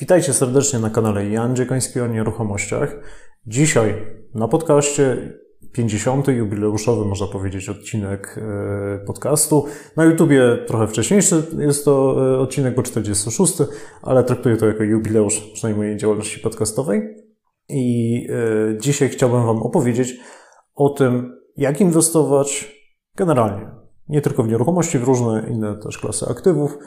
Witajcie 0.00 0.32
serdecznie 0.32 0.78
na 0.78 0.90
kanale 0.90 1.30
Jan 1.30 1.56
Dziekoński 1.56 2.00
o 2.00 2.06
nieruchomościach. 2.06 2.96
Dzisiaj 3.46 3.94
na 4.34 4.48
podcaście 4.48 5.32
50. 5.72 6.28
jubileuszowy, 6.28 7.04
można 7.04 7.26
powiedzieć, 7.26 7.68
odcinek 7.68 8.38
e, 8.38 9.04
podcastu. 9.06 9.66
Na 9.96 10.04
YouTubie 10.04 10.42
trochę 10.66 10.86
wcześniejszy 10.86 11.42
jest 11.58 11.84
to 11.84 12.16
e, 12.34 12.38
odcinek, 12.38 12.74
bo 12.74 12.82
46, 12.82 13.54
ale 14.02 14.24
traktuję 14.24 14.56
to 14.56 14.66
jako 14.66 14.82
jubileusz 14.82 15.40
przynajmniej 15.54 15.86
mojej 15.86 15.96
działalności 15.96 16.40
podcastowej. 16.40 17.02
I 17.68 18.26
e, 18.30 18.78
dzisiaj 18.78 19.08
chciałbym 19.08 19.46
Wam 19.46 19.62
opowiedzieć 19.62 20.14
o 20.74 20.88
tym, 20.88 21.36
jak 21.56 21.80
inwestować 21.80 22.76
generalnie. 23.16 23.70
Nie 24.08 24.20
tylko 24.20 24.42
w 24.42 24.48
nieruchomości, 24.48 24.98
w 24.98 25.04
różne 25.04 25.46
inne 25.50 25.76
też 25.76 25.98
klasy 25.98 26.26
aktywów, 26.28 26.78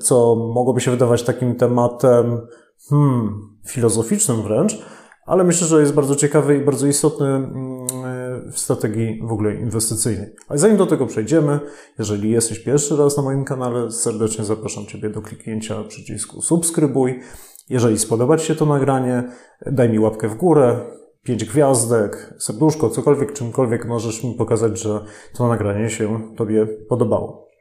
co 0.00 0.36
mogłoby 0.54 0.80
się 0.80 0.90
wydawać 0.90 1.22
takim 1.22 1.54
tematem 1.54 2.40
hmm, 2.88 3.58
filozoficznym 3.66 4.42
wręcz, 4.42 4.78
ale 5.26 5.44
myślę, 5.44 5.66
że 5.66 5.80
jest 5.80 5.94
bardzo 5.94 6.16
ciekawy 6.16 6.56
i 6.56 6.64
bardzo 6.64 6.86
istotny 6.86 7.26
mm, 7.26 8.52
w 8.52 8.58
strategii 8.58 9.20
w 9.24 9.32
ogóle 9.32 9.54
inwestycyjnej. 9.54 10.34
Ale 10.48 10.58
zanim 10.58 10.76
do 10.76 10.86
tego 10.86 11.06
przejdziemy, 11.06 11.60
jeżeli 11.98 12.30
jesteś 12.30 12.58
pierwszy 12.58 12.96
raz 12.96 13.16
na 13.16 13.22
moim 13.22 13.44
kanale, 13.44 13.90
serdecznie 13.90 14.44
zapraszam 14.44 14.86
Ciebie 14.86 15.10
do 15.10 15.22
kliknięcia 15.22 15.84
przycisku 15.84 16.42
subskrybuj. 16.42 17.20
Jeżeli 17.68 17.98
spodoba 17.98 18.36
Ci 18.36 18.46
się 18.46 18.54
to 18.54 18.66
nagranie, 18.66 19.24
daj 19.66 19.88
mi 19.88 19.98
łapkę 19.98 20.28
w 20.28 20.34
górę, 20.34 20.80
pięć 21.22 21.44
gwiazdek, 21.44 22.34
serduszko, 22.38 22.90
cokolwiek, 22.90 23.32
czymkolwiek 23.32 23.86
możesz 23.86 24.24
mi 24.24 24.34
pokazać, 24.34 24.78
że 24.78 25.00
to 25.34 25.48
nagranie 25.48 25.90
się 25.90 26.34
Tobie 26.36 26.66
podobało. 26.88 27.51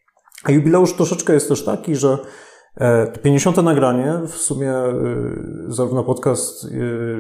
A 0.44 0.52
jubileusz 0.52 0.94
troszeczkę 0.94 1.34
jest 1.34 1.48
też 1.48 1.66
taki, 1.66 1.96
że 1.96 2.18
50. 3.24 3.58
E, 3.58 3.62
nagranie, 3.62 4.20
w 4.28 4.36
sumie 4.36 4.72
e, 4.72 4.94
zarówno 5.68 6.04
podcast, 6.04 6.66
e, 6.66 6.68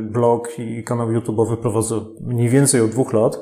blog 0.02 0.60
i 0.60 0.84
kanał 0.84 1.08
YouTube'owy 1.08 1.58
prowadzę 1.58 2.02
mniej 2.22 2.50
więcej 2.50 2.82
od 2.82 2.90
dwóch 2.90 3.14
lat 3.14 3.40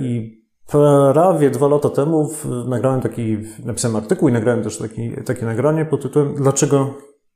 i 0.00 0.42
prawie 0.66 1.50
dwa 1.50 1.68
lata 1.68 1.88
temu 1.88 2.30
nagrałem 2.66 3.00
taki, 3.00 3.38
napisałem 3.64 3.96
artykuł 3.96 4.28
i 4.28 4.32
nagrałem 4.32 4.62
też 4.62 4.78
taki, 4.78 5.12
takie 5.24 5.46
nagranie 5.46 5.84
pod 5.84 6.02
tytułem 6.02 6.34
Dlaczego 6.34 6.94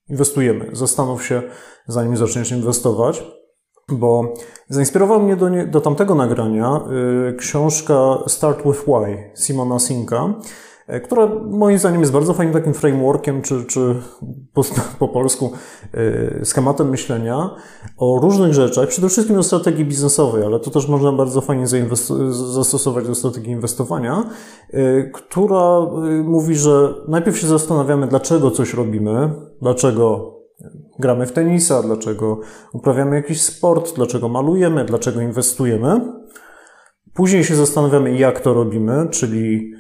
inwestujemy? 0.09 0.71
Zastanów 0.73 1.25
się, 1.25 1.43
zanim 1.87 2.17
zaczniesz 2.17 2.53
inwestować. 2.53 3.25
Bo 3.93 4.35
zainspirował 4.69 5.23
mnie 5.23 5.37
do, 5.37 5.49
nie, 5.49 5.67
do 5.67 5.81
tamtego 5.81 6.15
nagrania 6.15 6.81
książka 7.39 8.19
Start 8.27 8.63
with 8.65 8.81
Why 8.81 9.33
Simona 9.37 9.79
Sinka, 9.79 10.35
E, 10.89 11.01
która 11.01 11.27
moim 11.51 11.79
zdaniem 11.79 12.01
jest 12.01 12.13
bardzo 12.13 12.35
fajnym 12.35 12.55
takim 12.55 12.75
frameworkiem, 12.75 13.43
czy, 13.43 13.65
czy 13.65 13.95
po, 14.53 14.63
po 14.99 15.09
polsku 15.09 15.53
e, 15.95 16.45
schematem 16.45 16.89
myślenia 16.89 17.51
o 17.97 18.19
różnych 18.23 18.55
rzeczach, 18.55 18.89
przede 18.89 19.09
wszystkim 19.09 19.39
o 19.39 19.43
strategii 19.43 19.85
biznesowej, 19.85 20.45
ale 20.45 20.61
to 20.61 20.71
też 20.71 20.89
można 20.89 21.13
bardzo 21.13 21.41
fajnie 21.41 21.67
zastosować 22.31 23.07
do 23.07 23.15
strategii 23.15 23.53
inwestowania, 23.53 24.25
e, 24.71 25.03
która 25.03 25.81
mówi, 26.25 26.55
że 26.55 26.95
najpierw 27.09 27.39
się 27.39 27.47
zastanawiamy, 27.47 28.07
dlaczego 28.07 28.51
coś 28.51 28.75
robimy, 28.75 29.31
dlaczego 29.63 30.35
gramy 30.99 31.27
w 31.27 31.33
tenisa, 31.33 31.83
dlaczego 31.83 32.41
uprawiamy 32.73 33.17
jakiś 33.17 33.43
sport, 33.43 33.95
dlaczego 33.97 34.29
malujemy, 34.29 34.85
dlaczego 34.85 35.21
inwestujemy. 35.21 36.13
Później 37.15 37.45
się 37.45 37.55
zastanawiamy, 37.55 38.19
jak 38.19 38.41
to 38.41 38.55
robimy, 38.55 39.09
czyli 39.11 39.73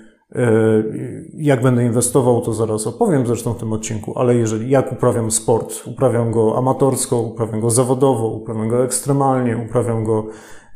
jak 1.34 1.62
będę 1.62 1.84
inwestował, 1.84 2.40
to 2.40 2.52
zaraz 2.52 2.86
opowiem 2.86 3.26
zresztą 3.26 3.54
w 3.54 3.58
tym 3.58 3.72
odcinku, 3.72 4.18
ale 4.18 4.34
jeżeli 4.34 4.70
jak 4.70 4.92
uprawiam 4.92 5.30
sport, 5.30 5.86
uprawiam 5.86 6.32
go 6.32 6.58
amatorsko, 6.58 7.20
uprawiam 7.20 7.60
go 7.60 7.70
zawodowo, 7.70 8.28
uprawiam 8.28 8.68
go 8.68 8.84
ekstremalnie, 8.84 9.64
uprawiam 9.68 10.04
go 10.04 10.26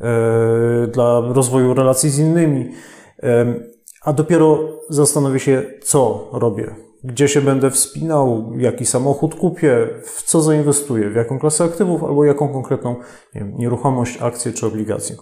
e, 0.01 0.87
dla 0.87 1.21
rozwoju 1.21 1.75
relacji 1.75 2.11
z 2.11 2.19
innymi, 2.19 2.71
e, 3.23 3.55
a 4.03 4.13
dopiero 4.13 4.59
zastanowię 4.89 5.39
się, 5.39 5.63
co 5.83 6.29
robię, 6.33 6.75
gdzie 7.05 7.29
się 7.29 7.41
będę 7.41 7.71
wspinał, 7.71 8.53
jaki 8.59 8.87
samochód 8.87 9.35
kupię, 9.35 9.89
w 10.05 10.23
co 10.23 10.43
zainwestuję, 10.43 11.11
w 11.11 11.15
jaką 11.15 11.39
klasę 11.39 11.65
aktywów 11.65 12.05
albo 12.05 12.25
jaką 12.25 12.49
konkretną 12.49 12.97
wiem, 13.35 13.55
nieruchomość, 13.57 14.23
akcję 14.23 14.53
czy 14.53 14.67
obligację. 14.67 15.17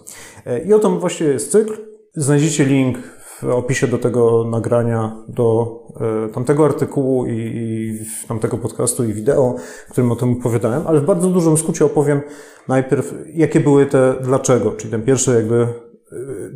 I 0.65 0.73
o 0.73 0.79
tym 0.79 0.99
właśnie 0.99 1.27
jest 1.27 1.51
cykl. 1.51 1.73
Znajdziecie 2.15 2.65
link 2.65 2.97
w 3.41 3.49
opisie 3.49 3.87
do 3.87 3.97
tego 3.97 4.43
nagrania, 4.43 5.15
do 5.27 5.79
e, 6.25 6.29
tamtego 6.29 6.65
artykułu 6.65 7.25
i, 7.25 7.31
i 7.31 7.99
tamtego 8.27 8.57
podcastu 8.57 9.03
i 9.03 9.13
wideo, 9.13 9.55
w 9.87 9.91
którym 9.91 10.11
o 10.11 10.15
tym 10.15 10.31
opowiadałem, 10.31 10.87
ale 10.87 10.99
w 10.99 11.05
bardzo 11.05 11.29
dużym 11.29 11.57
skrócie 11.57 11.85
opowiem 11.85 12.21
najpierw, 12.67 13.13
jakie 13.33 13.59
były 13.59 13.85
te 13.85 14.15
dlaczego, 14.21 14.71
czyli 14.71 14.91
ten 14.91 15.01
pierwszy 15.01 15.35
jakby 15.35 15.55
e, 15.55 15.67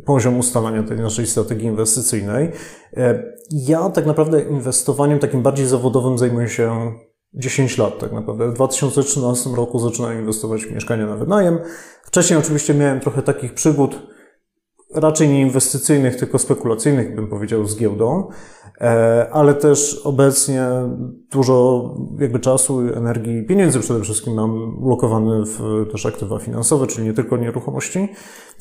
poziom 0.04 0.38
ustalania 0.38 0.82
tej 0.82 0.96
naszej 0.96 1.26
strategii 1.26 1.66
inwestycyjnej. 1.66 2.52
E, 2.96 3.22
ja 3.50 3.90
tak 3.90 4.06
naprawdę 4.06 4.42
inwestowaniem 4.42 5.18
takim 5.18 5.42
bardziej 5.42 5.66
zawodowym 5.66 6.18
zajmuję 6.18 6.48
się 6.48 6.92
10 7.34 7.78
lat 7.78 7.98
tak 7.98 8.12
naprawdę. 8.12 8.50
W 8.50 8.54
2013 8.54 9.50
roku 9.50 9.78
zaczynałem 9.78 10.18
inwestować 10.18 10.64
w 10.64 10.72
mieszkania 10.72 11.06
na 11.06 11.16
wynajem. 11.16 11.58
Wcześniej 12.02 12.38
oczywiście 12.38 12.74
miałem 12.74 13.00
trochę 13.00 13.22
takich 13.22 13.54
przygód, 13.54 13.98
raczej 14.96 15.28
nie 15.28 15.40
inwestycyjnych, 15.40 16.16
tylko 16.16 16.38
spekulacyjnych, 16.38 17.14
bym 17.14 17.28
powiedział, 17.28 17.66
z 17.66 17.78
giełdą, 17.78 18.28
e, 18.80 19.28
ale 19.32 19.54
też 19.54 20.00
obecnie 20.04 20.66
dużo 21.30 21.90
jakby 22.18 22.38
czasu, 22.38 22.80
energii, 22.80 23.46
pieniędzy 23.46 23.80
przede 23.80 24.00
wszystkim 24.00 24.34
mam 24.34 24.80
blokowany 24.80 25.44
w 25.46 25.86
też 25.92 26.06
aktywa 26.06 26.38
finansowe, 26.38 26.86
czyli 26.86 27.06
nie 27.06 27.12
tylko 27.12 27.36
nieruchomości. 27.36 28.08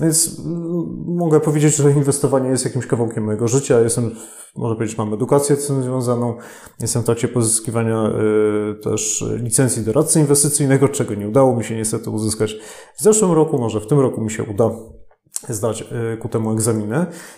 Więc 0.01 0.40
mm, 0.46 1.06
mogę 1.07 1.40
powiedzieć, 1.40 1.75
że 1.75 1.91
inwestowanie 1.91 2.50
jest 2.50 2.66
jakimś 2.66 2.88
kawałkiem 2.88 3.23
mojego 3.23 3.47
życia. 3.47 3.79
Jestem, 3.79 4.12
może 4.56 4.75
powiedzieć, 4.75 4.97
mam 4.97 5.13
edukację 5.13 5.56
z 5.56 5.67
tym 5.67 5.84
związaną. 5.84 6.38
Jestem 6.79 7.02
w 7.02 7.06
trakcie 7.06 7.28
pozyskiwania 7.28 8.03
e, 8.03 8.75
też 8.84 9.25
licencji 9.38 9.84
doradcy 9.84 10.19
inwestycyjnego, 10.19 10.90
czego 10.90 11.16
nie 11.16 11.28
udało 11.28 11.56
mi 11.56 11.63
się 11.63 11.75
niestety 11.75 12.09
uzyskać 12.09 12.56
w 12.97 13.03
zeszłym 13.03 13.31
roku, 13.31 13.57
może 13.57 13.81
w 13.81 13.88
tym 13.88 14.00
roku 14.00 14.22
mi 14.22 14.31
się 14.31 14.44
uda 14.44 14.69
zdać 15.50 15.81
y, 16.13 16.18
ku 16.18 16.29
temu 16.29 16.51
egzaminy. 16.51 16.96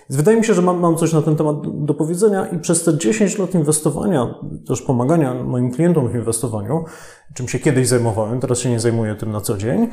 Więc 0.09 0.17
wydaje 0.17 0.37
mi 0.37 0.45
się, 0.45 0.53
że 0.53 0.61
mam, 0.61 0.79
mam 0.79 0.97
coś 0.97 1.13
na 1.13 1.21
ten 1.21 1.35
temat 1.35 1.85
do 1.85 1.93
powiedzenia 1.93 2.45
i 2.45 2.59
przez 2.59 2.83
te 2.83 2.97
10 2.97 3.37
lat 3.37 3.53
inwestowania, 3.53 4.35
też 4.67 4.81
pomagania 4.81 5.33
moim 5.33 5.71
klientom 5.71 6.09
w 6.09 6.15
inwestowaniu, 6.15 6.85
czym 7.33 7.47
się 7.47 7.59
kiedyś 7.59 7.87
zajmowałem, 7.87 8.39
teraz 8.39 8.59
się 8.59 8.69
nie 8.69 8.79
zajmuję 8.79 9.15
tym 9.15 9.31
na 9.31 9.41
co 9.41 9.57
dzień, 9.57 9.87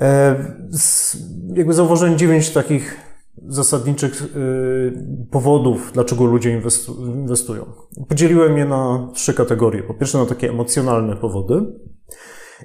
e, 0.00 0.36
jakby 1.54 1.72
zauważyłem 1.72 2.18
9 2.18 2.50
takich 2.50 2.96
zasadniczych 3.48 4.22
y, 4.22 5.28
powodów, 5.30 5.90
dlaczego 5.94 6.24
ludzie 6.24 6.60
inwestują. 6.98 7.64
Podzieliłem 8.08 8.58
je 8.58 8.64
na 8.64 9.08
trzy 9.14 9.34
kategorie. 9.34 9.82
Po 9.82 9.94
pierwsze 9.94 10.18
na 10.18 10.26
takie 10.26 10.50
emocjonalne 10.50 11.16
powody 11.16 11.60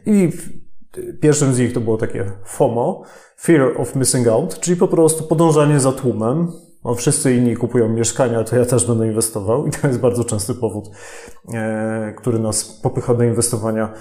i 0.06 0.32
Pierwszym 1.22 1.54
z 1.54 1.60
nich 1.60 1.74
to 1.74 1.82
było 1.82 1.98
takie 1.98 2.32
FOMO, 2.46 3.04
Fear 3.42 3.82
of 3.82 3.96
Missing 3.96 4.28
Out, 4.28 4.60
czyli 4.60 4.78
po 4.78 4.88
prostu 4.88 5.24
podążanie 5.24 5.80
za 5.80 5.92
tłumem. 5.92 6.52
O, 6.84 6.96
wszyscy 6.96 7.36
inni 7.36 7.56
kupują 7.56 7.90
mieszkania, 7.90 8.44
to 8.44 8.56
ja 8.56 8.66
też 8.66 8.86
będę 8.86 9.08
inwestował 9.08 9.68
i 9.68 9.72
to 9.72 9.88
jest 9.88 10.00
bardzo 10.00 10.24
częsty 10.24 10.54
powód, 10.56 10.90
e, 11.54 12.14
który 12.18 12.40
nas 12.40 12.64
popycha 12.64 13.14
do 13.14 13.24
inwestowania 13.24 13.94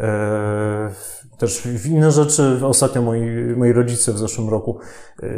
e, 0.00 0.90
też 1.38 1.62
w 1.62 1.86
inne 1.86 2.10
rzeczy. 2.10 2.60
Ostatnio 2.62 3.02
moi, 3.02 3.20
moi 3.56 3.72
rodzice 3.72 4.12
w 4.12 4.18
zeszłym 4.18 4.48
roku 4.48 4.78
e, 5.22 5.28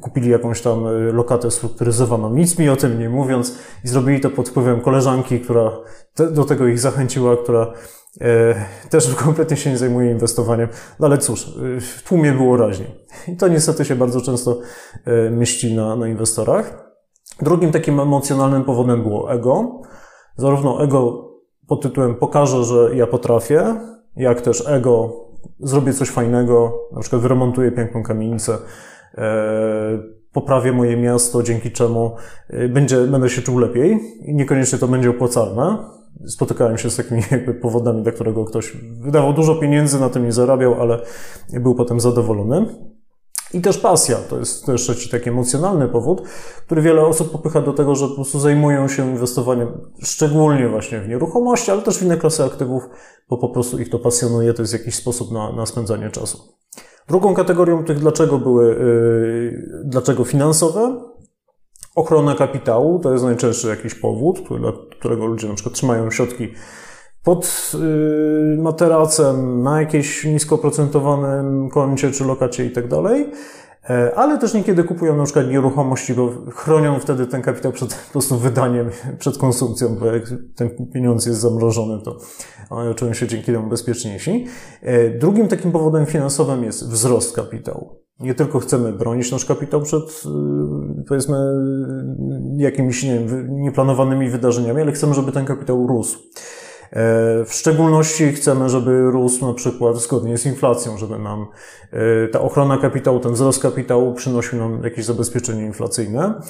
kupili 0.00 0.30
jakąś 0.30 0.60
tam 0.60 0.84
lokatę 1.12 1.50
strukturyzowaną, 1.50 2.34
nic 2.34 2.58
mi 2.58 2.68
o 2.68 2.76
tym 2.76 2.98
nie 2.98 3.08
mówiąc 3.08 3.58
i 3.84 3.88
zrobili 3.88 4.20
to 4.20 4.30
pod 4.30 4.48
wpływem 4.48 4.80
koleżanki, 4.80 5.40
która 5.40 5.72
do 6.30 6.44
tego 6.44 6.66
ich 6.66 6.78
zachęciła, 6.78 7.36
która 7.36 7.72
też 8.90 9.14
kompletnie 9.24 9.56
się 9.56 9.70
nie 9.70 9.78
zajmuję 9.78 10.10
inwestowaniem, 10.10 10.68
no 11.00 11.06
ale 11.06 11.18
cóż, 11.18 11.56
e, 11.76 11.80
w 11.80 12.02
tłumie 12.02 12.32
było 12.32 12.56
raźniej. 12.56 12.88
I 13.28 13.36
to 13.36 13.48
niestety 13.48 13.84
się 13.84 13.96
bardzo 13.96 14.20
często 14.20 14.58
e, 15.04 15.30
mieści 15.30 15.74
na, 15.74 15.96
na 15.96 16.08
inwestorach. 16.08 16.86
Drugim 17.42 17.72
takim 17.72 18.00
emocjonalnym 18.00 18.64
powodem 18.64 19.02
było 19.02 19.32
ego. 19.32 19.80
Zarówno 20.36 20.84
ego 20.84 21.30
pod 21.68 21.82
tytułem 21.82 22.14
pokażę, 22.14 22.64
że 22.64 22.96
ja 22.96 23.06
potrafię, 23.06 23.80
jak 24.16 24.40
też 24.40 24.68
ego 24.68 25.12
zrobię 25.60 25.92
coś 25.92 26.10
fajnego, 26.10 26.78
na 26.92 27.00
przykład 27.00 27.22
wyremontuję 27.22 27.72
piękną 27.72 28.02
kamienicę, 28.02 28.58
e, 29.14 30.16
poprawię 30.32 30.72
moje 30.72 30.96
miasto, 30.96 31.42
dzięki 31.42 31.70
czemu 31.70 32.16
e, 32.50 32.68
będzie, 32.68 33.06
będę 33.06 33.28
się 33.28 33.42
czuł 33.42 33.58
lepiej 33.58 33.98
i 34.24 34.34
niekoniecznie 34.34 34.78
to 34.78 34.88
będzie 34.88 35.10
opłacalne. 35.10 35.78
Spotykałem 36.26 36.78
się 36.78 36.90
z 36.90 36.96
takimi 36.96 37.22
jakby 37.30 37.54
powodami, 37.54 38.02
dla 38.02 38.12
którego 38.12 38.44
ktoś 38.44 38.72
wydawał 39.00 39.32
dużo 39.32 39.54
pieniędzy, 39.54 40.00
na 40.00 40.08
tym 40.08 40.24
nie 40.24 40.32
zarabiał, 40.32 40.80
ale 40.80 41.00
był 41.52 41.74
potem 41.74 42.00
zadowolony. 42.00 42.66
I 43.54 43.60
też 43.60 43.78
pasja, 43.78 44.16
to 44.16 44.38
jest 44.38 44.66
też 44.66 44.82
trzeci 44.82 45.10
taki 45.10 45.28
emocjonalny 45.28 45.88
powód, 45.88 46.22
który 46.66 46.82
wiele 46.82 47.06
osób 47.06 47.32
popycha 47.32 47.60
do 47.60 47.72
tego, 47.72 47.94
że 47.94 48.08
po 48.08 48.14
prostu 48.14 48.40
zajmują 48.40 48.88
się 48.88 49.10
inwestowaniem, 49.10 49.68
szczególnie 50.02 50.68
właśnie 50.68 51.00
w 51.00 51.08
nieruchomości, 51.08 51.70
ale 51.70 51.82
też 51.82 51.98
w 51.98 52.02
inne 52.02 52.16
klasy 52.16 52.44
aktywów, 52.44 52.88
bo 53.28 53.38
po 53.38 53.48
prostu 53.48 53.78
ich 53.78 53.90
to 53.90 53.98
pasjonuje, 53.98 54.54
to 54.54 54.62
jest 54.62 54.72
jakiś 54.72 54.94
sposób 54.94 55.32
na, 55.32 55.52
na 55.52 55.66
spędzanie 55.66 56.10
czasu. 56.10 56.38
Drugą 57.08 57.34
kategorią 57.34 57.84
tych 57.84 57.98
dlaczego 57.98 58.38
były, 58.38 58.66
yy, 58.66 59.82
dlaczego 59.84 60.24
finansowe, 60.24 61.00
ochrona 61.96 62.34
kapitału, 62.34 62.98
to 62.98 63.12
jest 63.12 63.24
najczęstszy 63.24 63.68
jakiś 63.68 63.94
powód, 63.94 64.40
dla 64.60 64.72
którego 64.98 65.26
ludzie 65.26 65.48
na 65.48 65.54
przykład 65.54 65.74
trzymają 65.74 66.10
środki 66.10 66.48
pod 67.22 67.72
materacem, 68.58 69.62
na 69.62 69.80
jakieś 69.80 70.24
niskoprocentowanym 70.24 71.70
koncie 71.70 72.10
czy 72.10 72.24
lokacie 72.24 72.64
i 72.64 72.70
tak 72.70 72.84
e, 73.90 74.14
ale 74.16 74.38
też 74.38 74.54
niekiedy 74.54 74.84
kupują 74.84 75.16
na 75.16 75.24
przykład 75.24 75.48
nieruchomości, 75.48 76.14
bo 76.14 76.32
chronią 76.54 77.00
wtedy 77.00 77.26
ten 77.26 77.42
kapitał 77.42 77.72
przed 77.72 77.94
po 77.94 78.12
prostu 78.12 78.36
wydaniem, 78.36 78.90
przed 79.18 79.38
konsumpcją, 79.38 79.96
bo 79.96 80.06
jak 80.06 80.22
ten 80.56 80.70
pieniądz 80.94 81.26
jest 81.26 81.40
zamrożony, 81.40 82.02
to 82.02 82.18
one 82.70 82.94
czują 82.94 83.12
się 83.12 83.26
dzięki 83.26 83.52
temu 83.52 83.68
bezpieczniejsi. 83.68 84.46
E, 84.82 85.10
drugim 85.10 85.48
takim 85.48 85.72
powodem 85.72 86.06
finansowym 86.06 86.64
jest 86.64 86.90
wzrost 86.90 87.36
kapitału. 87.36 88.06
Nie 88.20 88.34
tylko 88.34 88.58
chcemy 88.58 88.92
bronić 88.92 89.32
nasz 89.32 89.44
kapitał 89.44 89.82
przed, 89.82 90.02
y, 90.02 90.28
powiedzmy, 91.08 91.36
jakimiś 92.56 93.02
nie 93.02 93.14
wiem, 93.14 93.60
nieplanowanymi 93.60 94.30
wydarzeniami, 94.30 94.82
ale 94.82 94.92
chcemy, 94.92 95.14
żeby 95.14 95.32
ten 95.32 95.44
kapitał 95.44 95.86
rósł. 95.86 96.18
E, 96.92 97.44
w 97.44 97.52
szczególności 97.52 98.32
chcemy, 98.32 98.68
żeby 98.68 99.10
rósł 99.10 99.46
na 99.46 99.54
przykład 99.54 99.96
zgodnie 99.96 100.38
z 100.38 100.46
inflacją, 100.46 100.98
żeby 100.98 101.18
nam 101.18 101.46
e, 101.92 102.28
ta 102.28 102.40
ochrona 102.40 102.78
kapitału, 102.78 103.20
ten 103.20 103.32
wzrost 103.32 103.62
kapitału 103.62 104.14
przynosił 104.14 104.58
nam 104.58 104.84
jakieś 104.84 105.04
zabezpieczenie 105.04 105.66
inflacyjne. 105.66 106.40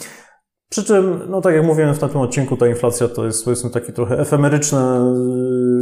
Przy 0.69 0.85
czym, 0.85 1.21
no 1.29 1.41
tak 1.41 1.55
jak 1.55 1.67
mówiłem 1.67 1.95
w 1.95 1.99
tym 1.99 2.17
odcinku, 2.17 2.57
ta 2.57 2.69
inflacja 2.69 3.09
to 3.09 3.25
jest 3.25 3.45
powiedzmy 3.45 3.71
takie 3.71 3.93
trochę 3.93 4.19
efemeryczne 4.19 5.13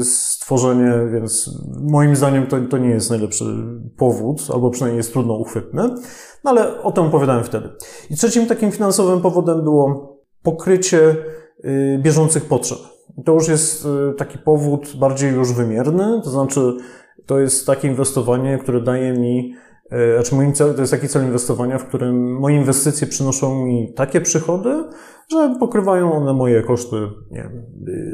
e, 0.01 0.05
stworzenie, 0.05 0.93
więc 1.13 1.61
moim 1.81 2.17
zdaniem 2.17 2.47
to, 2.47 2.57
to 2.71 2.79
nie 2.79 2.89
jest 2.89 3.11
najlepszy 3.11 3.45
powód, 3.97 4.43
albo 4.55 4.71
przynajmniej 4.71 4.97
jest 4.97 5.13
trudno 5.13 5.35
uchwytny, 5.35 5.83
no 6.45 6.51
ale 6.51 6.83
o 6.83 6.93
tym 6.93 7.05
opowiadałem 7.05 7.45
wtedy. 7.45 7.69
I 8.11 8.17
trzecim 8.17 8.47
takim 8.47 8.73
finansowym 8.73 9.21
powodem 9.21 9.63
było 9.63 10.19
pokrycie 10.43 11.17
bieżących 11.99 12.45
potrzeb. 12.45 12.79
To 13.25 13.33
już 13.33 13.49
jest 13.49 13.85
y, 13.85 14.15
taki 14.15 14.39
powód 14.39 14.97
bardziej 14.97 15.33
już 15.33 15.53
wymierny, 15.53 16.21
to 16.25 16.31
znaczy 16.31 16.77
to 17.27 17.39
jest 17.39 17.67
takie 17.67 17.89
inwestowanie, 17.89 18.59
które 18.59 18.81
daje 18.81 19.13
mi, 19.13 19.55
znaczy 20.15 20.35
mój 20.35 20.53
cel, 20.53 20.75
to 20.75 20.81
jest 20.81 20.93
taki 20.93 21.09
cel 21.09 21.25
inwestowania, 21.25 21.79
w 21.79 21.85
którym 21.85 22.39
moje 22.39 22.57
inwestycje 22.57 23.07
przynoszą 23.07 23.65
mi 23.65 23.93
takie 23.93 24.21
przychody, 24.21 24.85
że 25.31 25.57
pokrywają 25.61 26.13
one 26.13 26.33
moje 26.33 26.63
koszty 26.63 26.97
nie 27.31 27.51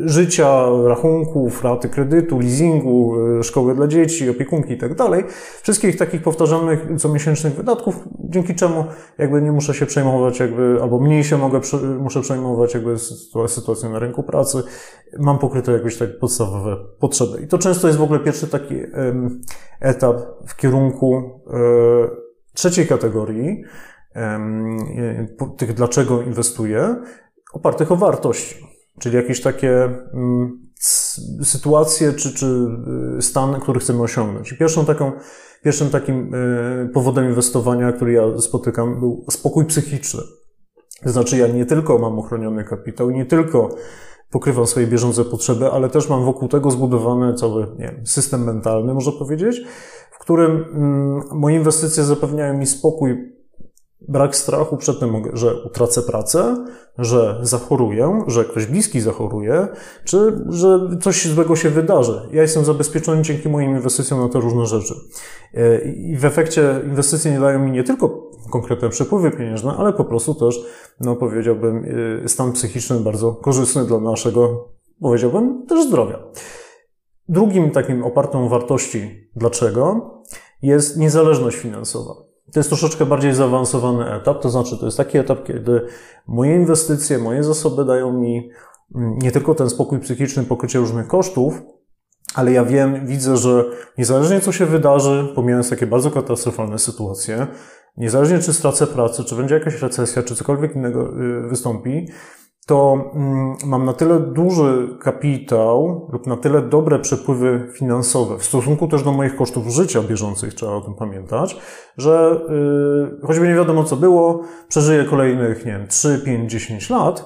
życia, 0.04 0.66
rachunków, 0.86 1.64
raty 1.64 1.88
kredytu, 1.88 2.38
leasingu, 2.40 3.16
y, 3.40 3.42
szkoły 3.42 3.74
dla 3.74 3.86
dzieci, 3.86 4.30
opiekunki 4.30 4.72
i 4.72 4.78
tak. 4.78 4.90
Wszystkich 5.62 5.96
takich 5.96 6.22
powtarzalnych 6.22 6.86
comiesięcznych 6.98 7.54
wydatków, 7.54 8.08
dzięki 8.18 8.54
czemu 8.54 8.84
jakby 9.18 9.42
nie 9.42 9.52
muszę 9.52 9.74
się 9.74 9.86
przejmować 9.86 10.40
jakby, 10.40 10.78
albo 10.82 10.98
mniej 10.98 11.24
się 11.24 11.38
mogę, 11.38 11.60
muszę 11.98 12.20
przejmować 12.20 12.74
jakby 12.74 12.98
sytuacją 13.46 13.92
na 13.92 13.98
rynku 13.98 14.22
pracy. 14.22 14.62
Mam 15.18 15.38
pokryte 15.38 15.72
jakieś 15.72 15.98
tak 15.98 16.18
podstawowe 16.18 16.76
potrzeby. 16.98 17.42
I 17.42 17.46
to 17.46 17.58
często 17.58 17.86
jest 17.86 17.98
w 17.98 18.02
ogóle 18.02 18.20
pierwszy 18.20 18.48
taki 18.48 18.74
etap 19.80 20.16
w 20.46 20.56
kierunku 20.56 21.16
e, 21.16 21.60
trzeciej 22.54 22.86
kategorii, 22.86 23.64
tych 25.56 25.74
dlaczego 25.74 26.22
inwestuję, 26.22 26.96
opartych 27.52 27.92
o 27.92 27.96
wartości, 27.96 28.66
czyli 29.00 29.16
jakieś 29.16 29.40
takie 29.40 29.84
mm, 30.14 30.70
sytuacje 31.42 32.12
czy, 32.12 32.34
czy 32.34 32.46
y, 33.18 33.22
stan, 33.22 33.60
który 33.60 33.80
chcemy 33.80 34.02
osiągnąć. 34.02 34.52
Pierwszą 34.52 34.84
taką, 34.84 35.12
pierwszym 35.64 35.90
takim 35.90 36.34
y, 36.34 36.90
powodem 36.94 37.28
inwestowania, 37.28 37.92
który 37.92 38.12
ja 38.12 38.38
spotykam, 38.38 39.00
był 39.00 39.24
spokój 39.30 39.64
psychiczny. 39.64 40.20
To 41.02 41.10
znaczy, 41.10 41.36
ja 41.36 41.46
nie 41.46 41.66
tylko 41.66 41.98
mam 41.98 42.18
ochroniony 42.18 42.64
kapitał, 42.64 43.10
nie 43.10 43.26
tylko 43.26 43.68
pokrywam 44.30 44.66
swoje 44.66 44.86
bieżące 44.86 45.24
potrzeby, 45.24 45.70
ale 45.70 45.88
też 45.88 46.08
mam 46.08 46.24
wokół 46.24 46.48
tego 46.48 46.70
zbudowany 46.70 47.34
cały 47.34 47.66
nie 47.78 47.86
wiem, 47.86 48.06
system 48.06 48.44
mentalny, 48.44 48.94
można 48.94 49.12
powiedzieć, 49.12 49.60
w 50.10 50.18
którym 50.18 50.50
mm, 50.50 51.22
moje 51.32 51.56
inwestycje 51.56 52.04
zapewniają 52.04 52.58
mi 52.58 52.66
spokój 52.66 53.39
brak 54.08 54.36
strachu 54.36 54.76
przed 54.76 55.00
tym, 55.00 55.30
że 55.32 55.62
utracę 55.64 56.02
pracę, 56.02 56.64
że 56.98 57.38
zachoruję, 57.42 58.24
że 58.26 58.44
ktoś 58.44 58.66
bliski 58.66 59.00
zachoruje, 59.00 59.68
czy 60.04 60.44
że 60.48 60.88
coś 61.02 61.26
złego 61.26 61.56
się 61.56 61.70
wydarzy. 61.70 62.28
Ja 62.32 62.42
jestem 62.42 62.64
zabezpieczony 62.64 63.22
dzięki 63.22 63.48
moim 63.48 63.70
inwestycjom 63.70 64.20
na 64.20 64.28
te 64.28 64.40
różne 64.40 64.66
rzeczy. 64.66 64.94
E, 65.54 65.80
I 65.80 66.16
w 66.16 66.24
efekcie 66.24 66.80
inwestycje 66.86 67.32
nie 67.32 67.40
dają 67.40 67.58
mi 67.58 67.70
nie 67.70 67.84
tylko 67.84 68.30
konkretne 68.50 68.88
przepływy 68.88 69.30
pieniężne, 69.30 69.74
ale 69.78 69.92
po 69.92 70.04
prostu 70.04 70.34
też, 70.34 70.60
no 71.00 71.16
powiedziałbym, 71.16 71.84
e, 72.24 72.28
stan 72.28 72.52
psychiczny 72.52 73.00
bardzo 73.00 73.32
korzystny 73.32 73.84
dla 73.84 74.00
naszego, 74.00 74.68
powiedziałbym, 75.00 75.66
też 75.66 75.86
zdrowia. 75.86 76.18
Drugim 77.28 77.70
takim 77.70 78.04
opartą 78.04 78.48
wartości, 78.48 79.30
dlaczego, 79.36 80.10
jest 80.62 80.96
niezależność 80.96 81.56
finansowa. 81.56 82.29
To 82.52 82.60
jest 82.60 82.68
troszeczkę 82.68 83.06
bardziej 83.06 83.34
zaawansowany 83.34 84.12
etap, 84.12 84.42
to 84.42 84.50
znaczy 84.50 84.78
to 84.78 84.84
jest 84.84 84.96
taki 84.96 85.18
etap, 85.18 85.44
kiedy 85.44 85.86
moje 86.26 86.56
inwestycje, 86.56 87.18
moje 87.18 87.44
zasoby 87.44 87.84
dają 87.84 88.12
mi 88.12 88.50
mm, 88.94 89.18
nie 89.18 89.32
tylko 89.32 89.54
ten 89.54 89.70
spokój 89.70 89.98
psychiczny, 89.98 90.44
pokrycie 90.44 90.78
różnych 90.78 91.06
kosztów, 91.06 91.62
ale 92.34 92.52
ja 92.52 92.64
wiem, 92.64 93.06
widzę, 93.06 93.36
że 93.36 93.64
niezależnie 93.98 94.40
co 94.40 94.52
się 94.52 94.66
wydarzy, 94.66 95.32
pomijając 95.34 95.70
takie 95.70 95.86
bardzo 95.86 96.10
katastrofalne 96.10 96.78
sytuacje, 96.78 97.46
niezależnie 97.96 98.38
czy 98.38 98.52
stracę 98.52 98.86
pracę, 98.86 99.24
czy 99.24 99.34
będzie 99.34 99.54
jakaś 99.54 99.82
recesja, 99.82 100.22
czy 100.22 100.34
cokolwiek 100.34 100.76
innego 100.76 101.08
y, 101.08 101.48
wystąpi, 101.48 102.08
to 102.70 103.10
mm, 103.14 103.56
mam 103.66 103.84
na 103.84 103.92
tyle 103.92 104.20
duży 104.20 104.88
kapitał 105.00 106.08
lub 106.12 106.26
na 106.26 106.36
tyle 106.36 106.62
dobre 106.62 106.98
przepływy 106.98 107.68
finansowe 107.74 108.38
w 108.38 108.44
stosunku 108.44 108.88
też 108.88 109.02
do 109.02 109.12
moich 109.12 109.36
kosztów 109.36 109.68
życia 109.68 110.02
bieżących, 110.02 110.54
trzeba 110.54 110.72
o 110.72 110.80
tym 110.80 110.94
pamiętać, 110.94 111.56
że 111.96 112.40
yy, 112.48 113.26
choćby 113.26 113.48
nie 113.48 113.54
wiadomo 113.54 113.84
co 113.84 113.96
było, 113.96 114.42
przeżyję 114.68 115.04
kolejnych, 115.04 115.64
nie 115.66 115.72
wiem, 115.72 115.86
3, 115.86 116.22
5, 116.24 116.52
10 116.52 116.90
lat 116.90 117.24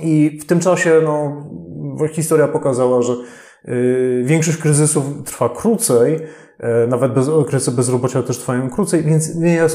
i 0.00 0.38
w 0.42 0.46
tym 0.46 0.60
czasie, 0.60 1.00
no, 1.04 1.44
historia 2.12 2.48
pokazała, 2.48 3.02
że 3.02 3.12
yy, 3.64 4.22
większość 4.24 4.58
kryzysów 4.58 5.04
trwa 5.24 5.48
krócej, 5.48 6.12
yy, 6.12 6.86
nawet 6.88 7.12
bez, 7.12 7.28
okresy 7.28 7.70
bezrobocia 7.70 8.22
też 8.22 8.38
trwają 8.38 8.70
krócej, 8.70 9.02
więc 9.02 9.30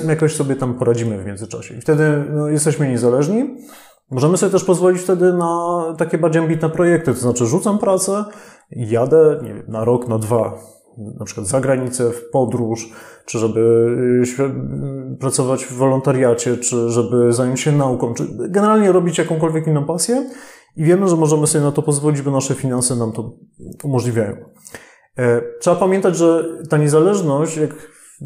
jakoś 0.08 0.36
sobie 0.36 0.56
tam 0.56 0.74
poradzimy 0.74 1.18
w 1.18 1.26
międzyczasie. 1.26 1.76
I 1.76 1.82
wtedy 1.82 2.24
no, 2.30 2.50
jesteśmy 2.50 2.90
niezależni, 2.90 3.58
Możemy 4.12 4.38
sobie 4.38 4.52
też 4.52 4.64
pozwolić 4.64 5.02
wtedy 5.02 5.34
na 5.34 5.84
takie 5.98 6.18
bardziej 6.18 6.42
ambitne 6.42 6.70
projekty, 6.70 7.14
to 7.14 7.20
znaczy 7.20 7.46
rzucam 7.46 7.80
pracę, 7.80 8.26
jadę 8.72 9.40
nie 9.44 9.54
wiem, 9.54 9.66
na 9.68 9.86
rok, 9.86 10.08
na 10.08 10.20
dwa, 10.20 10.60
na 11.20 11.26
przykład 11.26 11.48
za 11.48 11.62
granicę, 11.62 12.12
w 12.12 12.30
podróż, 12.30 12.90
czy 13.26 13.40
żeby 13.40 13.60
y, 14.40 15.18
pracować 15.20 15.66
w 15.66 15.74
wolontariacie, 15.74 16.58
czy 16.58 16.90
żeby 16.90 17.34
zająć 17.34 17.60
się 17.60 17.72
nauką, 17.72 18.14
czy 18.14 18.24
generalnie 18.50 18.92
robić 18.92 19.18
jakąkolwiek 19.18 19.68
inną 19.68 19.86
pasję 19.86 20.30
i 20.76 20.84
wiemy, 20.84 21.08
że 21.08 21.16
możemy 21.16 21.48
sobie 21.48 21.64
na 21.64 21.72
to 21.72 21.82
pozwolić, 21.82 22.22
bo 22.22 22.32
nasze 22.32 22.54
finanse 22.54 22.96
nam 22.96 23.12
to 23.12 23.32
umożliwiają. 23.84 24.36
E, 25.18 25.42
trzeba 25.60 25.76
pamiętać, 25.76 26.18
że 26.18 26.46
ta 26.70 26.78
niezależność, 26.78 27.58
jak 27.58 27.72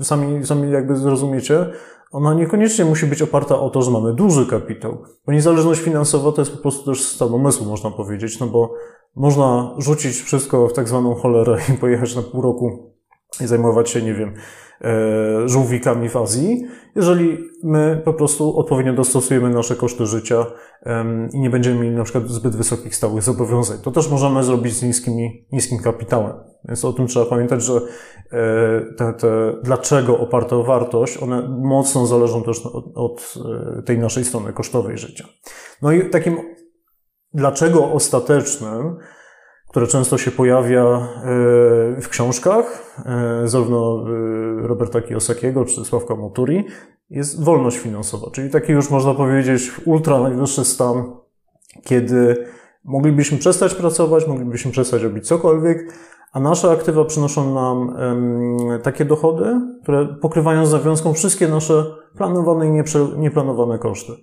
sami, 0.02 0.46
sami 0.46 0.72
jakby 0.72 0.96
zrozumiecie, 0.96 1.66
ona 2.12 2.34
niekoniecznie 2.34 2.86
musi 2.86 3.06
być 3.06 3.22
oparta 3.22 3.60
o 3.60 3.70
to, 3.70 3.82
że 3.82 3.91
mamy 3.91 4.13
duży 4.13 4.46
kapitał. 4.46 4.98
Bo 5.25 5.32
niezależność 5.32 5.82
finansowa 5.82 6.32
to 6.32 6.41
jest 6.41 6.51
po 6.51 6.62
prostu 6.62 6.86
też 6.86 7.03
stan 7.03 7.34
umysłu, 7.34 7.65
można 7.65 7.91
powiedzieć, 7.91 8.39
no 8.39 8.48
bo 8.48 8.74
można 9.15 9.75
rzucić 9.77 10.22
wszystko 10.22 10.68
w 10.68 10.74
tak 10.74 10.88
zwaną 10.88 11.15
cholerę 11.15 11.58
i 11.74 11.77
pojechać 11.77 12.15
na 12.15 12.22
pół 12.22 12.41
roku 12.41 12.94
i 13.41 13.48
zajmować 13.48 13.89
się, 13.89 14.01
nie 14.01 14.13
wiem, 14.13 14.34
żółwikami 15.46 16.10
w 16.10 16.18
Azji, 16.18 16.64
jeżeli 16.96 17.38
my 17.64 18.02
po 18.06 18.14
prostu 18.14 18.58
odpowiednio 18.58 18.94
dostosujemy 18.94 19.50
nasze 19.50 19.76
koszty 19.76 20.06
życia 20.06 20.46
i 21.34 21.40
nie 21.40 21.50
będziemy 21.50 21.80
mieli 21.80 21.96
na 21.96 22.04
przykład 22.04 22.28
zbyt 22.28 22.56
wysokich 22.56 22.96
stałych 22.96 23.24
zobowiązań. 23.24 23.78
To 23.84 23.92
też 23.92 24.10
możemy 24.10 24.44
zrobić 24.44 24.74
z 24.74 24.84
niskimi, 24.84 25.48
niskim 25.52 25.80
kapitałem. 25.80 26.34
Więc 26.66 26.86
o 26.86 26.94
tym 26.94 27.08
trzeba 27.08 27.26
pamiętać, 27.26 27.64
że 27.64 27.74
e, 27.74 27.82
te, 28.98 29.14
te 29.14 29.54
dlaczego 29.64 30.20
oparte 30.20 30.56
o 30.56 30.64
wartość, 30.64 31.18
one 31.18 31.50
mocno 31.50 32.06
zależą 32.06 32.44
też 32.44 32.66
od, 32.66 32.86
od 32.96 33.34
e, 33.80 33.82
tej 33.84 34.00
naszej 34.00 34.26
strony 34.26 34.54
kosztowej 34.54 34.98
życia. 34.98 35.26
No 35.82 35.92
i 35.92 36.10
takim 36.10 36.38
dlaczego 37.34 37.92
ostatecznym 37.92 38.98
które 39.72 39.88
często 39.88 40.18
się 40.18 40.32
pojawia 40.32 40.84
e, 40.84 41.08
w 42.01 42.08
książkach, 42.10 42.96
e, 43.06 43.48
zarówno 43.48 44.06
e, 44.63 44.68
Roberta 44.68 45.01
Kiyosakiego 45.01 45.66
czy 45.66 45.86
Sławka 45.86 46.16
Moturi, 46.16 46.66
jest 47.10 47.44
wolność 47.44 47.78
finansowa, 47.78 48.32
czyli 48.32 48.50
taki 48.50 48.72
już 48.72 48.90
można 48.90 49.13
powiedzieć 49.13 49.72
ultra 49.86 50.20
najwyższy 50.20 50.66
stan, 50.66 51.04
kiedy 51.84 52.46
moglibyśmy 52.84 53.38
przestać 53.38 53.75
pracować, 53.75 54.28
moglibyśmy 54.28 54.72
przestać 54.72 55.04
robić 55.04 55.28
cokolwiek, 55.28 55.94
a 56.34 56.40
nasze 56.40 56.72
aktywa 56.72 57.06
przynoszą 57.06 57.54
nam 57.54 57.96
takie 58.84 59.06
dochody, 59.06 59.62
które 59.84 60.06
pokrywają 60.06 60.66
z 60.66 60.74
nawiązką 60.74 61.13
wszystkie 61.13 61.48
nasze 61.48 61.86
planowane 62.18 62.68
i 62.68 62.84
nieplanowane 63.18 63.80
koszty 63.80 64.13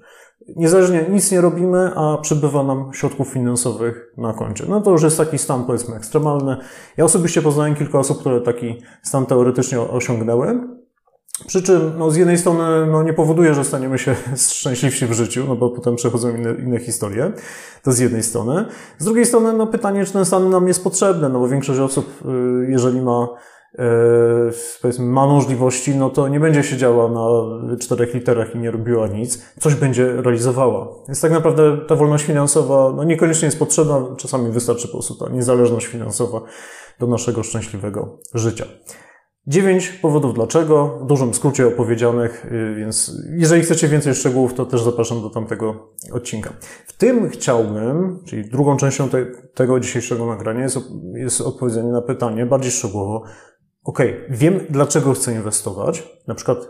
niezależnie 0.56 1.04
nic 1.10 1.32
nie 1.32 1.40
robimy, 1.40 1.90
a 1.96 2.18
przybywa 2.22 2.62
nam 2.62 2.90
środków 2.94 3.28
finansowych 3.28 4.12
na 4.16 4.32
koncie. 4.32 4.64
No 4.68 4.80
to 4.80 4.90
już 4.90 5.02
jest 5.02 5.16
taki 5.16 5.38
stan 5.38 5.64
powiedzmy 5.64 5.96
ekstremalny. 5.96 6.56
Ja 6.96 7.04
osobiście 7.04 7.42
poznałem 7.42 7.74
kilka 7.74 7.98
osób, 7.98 8.20
które 8.20 8.40
taki 8.40 8.82
stan 9.02 9.26
teoretycznie 9.26 9.80
osiągnęły. 9.80 10.60
Przy 11.46 11.62
czym 11.62 11.92
no, 11.98 12.10
z 12.10 12.16
jednej 12.16 12.38
strony 12.38 12.86
no, 12.86 13.02
nie 13.02 13.12
powoduje, 13.12 13.54
że 13.54 13.64
staniemy 13.64 13.98
się 13.98 14.16
szczęśliwsi 14.50 15.06
w 15.06 15.12
życiu, 15.12 15.44
no 15.48 15.56
bo 15.56 15.70
potem 15.70 15.96
przechodzą 15.96 16.36
inne, 16.36 16.54
inne 16.54 16.78
historie. 16.78 17.32
To 17.82 17.92
z 17.92 17.98
jednej 17.98 18.22
strony. 18.22 18.64
Z 18.98 19.04
drugiej 19.04 19.26
strony 19.26 19.52
no, 19.52 19.66
pytanie, 19.66 20.04
czy 20.04 20.12
ten 20.12 20.24
stan 20.24 20.50
nam 20.50 20.68
jest 20.68 20.84
potrzebny, 20.84 21.28
no 21.28 21.40
bo 21.40 21.48
większość 21.48 21.80
osób, 21.80 22.22
y, 22.66 22.70
jeżeli 22.70 23.02
ma 23.02 23.28
powiedzmy, 24.82 25.04
ma 25.04 25.26
możliwości, 25.26 25.96
no 25.96 26.10
to 26.10 26.28
nie 26.28 26.40
będzie 26.40 26.62
siedziała 26.62 27.08
na 27.08 27.76
czterech 27.76 28.14
literach 28.14 28.54
i 28.54 28.58
nie 28.58 28.70
robiła 28.70 29.06
nic, 29.06 29.44
coś 29.60 29.74
będzie 29.74 30.12
realizowała. 30.12 30.88
Więc 31.08 31.20
tak 31.20 31.32
naprawdę 31.32 31.78
ta 31.88 31.96
wolność 31.96 32.24
finansowa 32.24 32.92
no 32.96 33.04
niekoniecznie 33.04 33.46
jest 33.46 33.58
potrzebna, 33.58 34.06
czasami 34.16 34.50
wystarczy 34.52 34.88
po 34.88 34.92
prostu 34.92 35.14
ta 35.14 35.28
niezależność 35.32 35.86
finansowa 35.86 36.40
do 37.00 37.06
naszego 37.06 37.42
szczęśliwego 37.42 38.18
życia. 38.34 38.64
Dziewięć 39.46 39.88
powodów 39.88 40.34
dlaczego, 40.34 40.98
w 41.02 41.06
dużym 41.06 41.34
skrócie 41.34 41.66
opowiedzianych, 41.66 42.44
y, 42.44 42.74
więc 42.74 43.12
jeżeli 43.30 43.62
chcecie 43.62 43.88
więcej 43.88 44.14
szczegółów, 44.14 44.54
to 44.54 44.66
też 44.66 44.82
zapraszam 44.82 45.22
do 45.22 45.30
tamtego 45.30 45.94
odcinka. 46.12 46.52
W 46.86 46.96
tym 46.96 47.30
chciałbym, 47.30 48.18
czyli 48.26 48.50
drugą 48.50 48.76
częścią 48.76 49.08
te, 49.08 49.26
tego 49.54 49.80
dzisiejszego 49.80 50.26
nagrania 50.26 50.62
jest, 50.62 50.78
jest 51.14 51.40
odpowiedzenie 51.40 51.92
na 51.92 52.02
pytanie 52.02 52.46
bardziej 52.46 52.70
szczegółowo, 52.70 53.22
ok, 53.88 53.98
wiem 54.30 54.60
dlaczego 54.70 55.12
chcę 55.12 55.32
inwestować. 55.32 56.08
Na 56.26 56.34
przykład 56.34 56.68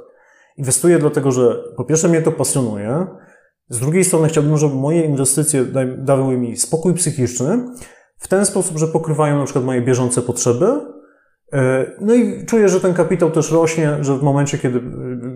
inwestuję 0.56 0.98
dlatego, 0.98 1.32
że 1.32 1.64
po 1.76 1.84
pierwsze 1.84 2.08
mnie 2.08 2.22
to 2.22 2.32
pasjonuje, 2.32 3.06
z 3.68 3.80
drugiej 3.80 4.04
strony 4.04 4.28
chciałbym, 4.28 4.56
żeby 4.56 4.74
moje 4.74 5.02
inwestycje 5.02 5.64
dały 5.98 6.36
mi 6.36 6.56
spokój 6.56 6.94
psychiczny 6.94 7.64
w 8.18 8.28
ten 8.28 8.46
sposób, 8.46 8.78
że 8.78 8.86
pokrywają 8.86 9.38
na 9.38 9.44
przykład 9.44 9.64
moje 9.64 9.82
bieżące 9.82 10.22
potrzeby. 10.22 10.66
E, 11.52 11.86
no 12.00 12.14
i 12.14 12.46
czuję, 12.46 12.68
że 12.68 12.80
ten 12.80 12.94
kapitał 12.94 13.30
też 13.30 13.52
rośnie, 13.52 13.98
że 14.00 14.18
w 14.18 14.22
momencie, 14.22 14.58
kiedy 14.58 14.80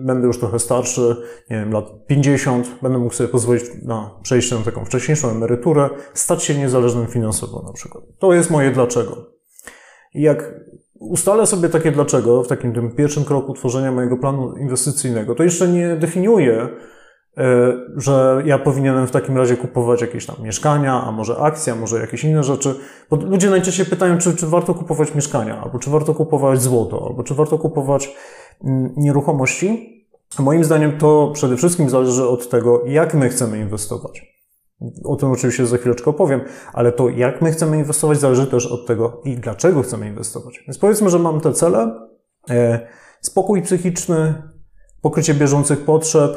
będę 0.05 0.27
już 0.27 0.39
trochę 0.39 0.59
starszy, 0.59 1.15
nie 1.49 1.57
wiem, 1.57 1.71
lat 1.71 1.85
50, 2.07 2.67
będę 2.81 2.97
mógł 2.97 3.13
sobie 3.13 3.29
pozwolić 3.29 3.63
na 3.83 4.19
przejście 4.23 4.55
na 4.55 4.61
taką 4.61 4.85
wcześniejszą 4.85 5.29
emeryturę, 5.29 5.89
stać 6.13 6.43
się 6.43 6.55
niezależnym 6.55 7.07
finansowo 7.07 7.63
na 7.67 7.73
przykład. 7.73 8.03
To 8.19 8.33
jest 8.33 8.49
moje 8.49 8.71
dlaczego. 8.71 9.25
I 10.13 10.21
jak 10.21 10.53
ustalę 11.09 11.45
sobie 11.45 11.69
takie 11.69 11.91
dlaczego 11.91 12.43
w 12.43 12.47
takim 12.47 12.73
tym 12.73 12.91
pierwszym 12.91 13.25
kroku 13.25 13.53
tworzenia 13.53 13.91
mojego 13.91 14.17
planu 14.17 14.57
inwestycyjnego, 14.57 15.35
to 15.35 15.43
jeszcze 15.43 15.67
nie 15.67 15.95
definiuję, 15.95 16.69
e, 17.37 17.73
że 17.95 18.43
ja 18.45 18.59
powinienem 18.59 19.07
w 19.07 19.11
takim 19.11 19.37
razie 19.37 19.57
kupować 19.57 20.01
jakieś 20.01 20.25
tam 20.25 20.35
mieszkania, 20.43 21.03
a 21.03 21.11
może 21.11 21.37
akcje, 21.37 21.73
a 21.73 21.75
może 21.75 21.99
jakieś 21.99 22.23
inne 22.23 22.43
rzeczy. 22.43 22.75
Bo 23.09 23.15
ludzie 23.15 23.49
najczęściej 23.49 23.85
pytają, 23.85 24.17
czy, 24.17 24.35
czy 24.35 24.47
warto 24.47 24.73
kupować 24.73 25.15
mieszkania, 25.15 25.61
albo 25.61 25.79
czy 25.79 25.89
warto 25.89 26.13
kupować 26.13 26.61
złoto, 26.61 27.05
albo 27.09 27.23
czy 27.23 27.35
warto 27.35 27.57
kupować 27.57 28.15
mm, 28.63 28.93
nieruchomości. 28.97 29.89
Moim 30.39 30.63
zdaniem 30.63 30.97
to 30.97 31.31
przede 31.33 31.57
wszystkim 31.57 31.89
zależy 31.89 32.27
od 32.27 32.49
tego, 32.49 32.81
jak 32.85 33.13
my 33.13 33.29
chcemy 33.29 33.59
inwestować. 33.59 34.42
O 35.03 35.15
tym 35.15 35.31
oczywiście 35.31 35.65
za 35.65 35.77
chwileczkę 35.77 36.09
opowiem, 36.09 36.41
ale 36.73 36.91
to 36.91 37.09
jak 37.09 37.41
my 37.41 37.51
chcemy 37.51 37.77
inwestować 37.77 38.19
zależy 38.19 38.47
też 38.47 38.65
od 38.65 38.87
tego 38.87 39.21
i 39.25 39.35
dlaczego 39.35 39.81
chcemy 39.81 40.07
inwestować. 40.07 40.63
Więc 40.67 40.77
powiedzmy, 40.77 41.09
że 41.09 41.19
mam 41.19 41.41
te 41.41 41.53
cele, 41.53 42.07
e, 42.49 42.87
spokój 43.21 43.61
psychiczny, 43.61 44.43
pokrycie 45.01 45.33
bieżących 45.33 45.85
potrzeb, 45.85 46.31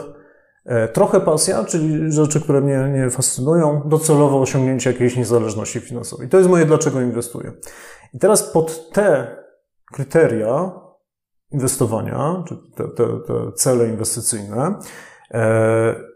e, 0.65 0.89
trochę 0.89 1.21
pasja, 1.21 1.65
czyli 1.65 2.13
rzeczy, 2.13 2.41
które 2.41 2.61
mnie, 2.61 2.79
mnie 2.79 3.11
fascynują, 3.11 3.83
docelowo 3.87 4.41
osiągnięcie 4.41 4.93
jakiejś 4.93 5.17
niezależności 5.17 5.81
finansowej. 5.81 6.29
To 6.29 6.39
jest 6.39 6.51
moje 6.51 6.65
dlaczego 6.65 7.01
inwestuję. 7.01 7.53
I 8.15 8.19
teraz 8.19 8.43
pod 8.43 8.91
te 8.91 9.37
kryteria 9.93 10.73
inwestowania, 11.51 12.45
czy 12.49 12.57
te, 12.77 12.89
te, 12.89 13.07
te 13.27 13.53
cele 13.55 13.89
inwestycyjne, 13.89 14.75
e, 15.35 16.16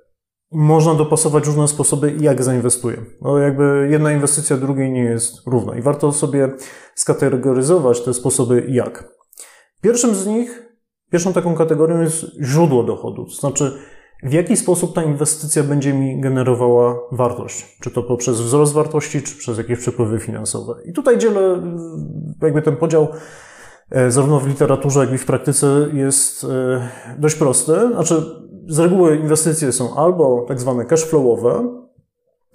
można 0.52 0.94
dopasować 0.94 1.46
różne 1.46 1.68
sposoby, 1.68 2.14
jak 2.20 2.42
zainwestuję. 2.42 2.96
No 3.20 3.38
jakby 3.38 3.88
jedna 3.90 4.12
inwestycja 4.12 4.56
drugiej 4.56 4.90
nie 4.90 5.04
jest 5.04 5.46
równa 5.46 5.78
i 5.78 5.82
warto 5.82 6.12
sobie 6.12 6.50
skategoryzować 6.94 8.00
te 8.00 8.14
sposoby 8.14 8.66
jak. 8.68 9.08
Pierwszym 9.80 10.14
z 10.14 10.26
nich, 10.26 10.62
pierwszą 11.10 11.32
taką 11.32 11.54
kategorią 11.54 12.00
jest 12.00 12.26
źródło 12.42 12.82
dochodu, 12.82 13.24
to 13.24 13.30
znaczy 13.30 13.78
w 14.22 14.32
jaki 14.32 14.56
sposób 14.56 14.94
ta 14.94 15.02
inwestycja 15.02 15.62
będzie 15.62 15.92
mi 15.92 16.20
generowała 16.20 16.98
wartość. 17.12 17.76
Czy 17.80 17.90
to 17.90 18.02
poprzez 18.02 18.40
wzrost 18.40 18.72
wartości, 18.72 19.22
czy 19.22 19.36
przez 19.36 19.58
jakieś 19.58 19.78
przepływy 19.78 20.18
finansowe. 20.18 20.74
I 20.84 20.92
tutaj 20.92 21.18
dzielę 21.18 21.62
jakby 22.42 22.62
ten 22.62 22.76
podział 22.76 23.08
e, 23.90 24.10
zarówno 24.10 24.40
w 24.40 24.48
literaturze, 24.48 25.00
jak 25.00 25.12
i 25.12 25.18
w 25.18 25.26
praktyce 25.26 25.88
jest 25.92 26.44
e, 26.44 26.88
dość 27.18 27.34
prosty. 27.34 27.72
Znaczy, 27.92 28.22
z 28.68 28.78
reguły 28.78 29.16
inwestycje 29.16 29.72
są 29.72 29.96
albo 29.96 30.44
tak 30.48 30.60
zwane 30.60 30.84
cashflowowe, 30.84 31.80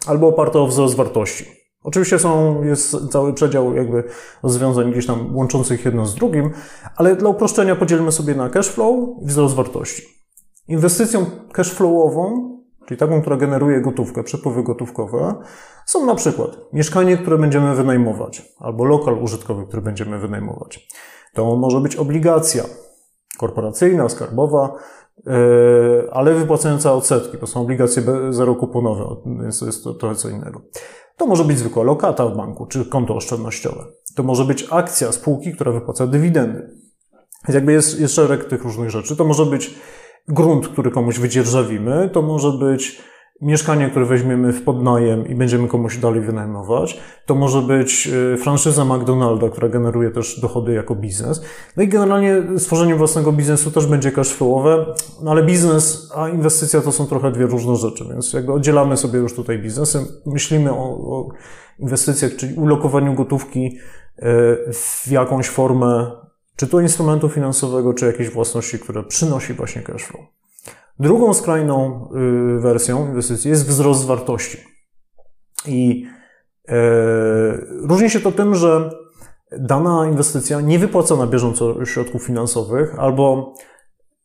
albo 0.07 0.27
oparte 0.27 0.59
o 0.59 0.67
wzrost 0.67 0.95
wartości. 0.95 1.45
Oczywiście 1.83 2.19
są, 2.19 2.63
jest 2.63 2.95
cały 3.11 3.33
przedział 3.33 3.75
jakby 3.75 4.03
rozwiązań 4.43 4.91
gdzieś 4.91 5.07
tam 5.07 5.35
łączących 5.35 5.85
jedno 5.85 6.05
z 6.05 6.15
drugim, 6.15 6.51
ale 6.95 7.15
dla 7.15 7.29
uproszczenia 7.29 7.75
podzielmy 7.75 8.11
sobie 8.11 8.35
na 8.35 8.49
cashflow 8.49 8.95
i 9.21 9.25
wzrost 9.25 9.55
wartości. 9.55 10.03
Inwestycją 10.67 11.25
cashflowową, 11.51 12.55
czyli 12.85 12.97
taką, 12.97 13.21
która 13.21 13.37
generuje 13.37 13.81
gotówkę, 13.81 14.23
przepływy 14.23 14.63
gotówkowe, 14.63 15.35
są 15.85 16.05
na 16.05 16.15
przykład 16.15 16.57
mieszkanie, 16.73 17.17
które 17.17 17.37
będziemy 17.37 17.75
wynajmować, 17.75 18.53
albo 18.59 18.85
lokal 18.85 19.23
użytkowy, 19.23 19.67
który 19.67 19.81
będziemy 19.81 20.19
wynajmować. 20.19 20.87
To 21.33 21.55
może 21.55 21.79
być 21.79 21.95
obligacja 21.95 22.63
korporacyjna, 23.37 24.09
skarbowa, 24.09 24.73
ale 26.11 26.33
wypłacająca 26.33 26.93
odsetki. 26.93 27.37
To 27.37 27.47
są 27.47 27.61
obligacje 27.61 28.03
zerokuponowe, 28.29 29.15
więc 29.41 29.59
to 29.59 29.65
jest 29.65 29.83
to 29.83 29.93
trochę 29.93 30.15
co 30.15 30.29
innego. 30.29 30.61
To 31.17 31.25
może 31.25 31.43
być 31.43 31.57
zwykła 31.57 31.83
lokata 31.83 32.27
w 32.27 32.37
banku, 32.37 32.65
czy 32.65 32.85
konto 32.85 33.15
oszczędnościowe. 33.15 33.85
To 34.15 34.23
może 34.23 34.45
być 34.45 34.67
akcja 34.69 35.11
spółki, 35.11 35.53
która 35.53 35.71
wypłaca 35.71 36.07
dywidendy. 36.07 36.59
Więc 37.47 37.55
jakby 37.55 37.73
jest, 37.73 37.99
jest 37.99 38.15
szereg 38.15 38.45
tych 38.45 38.63
różnych 38.63 38.89
rzeczy. 38.89 39.15
To 39.15 39.25
może 39.25 39.45
być 39.45 39.75
grunt, 40.27 40.67
który 40.67 40.91
komuś 40.91 41.19
wydzierżawimy, 41.19 42.09
to 42.13 42.21
może 42.21 42.51
być 42.51 43.01
mieszkanie, 43.41 43.89
które 43.89 44.05
weźmiemy 44.05 44.53
w 44.53 44.63
podnajem 44.63 45.27
i 45.27 45.35
będziemy 45.35 45.67
komuś 45.67 45.97
dalej 45.97 46.21
wynajmować. 46.21 46.99
To 47.25 47.35
może 47.35 47.61
być 47.61 48.07
y, 48.07 48.37
franszyza 48.37 48.85
McDonalda, 48.85 49.49
która 49.49 49.69
generuje 49.69 50.09
też 50.09 50.39
dochody 50.39 50.73
jako 50.73 50.95
biznes. 50.95 51.41
No 51.77 51.83
i 51.83 51.87
generalnie 51.87 52.43
stworzenie 52.57 52.95
własnego 52.95 53.31
biznesu 53.31 53.71
też 53.71 53.87
będzie 53.87 54.11
cashflowowe, 54.11 54.85
no 55.21 55.31
ale 55.31 55.43
biznes 55.43 56.11
a 56.15 56.29
inwestycja 56.29 56.81
to 56.81 56.91
są 56.91 57.05
trochę 57.07 57.31
dwie 57.31 57.45
różne 57.45 57.75
rzeczy, 57.75 58.05
więc 58.09 58.33
jakby 58.33 58.53
oddzielamy 58.53 58.97
sobie 58.97 59.19
już 59.19 59.33
tutaj 59.35 59.59
biznesy. 59.59 60.05
Myślimy 60.25 60.71
o, 60.71 60.83
o 60.85 61.29
inwestycjach, 61.79 62.35
czyli 62.35 62.55
ulokowaniu 62.55 63.13
gotówki 63.13 63.77
y, 64.19 64.23
w 64.73 65.07
jakąś 65.11 65.49
formę, 65.49 66.11
czy 66.55 66.67
to 66.67 66.81
instrumentu 66.81 67.29
finansowego, 67.29 67.93
czy 67.93 68.05
jakiejś 68.05 68.29
własności, 68.29 68.79
która 68.79 69.03
przynosi 69.03 69.53
właśnie 69.53 69.81
cashflow. 69.81 70.21
Drugą 70.99 71.33
skrajną 71.33 72.09
y, 72.57 72.59
wersją 72.59 73.07
inwestycji 73.07 73.49
jest 73.49 73.67
wzrost 73.67 74.05
wartości. 74.05 74.57
I 75.67 76.05
e, 76.67 76.75
różni 77.81 78.09
się 78.09 78.19
to 78.19 78.31
tym, 78.31 78.55
że 78.55 78.89
dana 79.51 80.07
inwestycja 80.09 80.61
nie 80.61 80.79
wypłaca 80.79 81.15
na 81.15 81.27
bieżąco 81.27 81.85
środków 81.85 82.23
finansowych, 82.23 82.99
albo 82.99 83.53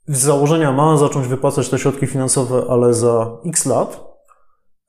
z 0.06 0.18
założenia 0.18 0.72
ma 0.72 0.96
zacząć 0.96 1.26
wypłacać 1.26 1.68
te 1.68 1.78
środki 1.78 2.06
finansowe, 2.06 2.62
ale 2.68 2.94
za 2.94 3.38
x 3.46 3.66
lat, 3.66 4.04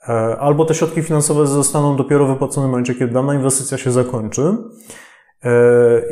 e, 0.09 0.37
albo 0.39 0.65
te 0.65 0.75
środki 0.75 1.03
finansowe 1.03 1.47
zostaną 1.47 1.95
dopiero 1.95 2.27
wypłacone 2.27 2.67
w 2.67 2.69
momencie, 2.69 2.95
kiedy 2.95 3.13
dana 3.13 3.33
inwestycja 3.33 3.77
się 3.77 3.91
zakończy. 3.91 4.57
E, 5.43 5.51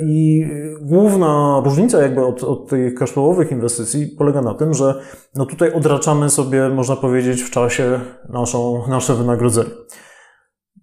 I 0.02 0.48
główna 0.82 1.62
różnica 1.66 2.02
jakby 2.02 2.26
od, 2.26 2.44
od 2.44 2.70
tych 2.70 2.96
cashflowowych 2.96 3.52
inwestycji 3.52 4.08
polega 4.08 4.42
na 4.42 4.54
tym, 4.54 4.74
że 4.74 5.02
no 5.36 5.46
tutaj 5.46 5.74
odraczamy 5.74 6.30
sobie, 6.30 6.70
można 6.70 6.96
powiedzieć, 6.96 7.42
w 7.42 7.50
czasie 7.50 8.00
naszą, 8.30 8.88
nasze 8.88 9.16
wynagrodzenie. 9.16 9.70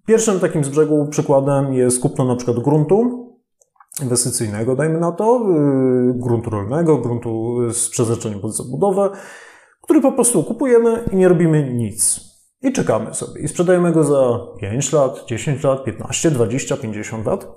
Pierwszym 0.07 0.39
takim 0.39 0.63
z 0.63 0.69
brzegu 0.69 1.07
przykładem 1.07 1.73
jest 1.73 2.01
kupno 2.01 2.25
na 2.25 2.35
przykład 2.35 2.59
gruntu 2.59 3.27
inwestycyjnego, 4.03 4.75
dajmy 4.75 4.99
na 4.99 5.11
to, 5.11 5.41
y, 6.09 6.13
gruntu 6.15 6.49
rolnego, 6.49 6.97
gruntu 6.97 7.57
z 7.71 7.89
przeznaczeniem 7.89 8.39
pod 8.39 8.55
zabudowę, 8.55 9.09
który 9.81 10.01
po 10.01 10.11
prostu 10.11 10.43
kupujemy 10.43 11.03
i 11.11 11.15
nie 11.15 11.27
robimy 11.27 11.73
nic. 11.73 12.26
I 12.61 12.71
czekamy 12.71 13.13
sobie. 13.13 13.41
I 13.41 13.47
sprzedajemy 13.47 13.91
go 13.91 14.03
za 14.03 14.39
5 14.59 14.93
lat, 14.93 15.25
10 15.27 15.63
lat, 15.63 15.83
15, 15.83 16.31
20, 16.31 16.77
50 16.77 17.25
lat. 17.25 17.47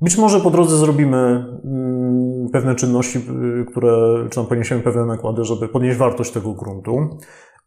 Być 0.00 0.18
może 0.18 0.40
po 0.40 0.50
drodze 0.50 0.76
zrobimy 0.76 1.16
mm, 1.64 2.48
pewne 2.52 2.74
czynności, 2.74 3.18
y, 3.18 3.64
które, 3.70 4.24
czy 4.30 4.36
tam 4.36 4.46
poniesiemy 4.46 4.82
pewne 4.82 5.06
nakłady, 5.06 5.44
żeby 5.44 5.68
podnieść 5.68 5.98
wartość 5.98 6.30
tego 6.30 6.52
gruntu. 6.52 7.18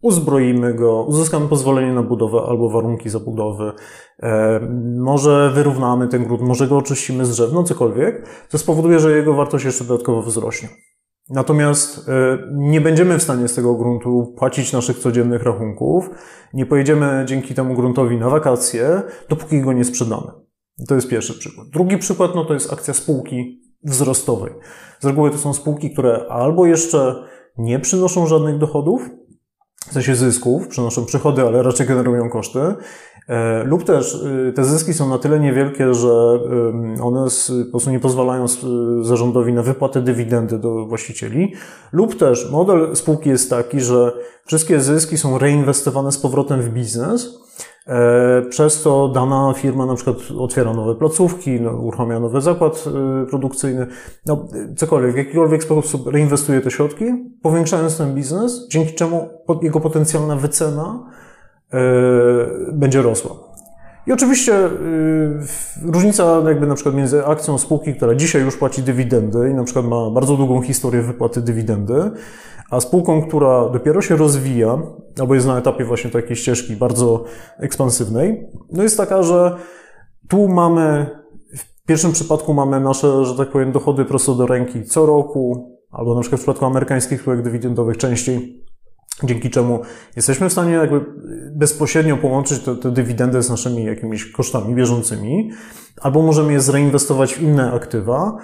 Uzbroimy 0.02 0.74
go, 0.74 1.04
uzyskamy 1.04 1.48
pozwolenie 1.48 1.94
na 1.94 2.04
budowę 2.04 2.42
albo 2.48 2.70
warunki 2.70 3.10
zabudowy. 3.10 3.72
E, 4.20 4.60
może 4.98 5.52
wyrównamy 5.54 6.08
ten 6.08 6.26
grunt, 6.26 6.42
może 6.42 6.68
go 6.68 6.78
oczyścimy 6.78 7.26
z 7.26 7.30
drzew, 7.30 7.54
no 7.54 7.64
cokolwiek, 7.64 8.28
co 8.50 8.58
spowoduje, 8.58 9.00
że 9.00 9.18
jego 9.18 9.34
wartość 9.34 9.66
jeszcze 9.66 9.84
dodatkowo 9.84 10.22
wzrośnie. 10.22 10.70
Natomiast 11.30 12.10
e, 12.10 12.38
nie 12.52 12.82
będziemy 12.82 13.20
w 13.20 13.24
stanie 13.24 13.48
z 13.48 13.56
tego 13.56 13.76
gruntu 13.76 14.34
płacić 14.38 14.74
naszych 14.74 15.00
codziennych 15.00 15.44
rachunków, 15.44 16.10
nie 16.54 16.66
pojedziemy 16.66 17.24
dzięki 17.28 17.54
temu 17.54 17.74
gruntowi 17.74 18.18
na 18.18 18.30
wakacje, 18.30 19.02
dopóki 19.30 19.62
go 19.62 19.74
nie 19.74 19.86
sprzedamy. 19.86 20.32
To 20.88 20.96
jest 20.96 21.08
pierwszy 21.08 21.40
przykład. 21.40 21.68
Drugi 21.68 21.98
przykład 21.98 22.36
no 22.36 22.46
to 22.46 22.54
jest 22.54 22.74
akcja 22.74 22.94
spółki 22.94 23.62
wzrostowej. 23.84 24.54
Z 25.00 25.06
reguły 25.06 25.32
to 25.32 25.38
są 25.38 25.54
spółki, 25.54 25.92
które 25.92 26.26
albo 26.30 26.66
jeszcze 26.66 27.24
nie 27.58 27.80
przynoszą 27.80 28.28
żadnych 28.28 28.58
dochodów, 28.58 29.10
w 29.90 29.94
sensie 29.94 30.16
zysków, 30.16 30.68
przynoszą 30.68 31.06
przychody, 31.06 31.42
ale 31.42 31.64
raczej 31.64 31.88
generują 31.88 32.30
koszty, 32.30 32.60
lub 33.66 33.84
też 33.84 34.24
e, 34.50 34.54
te 34.54 34.66
zyski 34.66 34.94
są 34.94 35.10
na 35.10 35.18
tyle 35.18 35.40
niewielkie, 35.40 35.94
że 35.94 36.40
one 37.02 37.28
po 37.66 37.72
prostu 37.72 37.92
nie 37.92 38.00
pozwalają 38.00 38.46
zarządowi 39.02 39.54
na 39.54 39.64
wypłatę 39.64 40.02
dywidendy 40.02 40.58
do 40.58 40.86
właścicieli, 40.86 41.54
lub 41.92 42.16
też 42.16 42.52
model 42.52 42.96
spółki 42.96 43.30
jest 43.30 43.50
taki, 43.50 43.80
że 43.80 44.12
wszystkie 44.46 44.80
zyski 44.80 45.18
są 45.18 45.38
reinwestowane 45.38 46.12
z 46.12 46.18
powrotem 46.18 46.62
w 46.62 46.70
biznes, 46.70 47.40
E, 47.90 48.42
przez 48.50 48.84
to 48.84 49.08
dana 49.08 49.54
firma 49.58 49.86
na 49.86 49.96
przykład 49.96 50.18
otwiera 50.38 50.74
nowe 50.74 50.96
placówki, 50.96 51.62
no, 51.62 51.72
uruchamia 51.72 52.20
nowy 52.20 52.42
zakład 52.42 52.86
e, 52.88 53.26
produkcyjny, 53.26 53.88
no, 54.26 54.48
cokolwiek, 54.78 55.14
w 55.14 55.18
jakikolwiek 55.18 55.64
sposób 55.64 56.08
reinwestuje 56.08 56.62
te 56.62 56.72
środki, 56.72 57.06
powiększając 57.42 57.98
ten 57.98 58.16
biznes, 58.16 58.68
dzięki 58.70 58.94
czemu 58.94 59.30
jego 59.62 59.80
potencjalna 59.80 60.36
wycena 60.36 61.06
e, 61.06 61.29
będzie 62.74 63.02
rosła. 63.02 63.36
I 64.08 64.12
oczywiście 64.12 64.70
różnica 65.86 66.42
jakby 66.48 66.68
na 66.68 66.76
przykład 66.76 66.96
między 66.96 67.26
akcją 67.26 67.58
spółki, 67.58 67.94
która 67.94 68.16
dzisiaj 68.16 68.42
już 68.42 68.58
płaci 68.58 68.84
dywidendy 68.84 69.50
i 69.50 69.54
na 69.54 69.64
przykład 69.64 69.86
ma 69.86 70.12
bardzo 70.12 70.38
długą 70.38 70.62
historię 70.62 71.02
wypłaty 71.02 71.42
dywidendy, 71.42 72.12
a 72.70 72.80
spółką, 72.80 73.22
która 73.22 73.70
dopiero 73.70 74.02
się 74.02 74.16
rozwija, 74.16 74.82
albo 75.20 75.36
jest 75.36 75.48
na 75.48 75.58
etapie 75.58 75.86
właśnie 75.86 76.10
takiej 76.10 76.36
ścieżki 76.36 76.76
bardzo 76.76 77.24
ekspansywnej, 77.60 78.48
no 78.72 78.84
jest 78.84 78.98
taka, 78.98 79.24
że 79.24 79.56
tu 80.28 80.48
mamy, 80.48 81.06
w 81.58 81.86
pierwszym 81.86 82.12
przypadku 82.12 82.54
mamy 82.54 82.80
nasze, 82.80 83.26
że 83.26 83.36
tak 83.36 83.50
powiem, 83.50 83.72
dochody 83.72 84.06
prosto 84.06 84.36
do 84.36 84.48
ręki 84.48 84.84
co 84.84 85.06
roku, 85.06 85.76
albo 85.92 86.16
na 86.16 86.22
przykład 86.22 86.40
w 86.40 86.44
przypadku 86.44 86.66
amerykańskich 86.66 87.22
spółek 87.22 87.42
dywidendowych 87.42 87.98
częściej, 87.98 88.64
dzięki 89.24 89.50
czemu 89.50 89.82
jesteśmy 90.16 90.50
w 90.50 90.52
stanie 90.52 90.74
jakby 90.74 91.06
bezpośrednio 91.56 92.18
połączyć 92.18 92.64
te, 92.64 92.76
te 92.76 92.92
dywidendy 92.92 93.42
z 93.42 93.50
naszymi 93.50 93.84
jakimiś 93.84 94.32
kosztami 94.32 94.76
bieżącymi, 94.76 95.52
albo 96.02 96.22
możemy 96.22 96.54
je 96.54 96.62
zreinwestować 96.62 97.34
w 97.34 97.42
inne 97.42 97.72
aktywa, 97.72 98.38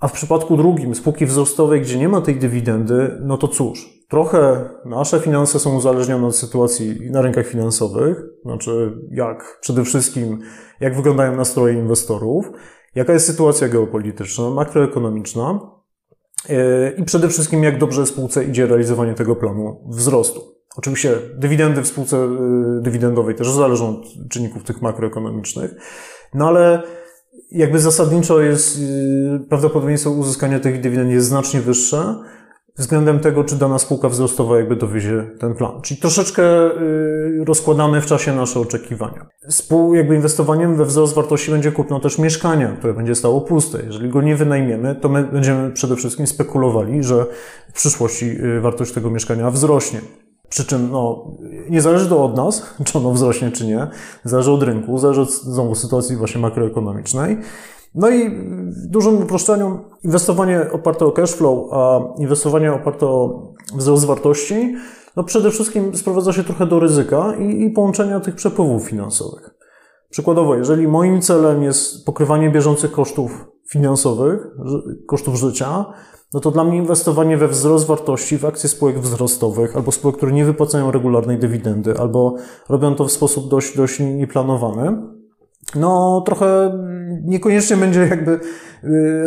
a 0.00 0.08
w 0.08 0.12
przypadku 0.12 0.56
drugim, 0.56 0.94
spółki 0.94 1.26
wzrostowej, 1.26 1.80
gdzie 1.80 1.98
nie 1.98 2.08
ma 2.08 2.20
tej 2.20 2.36
dywidendy, 2.36 3.18
no 3.20 3.38
to 3.38 3.48
cóż, 3.48 4.02
trochę 4.08 4.70
nasze 4.84 5.20
finanse 5.20 5.58
są 5.58 5.76
uzależnione 5.76 6.26
od 6.26 6.36
sytuacji 6.36 7.10
na 7.10 7.22
rynkach 7.22 7.46
finansowych, 7.46 8.22
znaczy 8.44 8.98
jak 9.10 9.58
przede 9.60 9.84
wszystkim, 9.84 10.38
jak 10.80 10.96
wyglądają 10.96 11.36
nastroje 11.36 11.74
inwestorów, 11.74 12.50
jaka 12.94 13.12
jest 13.12 13.26
sytuacja 13.26 13.68
geopolityczna, 13.68 14.50
makroekonomiczna 14.50 15.60
i 16.98 17.04
przede 17.04 17.28
wszystkim 17.28 17.64
jak 17.64 17.78
dobrze 17.78 18.06
spółce 18.06 18.44
idzie 18.44 18.66
realizowanie 18.66 19.14
tego 19.14 19.36
planu 19.36 19.84
wzrostu. 19.88 20.40
Oczywiście 20.76 21.14
dywidendy 21.34 21.82
w 21.82 21.86
spółce 21.86 22.16
e, 22.16 22.28
dywidendowej 22.80 23.34
też 23.34 23.50
zależą 23.50 23.88
od 23.88 24.28
czynników 24.28 24.64
tych 24.64 24.82
makroekonomicznych, 24.82 25.74
no 26.34 26.48
ale 26.48 26.82
jakby 27.52 27.78
zasadniczo 27.78 28.40
jest 28.40 28.78
y, 28.78 29.40
prawdopodobieństwo 29.48 30.10
uzyskania 30.10 30.60
tych 30.60 30.80
dywidend 30.80 31.10
jest 31.10 31.26
znacznie 31.26 31.60
wyższe 31.60 32.14
względem 32.78 33.20
tego, 33.20 33.44
czy 33.44 33.56
dana 33.56 33.78
spółka 33.78 34.08
wzrostowa 34.08 34.56
jakby 34.56 34.76
dowiezie 34.76 35.30
ten 35.38 35.54
plan. 35.54 35.82
Czyli 35.82 36.00
troszeczkę 36.00 36.42
y, 36.42 37.44
rozkładamy 37.44 38.00
w 38.00 38.06
czasie 38.06 38.36
nasze 38.36 38.60
oczekiwania. 38.60 39.26
Spół, 39.48 39.94
jakby 39.94 40.14
inwestowaniem 40.14 40.76
we 40.76 40.84
wzrost 40.84 41.14
wartości 41.14 41.50
będzie 41.50 41.72
kupno 41.72 42.00
też 42.00 42.18
mieszkania, 42.18 42.76
które 42.78 42.94
będzie 42.94 43.14
stało 43.14 43.40
puste. 43.40 43.82
Jeżeli 43.86 44.08
go 44.08 44.22
nie 44.22 44.36
wynajmiemy, 44.36 44.94
to 44.94 45.08
my 45.08 45.24
będziemy 45.24 45.70
przede 45.70 45.96
wszystkim 45.96 46.26
spekulowali, 46.26 47.02
że 47.02 47.26
w 47.68 47.72
przyszłości 47.72 48.26
y, 48.26 48.60
wartość 48.60 48.92
tego 48.92 49.10
mieszkania 49.10 49.50
wzrośnie. 49.50 50.00
Przy 50.48 50.64
czym 50.64 50.90
no, 50.90 51.30
nie 51.70 51.80
zależy 51.80 52.08
to 52.08 52.24
od 52.24 52.36
nas, 52.36 52.62
czy 52.86 52.98
ono 52.98 53.12
wzrośnie, 53.12 53.50
czy 53.50 53.66
nie. 53.66 53.86
Zależy 54.24 54.50
od 54.50 54.62
rynku, 54.62 54.98
zależy 54.98 55.20
od 55.20 55.30
znowu 55.30 55.74
sytuacji 55.74 56.16
właśnie 56.16 56.40
makroekonomicznej. 56.40 57.38
No 57.94 58.10
i 58.10 58.30
w 58.66 58.86
dużym 58.86 59.22
uproszczeniu 59.22 59.78
inwestowanie 60.04 60.66
oparte 60.72 61.06
o 61.06 61.12
cash 61.12 61.32
flow, 61.32 61.72
a 61.72 62.00
inwestowanie 62.18 62.72
oparte 62.72 63.06
o 63.06 63.52
wzrost 63.74 64.04
wartości, 64.04 64.74
no 65.16 65.24
przede 65.24 65.50
wszystkim 65.50 65.96
sprowadza 65.96 66.32
się 66.32 66.44
trochę 66.44 66.66
do 66.66 66.80
ryzyka 66.80 67.34
i, 67.36 67.64
i 67.64 67.70
połączenia 67.70 68.20
tych 68.20 68.34
przepływów 68.34 68.82
finansowych. 68.82 69.50
Przykładowo, 70.10 70.54
jeżeli 70.54 70.88
moim 70.88 71.20
celem 71.20 71.62
jest 71.62 72.06
pokrywanie 72.06 72.50
bieżących 72.50 72.92
kosztów 72.92 73.44
finansowych, 73.68 74.46
kosztów 75.06 75.34
życia, 75.34 75.84
no 76.34 76.40
to 76.40 76.50
dla 76.50 76.64
mnie 76.64 76.76
inwestowanie 76.76 77.36
we 77.36 77.48
wzrost 77.48 77.86
wartości 77.86 78.38
w 78.38 78.44
akcje 78.44 78.68
spółek 78.68 78.98
wzrostowych 78.98 79.76
albo 79.76 79.92
spółek, 79.92 80.16
które 80.16 80.32
nie 80.32 80.44
wypłacają 80.44 80.90
regularnej 80.90 81.38
dywidendy 81.38 81.98
albo 81.98 82.34
robią 82.68 82.94
to 82.94 83.04
w 83.04 83.12
sposób 83.12 83.48
dość, 83.48 83.76
dość 83.76 84.00
nieplanowany, 84.00 85.02
no 85.74 86.22
trochę 86.26 86.78
niekoniecznie 87.24 87.76
będzie 87.76 88.00
jakby 88.00 88.32
y, 88.32 88.40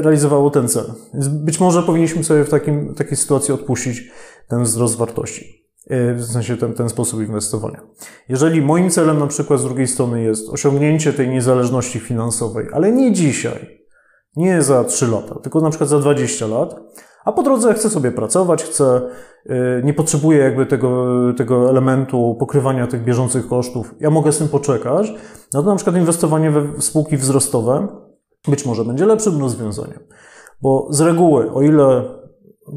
realizowało 0.02 0.50
ten 0.50 0.68
cel. 0.68 0.94
być 1.30 1.60
może 1.60 1.84
powinniśmy 1.84 2.24
sobie 2.24 2.44
w 2.44 2.50
takim, 2.50 2.96
takiej 2.96 3.18
sytuacji 3.18 3.54
odpuścić 3.54 4.12
ten 4.48 4.64
wzrost 4.64 4.98
wartości. 4.98 5.66
Y, 5.92 6.16
w 6.16 6.26
sensie 6.26 6.58
ten, 6.58 6.74
ten 6.74 6.90
sposób 6.90 7.22
inwestowania. 7.22 7.82
Jeżeli 8.30 8.62
moim 8.62 8.90
celem 8.90 9.20
na 9.20 9.28
przykład 9.28 9.60
z 9.60 9.64
drugiej 9.64 9.88
strony 9.88 10.24
jest 10.24 10.50
osiągnięcie 10.50 11.14
tej 11.14 11.30
niezależności 11.30 12.00
finansowej, 12.00 12.68
ale 12.74 12.92
nie 12.92 13.14
dzisiaj, 13.14 13.86
nie 14.36 14.62
za 14.62 14.84
3 14.84 15.08
lata, 15.08 15.40
tylko 15.40 15.62
na 15.62 15.70
przykład 15.70 15.90
za 15.90 16.00
20 16.00 16.48
lat, 16.48 16.76
a 17.26 17.32
po 17.32 17.44
drodze 17.44 17.74
chcę 17.74 17.90
sobie 17.90 18.12
pracować, 18.12 18.64
chcę, 18.64 19.02
y, 19.46 19.82
nie 19.84 19.94
potrzebuję 19.94 20.40
jakby 20.40 20.66
tego, 20.66 21.08
tego 21.38 21.70
elementu 21.70 22.36
pokrywania 22.40 22.88
tych 22.88 23.04
bieżących 23.04 23.48
kosztów. 23.48 23.96
Ja 24.00 24.10
mogę 24.10 24.32
z 24.32 24.38
tym 24.38 24.48
poczekać. 24.48 25.14
No 25.54 25.64
to 25.64 25.70
na 25.70 25.76
przykład 25.76 25.96
inwestowanie 25.96 26.52
we 26.52 26.82
spółki 26.82 27.18
wzrostowe 27.18 27.88
być 28.48 28.66
może 28.66 28.86
będzie 28.86 29.06
lepszym 29.06 29.42
rozwiązaniem. 29.42 30.00
Bo 30.62 30.88
z 30.90 31.02
reguły, 31.02 31.52
o 31.52 31.62
ile 31.62 32.04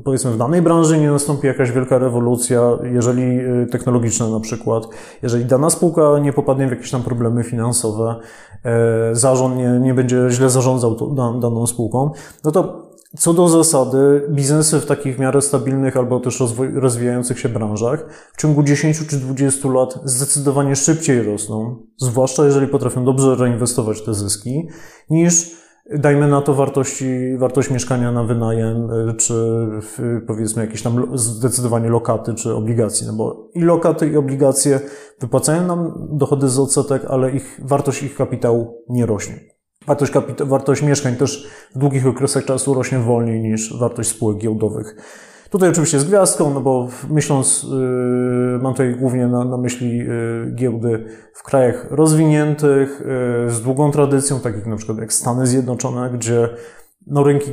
powiedzmy 0.04 0.30
w 0.30 0.36
danej 0.36 0.62
branży 0.62 0.98
nie 0.98 1.10
nastąpi 1.10 1.46
jakaś 1.46 1.72
wielka 1.72 1.98
rewolucja, 1.98 2.78
jeżeli 2.82 3.40
y, 3.40 3.66
technologiczna 3.70 4.28
na 4.28 4.40
przykład, 4.40 4.88
jeżeli 5.22 5.44
dana 5.44 5.70
spółka 5.70 6.18
nie 6.18 6.32
popadnie 6.32 6.66
w 6.66 6.70
jakieś 6.70 6.90
tam 6.90 7.02
problemy 7.02 7.44
finansowe, 7.44 8.16
e, 8.64 9.14
zarząd 9.14 9.56
nie, 9.56 9.80
nie 9.80 9.94
będzie 9.94 10.30
źle 10.30 10.50
zarządzał 10.50 11.14
daną 11.40 11.66
spółką, 11.66 12.10
no 12.44 12.50
to 12.50 12.87
co 13.16 13.34
do 13.34 13.48
zasady, 13.48 14.26
biznesy 14.30 14.80
w 14.80 14.86
takich 14.86 15.16
w 15.16 15.18
miarę 15.18 15.42
stabilnych 15.42 15.96
albo 15.96 16.20
też 16.20 16.42
rozwijających 16.74 17.38
się 17.38 17.48
branżach 17.48 18.06
w 18.32 18.40
ciągu 18.40 18.62
10 18.62 19.06
czy 19.06 19.16
20 19.16 19.68
lat 19.68 19.98
zdecydowanie 20.04 20.76
szybciej 20.76 21.22
rosną, 21.22 21.76
zwłaszcza 21.96 22.44
jeżeli 22.44 22.66
potrafią 22.66 23.04
dobrze 23.04 23.34
reinwestować 23.34 24.02
te 24.02 24.14
zyski, 24.14 24.68
niż 25.10 25.58
dajmy 25.98 26.28
na 26.28 26.40
to 26.40 26.54
wartości, 26.54 27.36
wartość 27.38 27.70
mieszkania 27.70 28.12
na 28.12 28.24
wynajem, 28.24 28.88
czy 29.16 29.34
powiedzmy 30.26 30.64
jakieś 30.64 30.82
tam 30.82 31.18
zdecydowanie 31.18 31.88
lokaty, 31.88 32.34
czy 32.34 32.54
obligacje, 32.54 33.06
no 33.06 33.12
bo 33.12 33.50
i 33.54 33.60
lokaty, 33.60 34.08
i 34.08 34.16
obligacje 34.16 34.80
wypłacają 35.20 35.66
nam 35.66 36.08
dochody 36.10 36.48
z 36.48 36.58
odsetek, 36.58 37.04
ale 37.08 37.30
ich, 37.30 37.60
wartość 37.64 38.02
ich 38.02 38.14
kapitału 38.14 38.84
nie 38.88 39.06
rośnie. 39.06 39.57
Wartość, 39.86 40.12
kapita- 40.12 40.46
wartość 40.48 40.82
mieszkań 40.82 41.16
też 41.16 41.48
w 41.74 41.78
długich 41.78 42.06
okresach 42.06 42.44
czasu 42.44 42.74
rośnie 42.74 42.98
wolniej 42.98 43.40
niż 43.40 43.78
wartość 43.78 44.08
spółek 44.08 44.38
giełdowych. 44.38 44.96
Tutaj 45.50 45.68
oczywiście 45.68 46.00
z 46.00 46.04
gwiazdką, 46.04 46.54
no 46.54 46.60
bo 46.60 46.88
myśląc, 47.10 47.62
yy, 47.62 48.58
mam 48.62 48.72
tutaj 48.72 48.96
głównie 48.96 49.26
na, 49.26 49.44
na 49.44 49.56
myśli 49.56 49.98
yy, 49.98 50.52
giełdy 50.54 51.04
w 51.34 51.42
krajach 51.42 51.86
rozwiniętych, 51.90 53.02
yy, 53.44 53.50
z 53.50 53.60
długą 53.62 53.90
tradycją, 53.90 54.40
takich 54.40 54.66
na 54.66 54.76
przykład 54.76 54.98
jak 54.98 55.12
Stany 55.12 55.46
Zjednoczone, 55.46 56.10
gdzie 56.10 56.48
no, 57.06 57.24
rynki, 57.24 57.52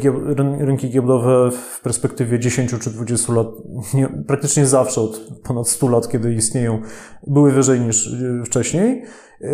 rynki 0.59 0.89
giełdowe 0.89 1.49
w 1.51 1.81
perspektywie 1.81 2.39
10 2.39 2.75
czy 2.79 2.89
20 2.89 3.33
lat, 3.33 3.47
nie, 3.93 4.09
praktycznie 4.27 4.65
zawsze 4.65 5.01
od 5.01 5.21
ponad 5.43 5.67
100 5.67 5.87
lat, 5.87 6.09
kiedy 6.09 6.33
istnieją, 6.33 6.81
były 7.27 7.51
wyżej 7.51 7.79
niż 7.79 8.11
yy, 8.11 8.43
wcześniej. 8.45 9.05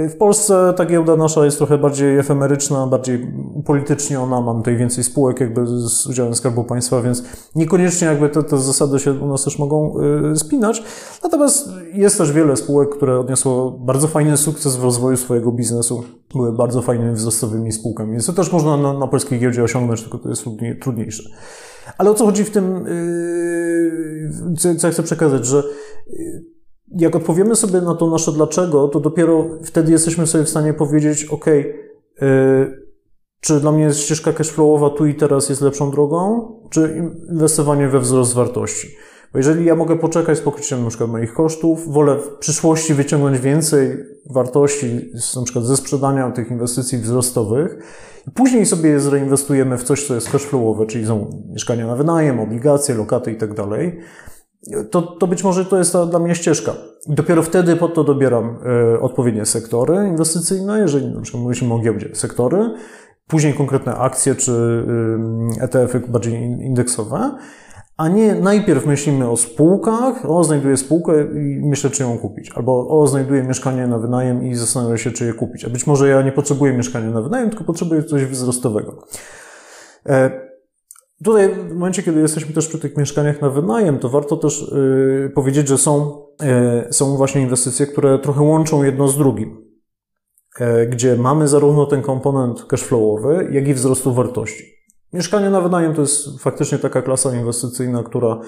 W 0.10 0.16
Polsce 0.18 0.74
ta 0.78 0.86
giełda 0.86 1.16
nasza 1.16 1.46
jest 1.46 1.58
trochę 1.58 1.78
bardziej 1.78 2.18
efemeryczna, 2.20 2.88
bardziej 2.88 3.28
upolityczniona, 3.54 4.42
mam 4.42 4.58
tutaj 4.58 4.78
więcej 4.78 5.04
spółek 5.04 5.40
jakby 5.40 5.68
z 5.68 6.08
udziałem 6.08 6.36
Skarbu 6.36 6.64
Państwa, 6.64 7.02
więc 7.02 7.24
niekoniecznie 7.56 8.08
jakby 8.08 8.30
te, 8.30 8.44
te 8.44 8.58
zasady 8.58 9.00
się 9.00 9.14
u 9.14 9.28
nas 9.28 9.44
też 9.44 9.60
mogą 9.60 9.94
y, 10.34 10.36
spinać. 10.36 10.84
Natomiast 11.24 11.70
jest 11.94 12.18
też 12.18 12.32
wiele 12.32 12.56
spółek, 12.56 12.90
które 12.90 13.20
odniosło 13.20 13.72
bardzo 13.72 14.08
fajny 14.08 14.38
sukces 14.38 14.76
w 14.76 14.84
rozwoju 14.84 15.18
swojego 15.18 15.52
biznesu, 15.52 16.04
były 16.34 16.54
bardzo 16.54 16.82
fajnymi 16.82 17.14
wzrostowymi 17.14 17.72
spółkami, 17.72 18.12
więc 18.12 18.26
to 18.26 18.34
też 18.34 18.52
można 18.52 18.78
na, 18.78 18.94
na 18.94 19.08
polskiej 19.08 19.40
giełdzie 19.40 19.64
osiągnąć, 19.64 20.02
tylko 20.02 20.18
to 20.18 20.30
jest 20.30 20.44
trudniejsze. 20.82 21.24
Ale 21.98 22.12
o 22.12 22.14
co 22.14 22.26
chodzi 22.26 22.44
w 22.44 22.50
tym, 22.52 22.86
yy, 24.60 24.78
co, 24.78 24.90
chcę 24.90 25.04
przekazać, 25.04 25.46
że 25.46 25.64
jak 26.98 27.16
odpowiemy 27.16 27.56
sobie 27.56 27.82
na 27.82 27.96
to 27.96 28.10
nasze 28.10 28.32
dlaczego, 28.32 28.88
to 28.88 29.00
dopiero 29.00 29.46
wtedy 29.64 29.92
jesteśmy 29.92 30.28
sobie 30.28 30.44
w 30.44 30.50
stanie 30.50 30.74
powiedzieć, 30.74 31.26
ok, 31.26 31.46
czy 33.40 33.60
dla 33.60 33.72
mnie 33.72 33.94
ścieżka 33.94 34.34
cashflowowa 34.34 34.90
tu 34.90 35.06
i 35.06 35.16
teraz 35.16 35.50
jest 35.50 35.62
lepszą 35.62 35.92
drogą, 35.92 36.52
czy 36.70 37.12
inwestowanie 37.30 37.88
we 37.88 38.00
wzrost 38.00 38.34
wartości. 38.34 38.88
Bo 39.34 39.40
jeżeli 39.40 39.66
ja 39.66 39.76
mogę 39.76 40.00
poczekać 40.00 40.38
z 40.38 40.42
pokryciem 40.42 40.84
na 40.84 40.90
przykład 40.90 41.10
moich 41.10 41.34
kosztów, 41.34 41.94
wolę 41.94 42.16
w 42.18 42.38
przyszłości 42.38 42.94
wyciągnąć 42.94 43.40
więcej 43.40 43.98
wartości, 44.30 45.12
na 45.36 45.44
przykład 45.44 45.66
ze 45.66 45.78
sprzedania 45.78 46.32
tych 46.32 46.52
inwestycji 46.52 46.98
wzrostowych, 46.98 47.78
i 48.28 48.32
później 48.32 48.66
sobie 48.66 48.90
je 48.90 49.00
zreinwestujemy 49.00 49.78
w 49.78 49.84
coś, 49.84 50.08
co 50.08 50.16
jest 50.16 50.32
cashflowowe, 50.32 50.86
czyli 50.86 51.06
są 51.06 51.44
mieszkania 51.54 51.88
na 51.88 51.96
wynajem, 51.96 52.40
obligacje, 52.40 52.96
lokaty 52.96 53.32
i 53.32 53.36
tak 53.36 53.54
to, 54.92 55.02
to 55.02 55.28
być 55.28 55.44
może 55.44 55.66
to 55.66 55.78
jest 55.78 55.94
ta 55.94 56.06
dla 56.06 56.20
mnie 56.20 56.36
ścieżka. 56.36 56.74
I 57.08 57.16
dopiero 57.16 57.44
wtedy 57.44 57.76
po 57.76 57.88
to 57.88 58.04
dobieram 58.04 58.58
y, 58.96 59.00
odpowiednie 59.00 59.46
sektory 59.46 60.08
inwestycyjne, 60.08 60.80
jeżeli 60.80 61.08
na 61.16 61.22
przykład 61.22 61.44
mówimy 61.44 61.74
o 61.74 61.80
giełdzie, 61.80 62.10
sektory, 62.14 62.74
później 63.28 63.54
konkretne 63.54 63.96
akcje 63.96 64.36
czy 64.36 64.52
y, 65.60 65.64
ETF-y 65.64 66.00
bardziej 66.00 66.34
indeksowe, 66.44 67.32
a 67.98 68.08
nie 68.08 68.36
najpierw 68.36 68.86
myślimy 68.86 69.30
o 69.30 69.38
spółkach, 69.38 70.30
o 70.30 70.44
znajduję 70.44 70.78
spółkę 70.78 71.14
i 71.22 71.62
myślę, 71.64 71.90
czy 71.90 72.04
ją 72.04 72.18
kupić, 72.18 72.52
albo 72.56 73.02
o 73.02 73.08
znajduję 73.08 73.44
mieszkanie 73.44 73.88
na 73.88 73.98
wynajem 73.98 74.44
i 74.48 74.56
zastanawiam 74.56 74.98
się, 74.98 75.12
czy 75.12 75.26
je 75.26 75.34
kupić. 75.34 75.66
A 75.66 75.70
być 75.70 75.88
może 75.88 76.10
ja 76.10 76.22
nie 76.22 76.32
potrzebuję 76.32 76.74
mieszkania 76.74 77.10
na 77.10 77.22
wynajem, 77.22 77.50
tylko 77.50 77.64
potrzebuję 77.64 78.04
coś 78.04 78.26
wzrostowego. 78.26 78.98
E, 80.06 80.51
Tutaj, 81.24 81.56
w 81.56 81.74
momencie, 81.74 82.04
kiedy 82.04 82.22
jesteśmy 82.22 82.54
też 82.54 82.68
przy 82.68 82.80
tych 82.80 82.98
mieszkaniach 82.98 83.42
na 83.42 83.50
wynajem, 83.50 84.00
to 84.00 84.10
warto 84.10 84.38
też 84.38 84.72
yy, 84.72 85.32
powiedzieć, 85.36 85.68
że 85.68 85.78
są, 85.78 86.22
yy, 86.86 86.94
są 86.94 87.18
właśnie 87.18 87.42
inwestycje, 87.42 87.88
które 87.88 88.20
trochę 88.20 88.42
łączą 88.42 88.84
jedno 88.84 89.08
z 89.08 89.18
drugim, 89.18 89.66
yy, 90.60 90.88
gdzie 90.88 91.16
mamy 91.16 91.48
zarówno 91.48 91.86
ten 91.86 92.02
komponent 92.02 92.66
cashflowowy, 92.66 93.50
jak 93.52 93.68
i 93.68 93.74
wzrostu 93.74 94.14
wartości. 94.14 94.82
Mieszkanie 95.14 95.50
na 95.50 95.62
wynajem 95.62 95.94
to 95.94 96.02
jest 96.02 96.40
faktycznie 96.40 96.78
taka 96.78 97.02
klasa 97.02 97.36
inwestycyjna, 97.36 98.04
która 98.04 98.40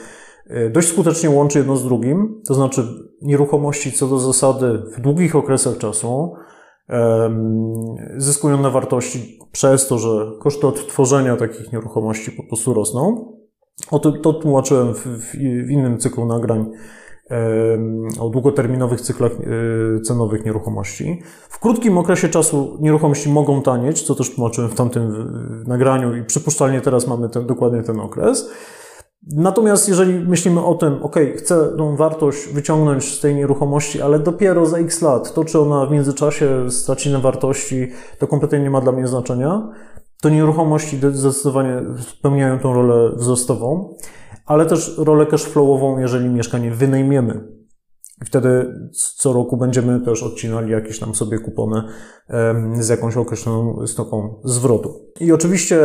y, 0.51 0.69
dość 0.69 0.87
skutecznie 0.87 1.29
łączy 1.29 1.57
jedno 1.57 1.77
z 1.77 1.83
drugim, 1.83 2.41
to 2.47 2.53
znaczy 2.53 2.87
nieruchomości 3.21 3.91
co 3.91 4.07
do 4.07 4.19
zasady 4.19 4.81
w 4.97 5.01
długich 5.01 5.35
okresach 5.35 5.77
czasu 5.77 6.33
zyskują 8.17 8.61
na 8.61 8.69
wartości 8.69 9.39
przez 9.51 9.87
to, 9.87 9.97
że 9.97 10.31
koszty 10.39 10.67
odtworzenia 10.67 11.35
takich 11.35 11.73
nieruchomości 11.73 12.31
po 12.31 12.43
prostu 12.43 12.73
rosną. 12.73 13.33
O 13.91 13.99
to, 13.99 14.11
to 14.11 14.33
tłumaczyłem 14.33 14.93
w, 14.93 15.07
w, 15.07 15.31
w 15.67 15.69
innym 15.69 15.97
cyklu 15.97 16.25
nagrań 16.25 16.71
o 18.19 18.29
długoterminowych 18.29 19.01
cyklach 19.01 19.31
e, 19.31 20.01
cenowych 20.01 20.45
nieruchomości. 20.45 21.21
W 21.49 21.59
krótkim 21.59 21.97
okresie 21.97 22.29
czasu 22.29 22.77
nieruchomości 22.81 23.29
mogą 23.29 23.61
tanieć, 23.61 24.01
co 24.01 24.15
też 24.15 24.35
tłumaczyłem 24.35 24.69
w 24.69 24.75
tamtym 24.75 25.13
nagraniu 25.67 26.15
i 26.15 26.23
przypuszczalnie 26.23 26.81
teraz 26.81 27.07
mamy 27.07 27.29
ten, 27.29 27.47
dokładnie 27.47 27.83
ten 27.83 27.99
okres. 27.99 28.49
Natomiast 29.27 29.89
jeżeli 29.89 30.13
myślimy 30.13 30.65
o 30.65 30.75
tym, 30.75 31.03
ok, 31.03 31.15
chcę 31.35 31.77
tą 31.77 31.95
wartość 31.95 32.47
wyciągnąć 32.47 33.13
z 33.13 33.19
tej 33.19 33.35
nieruchomości, 33.35 34.01
ale 34.01 34.19
dopiero 34.19 34.65
za 34.65 34.77
x 34.77 35.01
lat, 35.01 35.33
to 35.33 35.45
czy 35.45 35.59
ona 35.59 35.85
w 35.85 35.91
międzyczasie 35.91 36.71
straci 36.71 37.11
na 37.11 37.19
wartości, 37.19 37.87
to 38.19 38.27
kompletnie 38.27 38.59
nie 38.59 38.69
ma 38.69 38.81
dla 38.81 38.91
mnie 38.91 39.07
znaczenia, 39.07 39.69
to 40.21 40.29
nieruchomości 40.29 40.99
zdecydowanie 41.13 41.81
spełniają 41.99 42.59
tą 42.59 42.73
rolę 42.73 43.11
wzrostową, 43.15 43.95
ale 44.45 44.65
też 44.65 44.97
rolę 44.97 45.25
cashflowową, 45.25 45.99
jeżeli 45.99 46.29
mieszkanie 46.29 46.71
wynajmiemy. 46.71 47.62
I 48.23 48.25
wtedy 48.25 48.75
co 49.17 49.33
roku 49.33 49.57
będziemy 49.57 49.99
też 49.99 50.23
odcinali 50.23 50.71
jakieś 50.71 50.99
tam 50.99 51.15
sobie 51.15 51.39
kupony 51.39 51.83
z 52.79 52.89
jakąś 52.89 53.17
określoną 53.17 53.87
stopą 53.87 54.39
zwrotu. 54.43 55.11
I 55.19 55.31
oczywiście, 55.31 55.75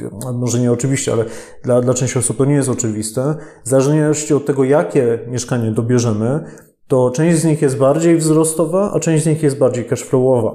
yy, 0.00 0.32
może 0.34 0.58
nie 0.58 0.72
oczywiście, 0.72 1.12
ale 1.12 1.24
dla, 1.64 1.80
dla 1.80 1.94
części 1.94 2.18
osób 2.18 2.36
to 2.36 2.44
nie 2.44 2.54
jest 2.54 2.68
oczywiste, 2.68 3.34
w 3.64 3.68
zależności 3.68 4.34
od 4.34 4.46
tego, 4.46 4.64
jakie 4.64 5.18
mieszkanie 5.28 5.70
dobierzemy, 5.70 6.44
to 6.88 7.10
część 7.10 7.38
z 7.38 7.44
nich 7.44 7.62
jest 7.62 7.76
bardziej 7.76 8.16
wzrostowa, 8.16 8.92
a 8.94 9.00
część 9.00 9.24
z 9.24 9.26
nich 9.26 9.42
jest 9.42 9.58
bardziej 9.58 9.84
cashflowowa. 9.84 10.54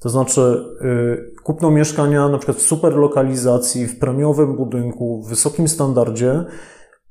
To 0.00 0.08
znaczy, 0.08 0.64
yy, 0.80 1.32
kupno 1.44 1.70
mieszkania 1.70 2.28
na 2.28 2.38
przykład 2.38 2.56
w 2.56 2.62
super 2.62 2.96
lokalizacji, 2.96 3.86
w 3.86 3.98
premiowym 3.98 4.56
budynku, 4.56 5.22
w 5.22 5.28
wysokim 5.28 5.68
standardzie, 5.68 6.44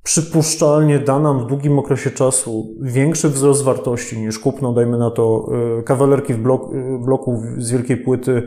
przypuszczalnie 0.03 0.99
da 0.99 1.19
nam 1.19 1.39
w 1.39 1.45
długim 1.45 1.79
okresie 1.79 2.11
czasu 2.11 2.75
większy 2.81 3.29
wzrost 3.29 3.63
wartości 3.63 4.19
niż 4.19 4.39
kupno, 4.39 4.73
dajmy 4.73 4.97
na 4.97 5.11
to, 5.11 5.49
y, 5.79 5.83
kawalerki 5.83 6.33
w 6.33 6.37
blok, 6.37 6.73
y, 6.73 6.99
bloku 7.05 7.41
z 7.57 7.71
wielkiej 7.71 7.97
płyty 7.97 8.43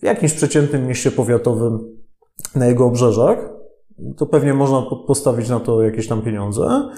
w 0.00 0.02
jakimś 0.02 0.32
przeciętnym 0.32 0.86
mieście 0.86 1.10
powiatowym 1.10 1.78
na 2.54 2.66
jego 2.66 2.84
obrzeżach. 2.84 3.50
To 4.16 4.26
pewnie 4.26 4.54
można 4.54 4.82
postawić 5.06 5.48
na 5.48 5.60
to 5.60 5.82
jakieś 5.82 6.08
tam 6.08 6.22
pieniądze, 6.22 6.88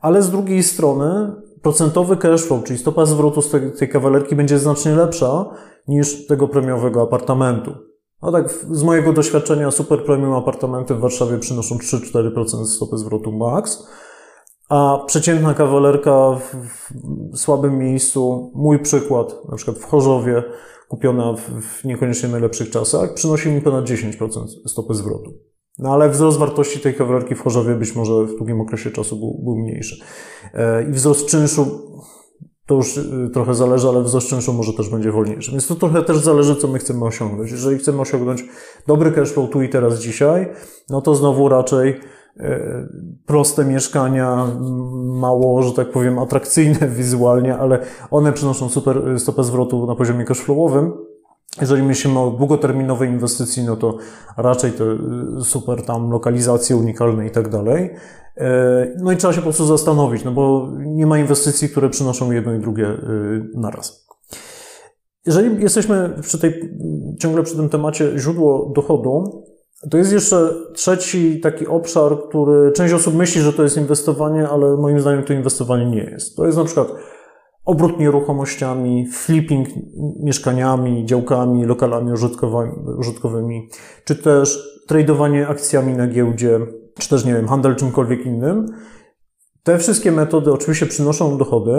ale 0.00 0.22
z 0.22 0.30
drugiej 0.30 0.62
strony 0.62 1.32
procentowy 1.62 2.16
cashflow, 2.16 2.64
czyli 2.64 2.78
stopa 2.78 3.06
zwrotu 3.06 3.42
z 3.42 3.50
tej, 3.50 3.72
tej 3.72 3.88
kawalerki 3.88 4.36
będzie 4.36 4.58
znacznie 4.58 4.94
lepsza 4.94 5.50
niż 5.88 6.26
tego 6.26 6.48
premiowego 6.48 7.02
apartamentu. 7.02 7.91
No 8.22 8.32
tak, 8.32 8.50
z 8.70 8.82
mojego 8.82 9.12
doświadczenia 9.12 9.70
super 9.70 10.04
premium 10.04 10.32
apartamenty 10.32 10.94
w 10.94 11.00
Warszawie 11.00 11.38
przynoszą 11.38 11.76
3-4% 11.76 12.64
stopy 12.64 12.98
zwrotu 12.98 13.32
max, 13.32 13.86
a 14.68 14.98
przeciętna 15.06 15.54
kawalerka 15.54 16.38
w, 17.32 17.38
słabym 17.38 17.78
miejscu, 17.78 18.52
mój 18.54 18.78
przykład, 18.78 19.48
na 19.48 19.56
przykład 19.56 19.78
w 19.78 19.84
Chorzowie, 19.84 20.42
kupiona 20.88 21.32
w, 21.32 21.40
w 21.40 21.84
niekoniecznie 21.84 22.28
najlepszych 22.28 22.70
czasach, 22.70 23.14
przynosi 23.14 23.48
mi 23.48 23.60
ponad 23.60 23.84
10% 23.84 24.46
stopy 24.66 24.94
zwrotu. 24.94 25.32
No 25.78 25.92
ale 25.92 26.08
wzrost 26.08 26.38
wartości 26.38 26.80
tej 26.80 26.94
kawalerki 26.94 27.34
w 27.34 27.40
Chorzowie 27.42 27.74
być 27.74 27.96
może 27.96 28.24
w 28.24 28.36
długim 28.36 28.60
okresie 28.60 28.90
czasu 28.90 29.16
był, 29.16 29.40
był 29.44 29.56
mniejszy. 29.56 30.04
E, 30.54 30.88
I 30.90 30.92
wzrost 30.92 31.26
czynszu 31.26 31.66
to 32.66 32.74
już 32.74 32.96
y, 32.96 33.30
trochę 33.32 33.54
zależy, 33.54 33.88
ale 33.88 34.02
wzrost 34.02 34.28
czynszu 34.28 34.52
może 34.52 34.72
też 34.72 34.88
będzie 34.88 35.12
wolniejszy. 35.12 35.50
Więc 35.50 35.66
to 35.66 35.74
trochę 35.74 36.02
też 36.02 36.18
zależy, 36.18 36.56
co 36.56 36.68
my 36.68 36.78
chcemy 36.78 37.04
osiągnąć. 37.04 37.50
Jeżeli 37.50 37.78
chcemy 37.78 38.00
osiągnąć 38.00 38.44
dobry 38.86 39.12
cashflow 39.12 39.50
tu 39.50 39.62
i 39.62 39.68
teraz 39.68 40.00
dzisiaj, 40.00 40.52
no 40.90 41.00
to 41.00 41.14
znowu 41.14 41.48
raczej 41.48 41.90
y, 41.90 42.42
proste 43.26 43.64
mieszkania, 43.64 44.46
mało, 45.02 45.62
że 45.62 45.72
tak 45.72 45.90
powiem, 45.90 46.18
atrakcyjne 46.18 46.88
wizualnie, 46.98 47.58
ale 47.58 47.78
one 48.10 48.32
przynoszą 48.32 48.68
super 48.68 49.08
y, 49.08 49.18
stopę 49.18 49.44
zwrotu 49.44 49.86
na 49.86 49.94
poziomie 49.94 50.24
cashflowowym. 50.24 51.11
Jeżeli 51.60 51.82
myślimy 51.82 52.18
o 52.18 52.30
długoterminowej 52.30 53.08
inwestycji, 53.08 53.64
no 53.64 53.76
to 53.76 53.96
raczej 54.36 54.72
te 54.72 54.84
super 55.44 55.82
tam 55.84 56.10
lokalizacje 56.10 56.76
unikalne 56.76 57.26
i 57.26 57.30
tak 57.30 57.48
dalej. 57.48 57.90
E, 58.36 58.94
no 58.98 59.12
i 59.12 59.16
trzeba 59.16 59.32
się 59.32 59.38
po 59.38 59.42
prostu 59.42 59.66
zastanowić, 59.66 60.24
no 60.24 60.32
bo 60.32 60.68
nie 60.78 61.06
ma 61.06 61.18
inwestycji, 61.18 61.68
które 61.68 61.90
przynoszą 61.90 62.32
jedno 62.32 62.54
i 62.54 62.58
drugie 62.58 62.86
y, 62.86 62.98
naraz. 63.54 64.06
Jeżeli 65.26 65.62
jesteśmy 65.62 66.10
przy 66.22 66.38
tej 66.38 66.76
ciągle 67.18 67.42
przy 67.42 67.56
tym 67.56 67.68
temacie 67.68 68.18
źródło 68.18 68.72
dochodu, 68.74 69.44
to 69.90 69.98
jest 69.98 70.12
jeszcze 70.12 70.54
trzeci 70.74 71.40
taki 71.40 71.66
obszar, 71.66 72.18
który 72.28 72.72
część 72.72 72.94
osób 72.94 73.14
myśli, 73.14 73.40
że 73.40 73.52
to 73.52 73.62
jest 73.62 73.76
inwestowanie, 73.76 74.48
ale 74.48 74.76
moim 74.76 75.00
zdaniem 75.00 75.24
to 75.24 75.32
inwestowanie 75.32 75.86
nie 75.86 76.04
jest. 76.04 76.36
To 76.36 76.46
jest 76.46 76.58
na 76.58 76.64
przykład 76.64 76.88
obrót 77.64 77.98
nieruchomościami, 77.98 79.08
flipping 79.12 79.68
mieszkaniami, 80.22 81.06
działkami, 81.06 81.64
lokalami 81.64 82.12
użytkowymi, 82.98 83.68
czy 84.04 84.16
też 84.16 84.72
tradowanie 84.88 85.48
akcjami 85.48 85.92
na 85.92 86.06
giełdzie, 86.06 86.60
czy 86.98 87.08
też, 87.08 87.24
nie 87.24 87.32
wiem, 87.32 87.48
handel 87.48 87.76
czymkolwiek 87.76 88.26
innym. 88.26 88.66
Te 89.62 89.78
wszystkie 89.78 90.12
metody 90.12 90.52
oczywiście 90.52 90.86
przynoszą 90.86 91.38
dochody, 91.38 91.72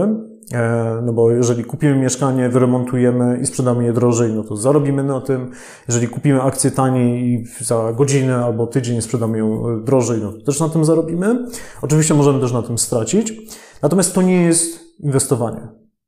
e, 0.54 1.02
no 1.06 1.13
bo 1.13 1.32
jeżeli 1.32 1.63
kupimy 1.63 1.96
mieszkanie, 1.96 2.50
wyremontujemy 2.50 3.39
i 3.41 3.46
sprzedamy 3.46 3.84
je 3.84 3.93
drożej, 3.93 4.34
no 4.34 4.43
to 4.43 4.56
zarobimy 4.56 5.04
na 5.04 5.22
tym. 5.22 5.52
Jeżeli 5.88 6.08
kupimy 6.08 6.41
akcję 6.41 6.72
taniej 6.72 7.24
i 7.24 7.46
za 7.60 7.93
godzinę 7.93 8.46
albo 8.46 8.67
tydzień 8.67 9.02
sprzedamy 9.02 9.38
ją 9.38 9.82
drożej, 9.84 10.22
no 10.22 10.32
to 10.32 10.41
też 10.41 10.60
na 10.60 10.69
tym 10.69 10.86
zarobimy. 10.86 11.46
Oczywiście 11.82 12.13
możemy 12.13 12.39
też 12.39 12.54
na 12.54 12.62
tym 12.62 12.78
stracić. 12.78 13.34
Natomiast 13.82 14.15
to 14.15 14.22
nie 14.22 14.43
jest 14.43 14.83
inwestowanie. 15.04 15.68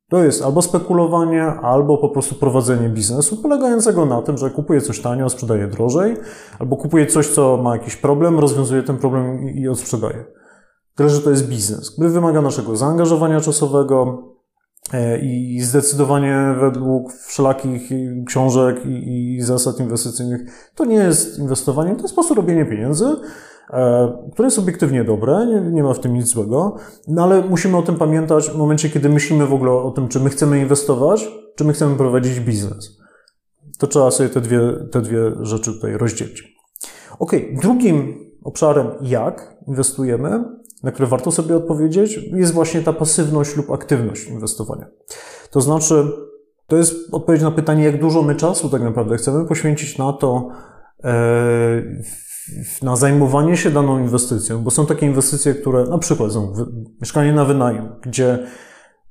To 0.10 0.23
jest 0.23 0.41
albo 0.41 0.62
spekulowanie, 0.62 1.43
albo 1.45 1.97
po 1.97 2.10
prostu 2.10 2.36
prowadzenie 2.36 2.89
biznesu 2.89 3.38
polegającego 3.41 4.05
na 4.05 4.21
tym, 4.21 4.38
że 4.38 4.49
kupuję 4.49 4.81
coś 4.81 5.01
tanio, 5.01 5.29
sprzedaję 5.29 5.67
drożej, 5.67 6.17
albo 6.60 6.77
kupuję 6.77 7.05
coś, 7.05 7.27
co 7.27 7.58
ma 7.58 7.77
jakiś 7.77 7.95
problem, 7.95 8.39
rozwiązuję 8.39 8.84
ten 8.84 8.97
problem 8.97 9.49
i 9.49 9.67
odsprzedaję. 9.67 10.25
Tyle, 10.95 11.10
że 11.10 11.21
to 11.21 11.29
jest 11.29 11.47
biznes, 11.47 11.91
który 11.91 12.10
wymaga 12.10 12.41
naszego 12.41 12.75
zaangażowania 12.75 13.41
czasowego 13.41 14.23
e, 14.93 15.19
i 15.19 15.62
zdecydowanie 15.62 16.55
według 16.60 17.13
wszelakich 17.13 17.89
książek 18.27 18.86
i 18.86 19.38
zasad 19.41 19.79
inwestycyjnych 19.79 20.41
to 20.75 20.86
nie 20.86 20.95
jest 20.95 21.39
inwestowanie, 21.39 21.95
to 21.95 22.01
jest 22.01 22.15
po 22.15 22.21
prostu 22.21 22.34
robienie 22.36 22.65
pieniędzy, 22.65 23.05
które 24.34 24.47
jest 24.47 24.60
obiektywnie 24.60 25.04
dobre, 25.04 25.45
nie, 25.45 25.71
nie 25.71 25.84
ma 25.84 25.93
w 25.93 25.99
tym 25.99 26.13
nic 26.13 26.28
złego, 26.28 26.75
no 27.08 27.23
ale 27.23 27.41
musimy 27.41 27.78
o 27.78 27.82
tym 27.82 27.95
pamiętać 27.95 28.49
w 28.49 28.58
momencie, 28.58 28.89
kiedy 28.89 29.10
myślimy 29.10 29.45
w 29.45 29.54
ogóle 29.54 29.71
o 29.71 29.91
tym, 29.91 30.08
czy 30.08 30.19
my 30.19 30.30
chcemy 30.30 30.60
inwestować, 30.60 31.28
czy 31.56 31.63
my 31.63 31.73
chcemy 31.73 31.95
prowadzić 31.95 32.39
biznes. 32.39 32.97
To 33.78 33.88
trzeba 33.88 34.12
sobie 34.12 34.30
te 34.30 34.41
dwie, 34.41 34.60
te 34.91 35.01
dwie 35.01 35.32
rzeczy 35.41 35.73
tutaj 35.73 35.97
rozdzielić. 35.97 36.56
Ok, 37.19 37.32
drugim 37.62 38.25
obszarem, 38.43 38.88
jak 39.01 39.58
inwestujemy, 39.67 40.43
na 40.84 40.91
które 40.91 41.08
warto 41.08 41.32
sobie 41.32 41.58
odpowiedzieć, 41.58 42.19
jest 42.34 42.54
właśnie 42.54 42.82
ta 42.82 42.93
pasywność 42.93 43.56
lub 43.56 43.71
aktywność 43.71 44.28
inwestowania. 44.28 44.86
To 45.51 45.62
znaczy, 45.62 46.12
to 46.67 46.78
jest 46.78 46.95
odpowiedź 47.12 47.41
na 47.41 47.51
pytanie, 47.51 47.84
jak 47.84 48.01
dużo 48.01 48.21
my 48.21 48.36
czasu 48.36 48.69
tak 48.69 48.82
naprawdę 48.82 49.17
chcemy 49.17 49.45
poświęcić 49.45 49.97
na 49.97 50.13
to, 50.13 50.49
e, 51.04 51.84
na 52.81 52.95
zajmowanie 52.95 53.58
się 53.58 53.71
daną 53.71 53.99
inwestycją, 53.99 54.63
bo 54.63 54.71
są 54.71 54.86
takie 54.86 55.05
inwestycje, 55.05 55.53
które 55.53 55.84
na 55.84 55.97
przykład 55.97 56.31
są 56.31 56.53
mieszkanie 57.01 57.34
na 57.34 57.45
wynajem, 57.45 57.89
gdzie 58.01 58.39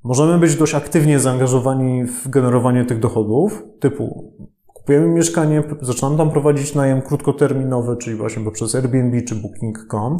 możemy 0.04 0.38
być 0.38 0.56
dość 0.56 0.74
aktywnie 0.74 1.20
zaangażowani 1.20 2.04
w 2.04 2.28
generowanie 2.28 2.84
tych 2.84 2.98
dochodów, 2.98 3.62
typu 3.80 4.34
kupujemy 4.66 5.06
mieszkanie, 5.08 5.62
zaczynamy 5.80 6.16
tam 6.16 6.30
prowadzić 6.30 6.74
najem 6.74 7.02
krótkoterminowy, 7.02 7.96
czyli 7.96 8.16
właśnie 8.16 8.44
poprzez 8.44 8.74
Airbnb 8.74 9.22
czy 9.22 9.34
Booking.com, 9.34 10.18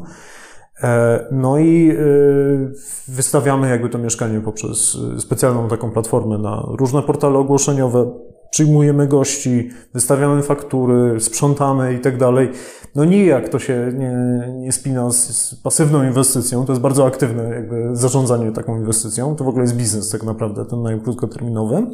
E, 0.83 1.29
no 1.33 1.59
i 1.59 1.91
e, 1.91 1.95
wystawiamy 3.09 3.69
jakby 3.69 3.89
to 3.89 3.99
mieszkanie 3.99 4.41
poprzez 4.41 4.99
e, 5.17 5.21
specjalną 5.21 5.69
taką 5.69 5.91
platformę 5.91 6.39
na 6.39 6.67
różne 6.79 7.03
portale 7.03 7.39
ogłoszeniowe. 7.39 8.11
Przyjmujemy 8.55 9.07
gości, 9.07 9.71
wystawiamy 9.95 10.43
faktury, 10.43 11.21
sprzątamy 11.21 11.95
i 11.95 11.99
tak 11.99 12.19
dalej. 12.19 12.51
No 12.95 13.05
nijak 13.05 13.49
to 13.49 13.59
się 13.59 13.93
nie, 13.95 14.13
nie 14.53 14.73
spina 14.73 15.11
z, 15.11 15.17
z, 15.17 15.55
pasywną 15.55 16.05
inwestycją. 16.05 16.65
To 16.65 16.73
jest 16.73 16.83
bardzo 16.83 17.07
aktywne 17.07 17.43
jakby 17.43 17.89
zarządzanie 17.93 18.53
taką 18.53 18.77
inwestycją. 18.77 19.37
To 19.37 19.45
w 19.45 19.49
ogóle 19.49 19.65
jest 19.65 19.77
biznes 19.77 20.11
tak 20.11 20.23
naprawdę, 20.23 20.65
ten 20.65 20.83
najem 20.83 21.01
krótkoterminowy. 21.01 21.87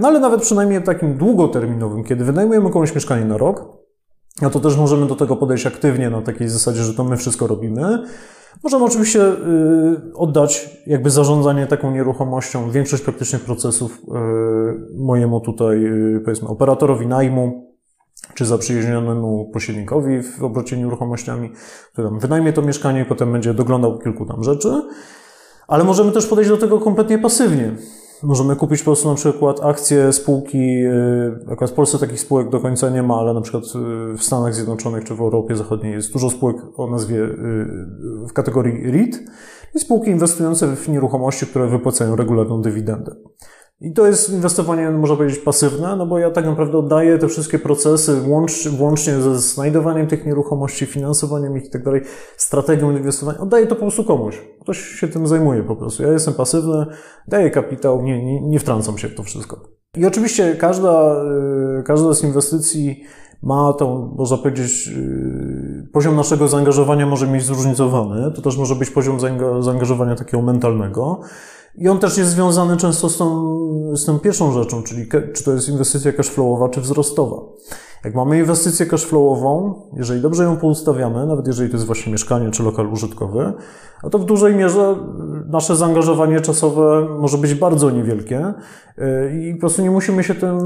No 0.00 0.08
ale 0.08 0.20
nawet 0.20 0.42
przynajmniej 0.42 0.82
takim 0.82 1.14
długoterminowym, 1.14 2.04
kiedy 2.04 2.24
wynajmujemy 2.24 2.70
komuś 2.70 2.94
mieszkanie 2.94 3.24
na 3.24 3.36
rok, 3.36 3.64
no 4.42 4.50
to 4.50 4.60
też 4.60 4.76
możemy 4.76 5.06
do 5.06 5.16
tego 5.16 5.36
podejść 5.36 5.66
aktywnie 5.66 6.10
na 6.10 6.22
takiej 6.22 6.48
zasadzie, 6.48 6.82
że 6.82 6.94
to 6.94 7.04
my 7.04 7.16
wszystko 7.16 7.46
robimy. 7.46 8.04
Możemy 8.62 8.84
oczywiście 8.84 9.20
y, 9.22 10.14
oddać 10.14 10.70
jakby 10.86 11.10
zarządzanie 11.10 11.66
taką 11.66 11.90
nieruchomością, 11.90 12.70
większość 12.70 13.02
praktycznie 13.02 13.38
procesów 13.38 13.98
y, 13.98 14.96
mojemu 14.96 15.40
tutaj, 15.40 15.84
y, 15.84 16.20
powiedzmy, 16.24 16.48
operatorowi 16.48 17.06
najmu, 17.06 17.70
czy 18.34 18.46
zaprzyjaźnionemu 18.46 19.50
pośrednikowi 19.52 20.22
w 20.22 20.44
obrocie 20.44 20.76
nieruchomościami, 20.76 21.50
który 21.92 22.08
tam 22.08 22.18
wynajmie 22.18 22.52
to 22.52 22.62
mieszkanie 22.62 23.00
i 23.00 23.04
potem 23.04 23.32
będzie 23.32 23.54
doglądał 23.54 23.98
kilku 23.98 24.26
tam 24.26 24.44
rzeczy. 24.44 24.82
Ale 25.68 25.84
możemy 25.84 26.12
też 26.12 26.26
podejść 26.26 26.50
do 26.50 26.56
tego 26.56 26.80
kompletnie 26.80 27.18
pasywnie. 27.18 27.76
Możemy 28.22 28.56
kupić 28.56 28.80
po 28.80 28.84
prostu 28.84 29.08
na 29.08 29.14
przykład 29.14 29.60
akcje 29.64 30.12
spółki, 30.12 30.58
y, 30.58 31.52
akurat 31.52 31.70
w 31.70 31.74
Polsce 31.74 31.98
takich 31.98 32.20
spółek 32.20 32.48
do 32.48 32.60
końca 32.60 32.90
nie 32.90 33.02
ma, 33.02 33.14
ale 33.14 33.34
na 33.34 33.40
przykład 33.40 33.64
y, 33.64 34.16
w 34.16 34.22
Stanach 34.22 34.54
Zjednoczonych 34.54 35.04
czy 35.04 35.14
w 35.14 35.20
Europie 35.20 35.56
Zachodniej 35.56 35.92
jest 35.92 36.12
dużo 36.12 36.30
spółek 36.30 36.56
o 36.76 36.90
nazwie 36.90 37.16
y, 37.16 37.36
w 38.28 38.32
kategorii 38.32 38.90
REIT 38.90 39.22
i 39.74 39.78
spółki 39.78 40.10
inwestujące 40.10 40.76
w 40.76 40.88
nieruchomości, 40.88 41.46
które 41.46 41.66
wypłacają 41.66 42.16
regularną 42.16 42.62
dywidendę. 42.62 43.14
I 43.80 43.92
to 43.92 44.06
jest 44.06 44.30
inwestowanie, 44.30 44.90
można 44.90 45.16
powiedzieć, 45.16 45.38
pasywne, 45.38 45.96
no 45.96 46.06
bo 46.06 46.18
ja 46.18 46.30
tak 46.30 46.46
naprawdę 46.46 46.78
oddaję 46.78 47.18
te 47.18 47.28
wszystkie 47.28 47.58
procesy, 47.58 48.22
łącz, 48.28 48.68
włącznie 48.68 49.20
ze 49.20 49.38
znajdowaniem 49.38 50.06
tych 50.06 50.26
nieruchomości, 50.26 50.86
finansowaniem 50.86 51.56
ich 51.56 51.66
i 51.66 51.70
tak 51.70 51.84
dalej, 51.84 52.02
strategią 52.36 52.90
inwestowania, 52.90 53.38
oddaję 53.38 53.66
to 53.66 53.74
po 53.74 53.80
prostu 53.80 54.04
komuś. 54.04 54.42
Ktoś 54.60 54.78
się 54.78 55.08
tym 55.08 55.26
zajmuje 55.26 55.62
po 55.62 55.76
prostu. 55.76 56.02
Ja 56.02 56.12
jestem 56.12 56.34
pasywny, 56.34 56.86
daję 57.28 57.50
kapitał, 57.50 58.02
nie, 58.02 58.24
nie, 58.24 58.40
nie 58.40 58.58
wtrącam 58.58 58.98
się 58.98 59.08
w 59.08 59.14
to 59.14 59.22
wszystko. 59.22 59.60
I 59.96 60.06
oczywiście 60.06 60.54
każda, 60.54 61.22
y, 61.80 61.82
każda 61.82 62.14
z 62.14 62.24
inwestycji 62.24 63.04
ma 63.42 63.72
tą, 63.72 64.14
można 64.18 64.36
powiedzieć, 64.36 64.88
y, 64.96 65.88
poziom 65.92 66.16
naszego 66.16 66.48
zaangażowania 66.48 67.06
może 67.06 67.26
mieć 67.26 67.42
zróżnicowany. 67.44 68.32
To 68.32 68.42
też 68.42 68.56
może 68.56 68.74
być 68.74 68.90
poziom 68.90 69.18
zaangażowania 69.62 70.14
takiego 70.14 70.42
mentalnego. 70.42 71.20
I 71.74 71.88
on 71.88 71.98
też 71.98 72.18
jest 72.18 72.30
związany 72.30 72.76
często 72.76 73.08
z 73.08 73.16
tą, 73.16 73.56
z 73.96 74.04
tą 74.04 74.18
pierwszą 74.18 74.52
rzeczą, 74.52 74.82
czyli 74.82 75.06
czy 75.32 75.44
to 75.44 75.52
jest 75.52 75.68
inwestycja 75.68 76.12
cashflowowa, 76.12 76.68
czy 76.68 76.80
wzrostowa. 76.80 77.36
Jak 78.04 78.14
mamy 78.14 78.38
inwestycję 78.38 78.86
cashflowową, 78.86 79.74
jeżeli 79.96 80.20
dobrze 80.20 80.44
ją 80.44 80.56
poustawiamy, 80.56 81.26
nawet 81.26 81.46
jeżeli 81.46 81.70
to 81.70 81.76
jest 81.76 81.86
właśnie 81.86 82.12
mieszkanie 82.12 82.50
czy 82.50 82.62
lokal 82.62 82.92
użytkowy, 82.92 83.52
no 84.02 84.10
to 84.10 84.18
w 84.18 84.24
dużej 84.24 84.54
mierze 84.56 84.96
nasze 85.46 85.76
zaangażowanie 85.76 86.40
czasowe 86.40 87.06
może 87.18 87.38
być 87.38 87.54
bardzo 87.54 87.90
niewielkie 87.90 88.54
y, 88.98 89.40
i 89.40 89.54
po 89.54 89.60
prostu 89.60 89.82
nie 89.82 89.90
musimy 89.90 90.24
się 90.24 90.34
tym 90.34 90.58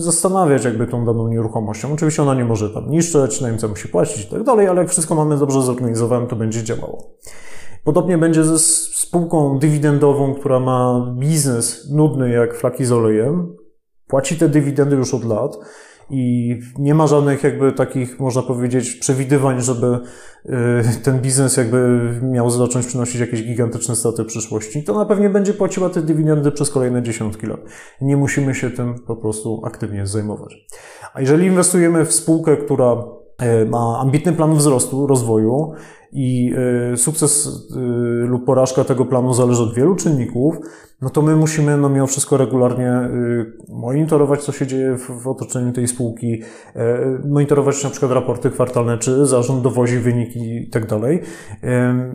zastanawiać, 0.00 0.64
jakby 0.64 0.86
tą 0.86 1.04
daną 1.04 1.28
nieruchomością. 1.28 1.92
Oczywiście 1.92 2.22
ona 2.22 2.34
nie 2.34 2.44
może 2.44 2.70
tam 2.70 2.90
niszczyć, 2.90 3.40
najemca 3.40 3.68
musi 3.68 3.88
płacić 3.88 4.24
i 4.24 4.30
tak 4.30 4.42
dalej, 4.42 4.68
ale 4.68 4.80
jak 4.80 4.90
wszystko 4.90 5.14
mamy 5.14 5.36
dobrze 5.36 5.62
zorganizowane, 5.62 6.26
to 6.26 6.36
będzie 6.36 6.64
działało. 6.64 7.04
Podobnie 7.88 8.18
będzie 8.18 8.44
ze 8.44 8.58
spółką 8.58 9.58
dywidendową, 9.58 10.34
która 10.34 10.60
ma 10.60 11.06
biznes 11.18 11.90
nudny 11.90 12.30
jak 12.30 12.54
flaki 12.54 12.84
z 12.84 12.92
olejem, 12.92 13.56
płaci 14.06 14.36
te 14.36 14.48
dywidendy 14.48 14.96
już 14.96 15.14
od 15.14 15.24
lat 15.24 15.58
i 16.10 16.54
nie 16.78 16.94
ma 16.94 17.06
żadnych 17.06 17.44
jakby 17.44 17.72
takich, 17.72 18.20
można 18.20 18.42
powiedzieć, 18.42 18.94
przewidywań, 18.94 19.60
żeby 19.60 19.98
y, 20.46 20.50
ten 21.02 21.20
biznes 21.20 21.56
jakby 21.56 22.10
miał 22.22 22.50
zacząć 22.50 22.86
przynosić 22.86 23.20
jakieś 23.20 23.42
gigantyczne 23.42 23.96
straty 23.96 24.24
w 24.24 24.26
przyszłości, 24.26 24.84
to 24.84 24.94
na 24.94 25.04
pewno 25.04 25.30
będzie 25.30 25.54
płaciła 25.54 25.90
te 25.90 26.02
dywidendy 26.02 26.52
przez 26.52 26.70
kolejne 26.70 27.02
dziesiątki 27.02 27.46
lat. 27.46 27.60
Nie 28.00 28.16
musimy 28.16 28.54
się 28.54 28.70
tym 28.70 28.94
po 29.06 29.16
prostu 29.16 29.62
aktywnie 29.64 30.06
zajmować. 30.06 30.66
A 31.14 31.20
jeżeli 31.20 31.46
inwestujemy 31.46 32.04
w 32.04 32.12
spółkę, 32.12 32.56
która 32.56 33.04
y, 33.62 33.66
ma 33.66 33.98
ambitny 34.00 34.32
plan 34.32 34.54
wzrostu, 34.54 35.06
rozwoju, 35.06 35.72
i 36.12 36.54
e, 36.92 36.96
sukces 36.96 37.48
e, 37.76 37.78
lub 38.26 38.44
porażka 38.44 38.84
tego 38.84 39.04
planu 39.04 39.34
zależy 39.34 39.62
od 39.62 39.74
wielu 39.74 39.96
czynników, 39.96 40.56
no 41.02 41.10
to 41.10 41.22
my 41.22 41.36
musimy 41.36 41.76
no 41.76 41.88
mimo 41.88 42.06
wszystko 42.06 42.36
regularnie 42.36 42.90
e, 42.90 43.10
monitorować, 43.68 44.42
co 44.42 44.52
się 44.52 44.66
dzieje 44.66 44.96
w, 44.96 45.28
otoczeniu 45.28 45.72
tej 45.72 45.88
spółki, 45.88 46.42
monitorować 47.24 47.84
na 47.84 47.90
przykład 47.90 48.12
raporty 48.12 48.50
kwartalne, 48.50 48.98
czy 48.98 49.26
zarząd 49.26 49.62
dowozi 49.62 49.98
wyniki 49.98 50.56
i 50.56 50.70
tak 50.70 50.86
dalej. 50.86 51.22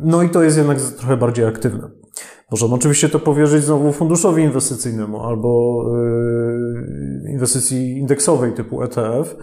No 0.02 0.24
i 0.24 0.30
to 0.30 0.44
jest 0.44 0.58
jednak 0.58 0.82
trochę 0.82 1.18
bardziej 1.18 1.46
aktywne. 1.46 1.90
Możemy 2.54 2.74
oczywiście 2.74 3.10
to 3.10 3.20
powierzyć 3.20 3.64
znowu 3.64 3.92
funduszowi 3.92 4.44
inwestycyjnemu 4.44 5.24
albo 5.24 5.84
yy, 7.24 7.32
inwestycji 7.32 7.98
indeksowej 7.98 8.54
typu 8.54 8.84
ETF, 8.84 9.36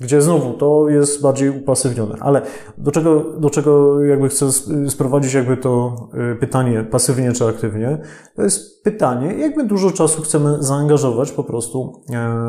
gdzie 0.00 0.22
znowu 0.22 0.52
to 0.52 0.88
jest 0.88 1.22
bardziej 1.22 1.50
upasywnione. 1.50 2.14
Ale 2.20 2.42
do 2.78 2.90
czego, 2.90 3.24
do 3.38 3.50
czego 3.50 4.04
jakby 4.04 4.28
chcę 4.28 4.52
sprowadzić 4.88 5.34
jakby 5.34 5.56
to 5.56 5.96
yy, 6.14 6.36
pytanie 6.40 6.84
pasywnie 6.90 7.32
czy 7.32 7.46
aktywnie, 7.46 7.98
to 8.36 8.42
jest 8.42 8.82
pytanie, 8.82 9.34
jak 9.38 9.56
my 9.56 9.66
dużo 9.66 9.90
czasu 9.90 10.22
chcemy 10.22 10.56
zaangażować 10.60 11.32
po 11.32 11.44
prostu 11.44 12.02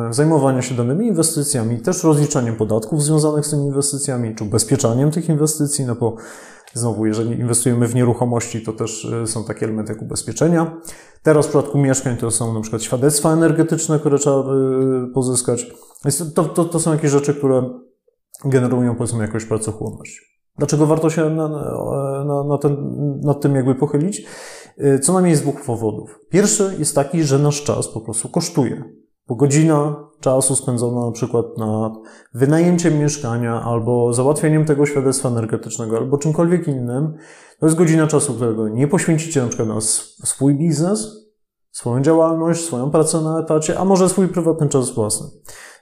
w 0.10 0.16
zajmowanie 0.16 0.62
się 0.62 0.76
danymi 0.76 1.08
inwestycjami, 1.08 1.80
też 1.80 2.04
rozliczaniem 2.04 2.56
podatków 2.56 3.04
związanych 3.04 3.46
z 3.46 3.50
tymi 3.50 3.66
inwestycjami, 3.66 4.36
czy 4.36 4.44
ubezpieczaniem 4.44 5.12
tych 5.12 5.30
inwestycji, 5.30 5.86
no 5.86 5.96
bo 5.96 6.16
Znowu, 6.74 7.06
jeżeli 7.06 7.40
inwestujemy 7.40 7.88
w 7.88 7.96
nieruchomości, 7.96 8.62
to 8.62 8.74
też 8.74 9.06
e, 9.06 9.28
są 9.28 9.44
takie 9.44 9.66
elementy 9.66 9.94
jak 9.94 10.02
ubezpieczenia. 10.02 10.82
Teraz 11.24 11.46
w 11.46 11.50
przypadku 11.50 11.78
mieszkań 11.78 12.18
to 12.18 12.32
są 12.32 12.54
na 12.54 12.62
przykład 12.62 12.84
świadectwa 12.84 13.34
energetyczne, 13.34 14.00
które 14.00 14.18
trzeba 14.18 14.40
e, 14.40 14.46
pozyskać. 15.14 15.72
To, 16.36 16.46
to, 16.46 16.66
to 16.66 16.80
są 16.80 16.92
jakieś 16.92 17.12
rzeczy, 17.12 17.34
które 17.34 17.70
generują 18.46 18.96
powiedzmy 18.96 19.22
jakąś 19.24 19.46
pracochłonność. 19.46 20.42
Dlaczego 20.58 20.86
warto 20.86 21.10
się 21.10 21.30
na, 21.30 21.48
na, 22.26 22.44
na 22.44 22.58
ten, 22.58 22.76
nad 23.24 23.42
tym 23.42 23.56
jakby 23.56 23.76
pochylić? 23.76 24.26
E, 24.78 25.00
co 25.00 25.14
najmniej 25.14 25.36
z 25.36 25.42
dwóch 25.42 25.62
powodów. 25.66 26.20
Pierwszy 26.30 26.76
jest 26.80 26.96
taki, 26.96 27.24
że 27.24 27.40
nasz 27.40 27.64
czas 27.64 27.88
po 27.88 28.02
prostu 28.02 28.30
kosztuje. 28.30 28.84
Bo 29.28 29.36
godzina 29.36 30.07
czasu 30.20 30.56
spędzona 30.56 31.06
na 31.06 31.12
przykład 31.12 31.46
nad 31.58 31.94
wynajęciem 32.34 33.00
mieszkania 33.00 33.62
albo 33.62 34.14
załatwieniem 34.14 34.66
tego 34.66 34.86
świadectwa 34.86 35.30
energetycznego 35.30 35.98
albo 35.98 36.18
czymkolwiek 36.18 36.68
innym, 36.68 37.14
to 37.60 37.66
jest 37.66 37.78
godzina 37.78 38.08
czasu, 38.08 38.34
którego 38.34 38.70
nie 38.70 38.88
poświęcicie 38.88 39.42
na 39.42 39.48
przykład 39.48 39.70
na 39.70 39.82
swój 40.24 40.56
biznes, 40.56 41.28
swoją 41.72 42.02
działalność, 42.02 42.66
swoją 42.66 42.92
pracę 42.92 43.22
na 43.22 43.40
etacie, 43.40 43.80
a 43.80 43.86
może 43.86 44.10
swój 44.10 44.28
prywatny 44.28 44.70
czas 44.70 44.94
własny. 44.94 45.28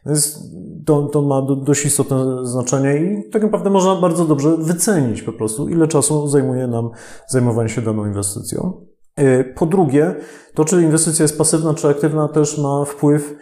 Więc 0.05 0.49
to, 0.85 1.03
to 1.03 1.21
ma 1.21 1.41
dość 1.41 1.85
istotne 1.85 2.47
znaczenie 2.47 2.97
i 2.97 3.29
tak 3.29 3.43
naprawdę 3.43 3.69
można 3.69 3.95
bardzo 3.95 4.25
dobrze 4.25 4.57
wycenić 4.57 5.21
po 5.21 5.33
prostu, 5.33 5.69
ile 5.69 5.87
czasu 5.87 6.27
zajmuje 6.27 6.67
nam 6.67 6.89
zajmowanie 7.27 7.69
się 7.69 7.81
daną 7.81 8.05
inwestycją. 8.05 8.85
E, 9.15 9.43
po 9.43 9.65
drugie, 9.65 10.15
to 10.53 10.65
czy 10.65 10.81
inwestycja 10.81 11.23
jest 11.23 11.37
pasywna 11.37 11.73
czy 11.73 11.87
aktywna 11.87 12.27
też 12.27 12.57
ma 12.57 12.85
wpływ 12.85 13.35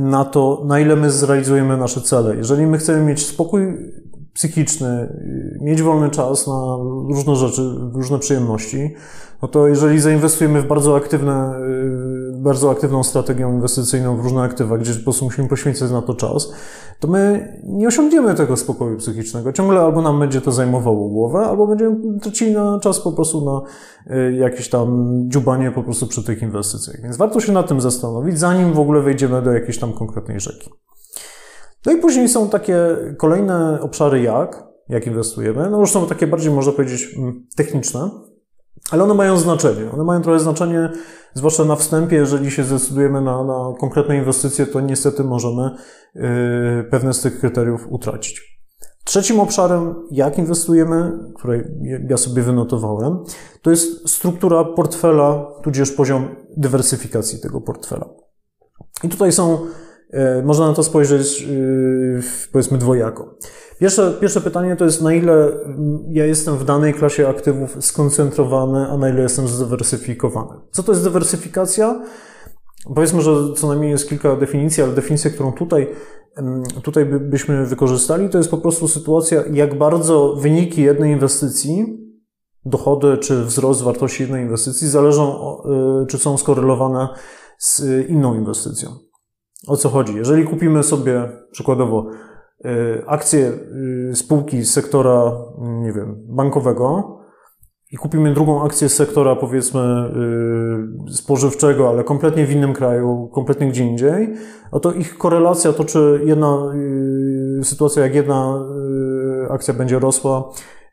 na 0.00 0.24
to, 0.24 0.62
na 0.64 0.80
ile 0.80 0.96
my 0.96 1.10
zrealizujemy 1.10 1.76
nasze 1.76 2.00
cele. 2.00 2.36
Jeżeli 2.36 2.66
my 2.66 2.78
chcemy 2.78 3.04
mieć 3.04 3.26
spokój 3.26 3.92
psychiczny, 4.32 4.88
y, 4.88 5.58
mieć 5.60 5.82
wolny 5.82 6.10
czas 6.10 6.46
na 6.46 6.76
różne 7.08 7.36
rzeczy, 7.36 7.62
różne 7.92 8.18
przyjemności, 8.18 8.94
no 9.42 9.48
to 9.48 9.68
jeżeli 9.68 10.00
zainwestujemy 10.00 10.62
w 10.62 10.66
bardzo 10.66 10.96
aktywne, 10.96 11.54
y, 11.58 12.42
bardzo 12.42 12.70
aktywną 12.70 13.02
strategię 13.02 13.44
inwestycyjną 13.44 14.16
w 14.16 14.20
różne 14.20 14.42
aktywa, 14.42 14.78
gdzie 14.78 14.94
po 14.94 15.02
prostu 15.02 15.24
musimy 15.24 15.48
poświęcać 15.48 15.90
na 15.90 16.02
to 16.02 16.14
czas, 16.14 16.52
to 17.02 17.08
my 17.08 17.52
nie 17.64 17.88
osiągniemy 17.88 18.34
tego 18.34 18.56
spokoju 18.56 18.96
psychicznego. 18.96 19.52
Ciągle 19.52 19.80
albo 19.80 20.02
nam 20.02 20.20
będzie 20.20 20.40
to 20.40 20.52
zajmowało 20.52 21.08
głowę, 21.08 21.38
albo 21.38 21.66
będziemy 21.66 22.20
tracili 22.20 22.52
na 22.52 22.78
czas 22.80 23.00
po 23.00 23.12
prostu 23.12 23.44
na 23.44 23.62
y, 24.16 24.32
jakieś 24.32 24.68
tam 24.68 25.14
dziubanie 25.28 25.70
po 25.70 25.82
prostu 25.82 26.06
przy 26.06 26.24
tych 26.24 26.42
inwestycjach. 26.42 27.02
Więc 27.02 27.16
warto 27.16 27.40
się 27.40 27.52
nad 27.52 27.68
tym 27.68 27.80
zastanowić, 27.80 28.38
zanim 28.38 28.72
w 28.72 28.78
ogóle 28.78 29.00
wejdziemy 29.00 29.42
do 29.42 29.52
jakiejś 29.52 29.78
tam 29.78 29.92
konkretnej 29.92 30.40
rzeki. 30.40 30.70
No 31.86 31.92
i 31.92 31.96
później 31.96 32.28
są 32.28 32.48
takie 32.48 32.96
kolejne 33.18 33.80
obszary 33.80 34.22
jak, 34.22 34.64
jak 34.88 35.06
inwestujemy. 35.06 35.70
No 35.70 35.80
już 35.80 35.90
są 35.90 36.06
takie 36.06 36.26
bardziej, 36.26 36.52
można 36.52 36.72
powiedzieć, 36.72 37.14
mm, 37.18 37.46
techniczne, 37.56 38.10
ale 38.90 39.04
one 39.04 39.14
mają 39.14 39.36
znaczenie. 39.36 39.90
One 39.90 40.04
mają 40.04 40.22
trochę 40.22 40.40
znaczenie, 40.40 40.92
zwłaszcza 41.34 41.64
na 41.64 41.76
wstępie, 41.76 42.16
jeżeli 42.16 42.50
się 42.50 42.64
zdecydujemy 42.64 43.20
na, 43.20 43.44
na 43.44 43.74
konkretne 43.80 44.16
inwestycje, 44.16 44.66
to 44.66 44.80
niestety 44.80 45.24
możemy 45.24 45.70
yy, 46.14 46.22
pewne 46.90 47.14
z 47.14 47.20
tych 47.20 47.40
kryteriów 47.40 47.86
utracić. 47.90 48.52
Trzecim 49.04 49.40
obszarem, 49.40 49.94
jak 50.10 50.38
inwestujemy, 50.38 51.12
który 51.38 51.74
ja 52.08 52.16
sobie 52.16 52.42
wynotowałem, 52.42 53.18
to 53.62 53.70
jest 53.70 54.08
struktura 54.10 54.64
portfela, 54.64 55.46
tudzież 55.62 55.92
poziom 55.92 56.28
dywersyfikacji 56.56 57.40
tego 57.40 57.60
portfela. 57.60 58.08
I 59.04 59.08
tutaj 59.08 59.32
są 59.32 59.58
E, 60.12 60.42
można 60.42 60.68
na 60.68 60.74
to 60.74 60.82
spojrzeć 60.82 61.42
e, 61.42 61.46
powiedzmy 62.52 62.78
dwojako. 62.78 63.34
Pierwsze, 63.82 64.12
pierwsze 64.20 64.40
pytanie 64.40 64.76
to 64.76 64.84
jest, 64.84 65.02
na 65.02 65.14
ile 65.14 65.52
ja 66.08 66.26
jestem 66.26 66.56
w 66.56 66.64
danej 66.64 66.94
klasie 66.94 67.28
aktywów 67.28 67.76
skoncentrowany, 67.80 68.86
a 68.90 68.96
na 68.96 69.08
ile 69.08 69.22
jestem 69.22 69.48
zdywersyfikowany. 69.48 70.60
Co 70.70 70.82
to 70.82 70.92
jest 70.92 71.04
dywersyfikacja? 71.04 72.02
Powiedzmy, 72.94 73.22
że 73.22 73.52
co 73.56 73.66
najmniej 73.66 73.90
jest 73.90 74.08
kilka 74.08 74.36
definicji, 74.36 74.82
ale 74.82 74.92
definicja, 74.92 75.30
którą 75.30 75.52
tutaj, 75.52 75.88
tutaj 76.82 77.04
byśmy 77.04 77.66
wykorzystali, 77.66 78.28
to 78.28 78.38
jest 78.38 78.50
po 78.50 78.58
prostu 78.58 78.88
sytuacja, 78.88 79.42
jak 79.52 79.78
bardzo 79.78 80.36
wyniki 80.36 80.82
jednej 80.82 81.12
inwestycji, 81.12 81.98
dochody 82.64 83.18
czy 83.18 83.44
wzrost 83.44 83.82
wartości 83.82 84.22
jednej 84.22 84.42
inwestycji 84.42 84.88
zależą, 84.88 85.56
e, 86.02 86.06
czy 86.06 86.18
są 86.18 86.38
skorelowane 86.38 87.08
z 87.58 87.82
inną 88.08 88.34
inwestycją. 88.34 88.90
O 89.66 89.76
co 89.76 89.88
chodzi? 89.88 90.16
Jeżeli 90.16 90.44
kupimy 90.44 90.82
sobie 90.82 91.28
przykładowo 91.50 92.06
y, 92.10 92.31
akcje 93.06 93.52
y, 94.10 94.16
spółki 94.16 94.64
z 94.64 94.72
sektora, 94.72 95.32
nie 95.58 95.92
wiem, 95.92 96.16
bankowego 96.28 97.18
i 97.92 97.96
kupimy 97.96 98.34
drugą 98.34 98.64
akcję 98.64 98.88
z 98.88 98.94
sektora, 98.94 99.36
powiedzmy, 99.36 99.80
y, 101.08 101.12
spożywczego, 101.12 101.88
ale 101.88 102.04
kompletnie 102.04 102.46
w 102.46 102.52
innym 102.52 102.72
kraju, 102.72 103.28
kompletnie 103.32 103.68
gdzie 103.68 103.84
indziej, 103.84 104.34
no 104.72 104.80
to 104.80 104.92
ich 104.92 105.18
korelacja 105.18 105.72
to, 105.72 105.84
czy 105.84 106.20
jedna 106.24 106.72
sytuacja, 107.62 108.02
jak 108.02 108.14
jedna 108.14 108.64
akcja 109.50 109.74
będzie 109.74 109.98
rosła, 109.98 110.50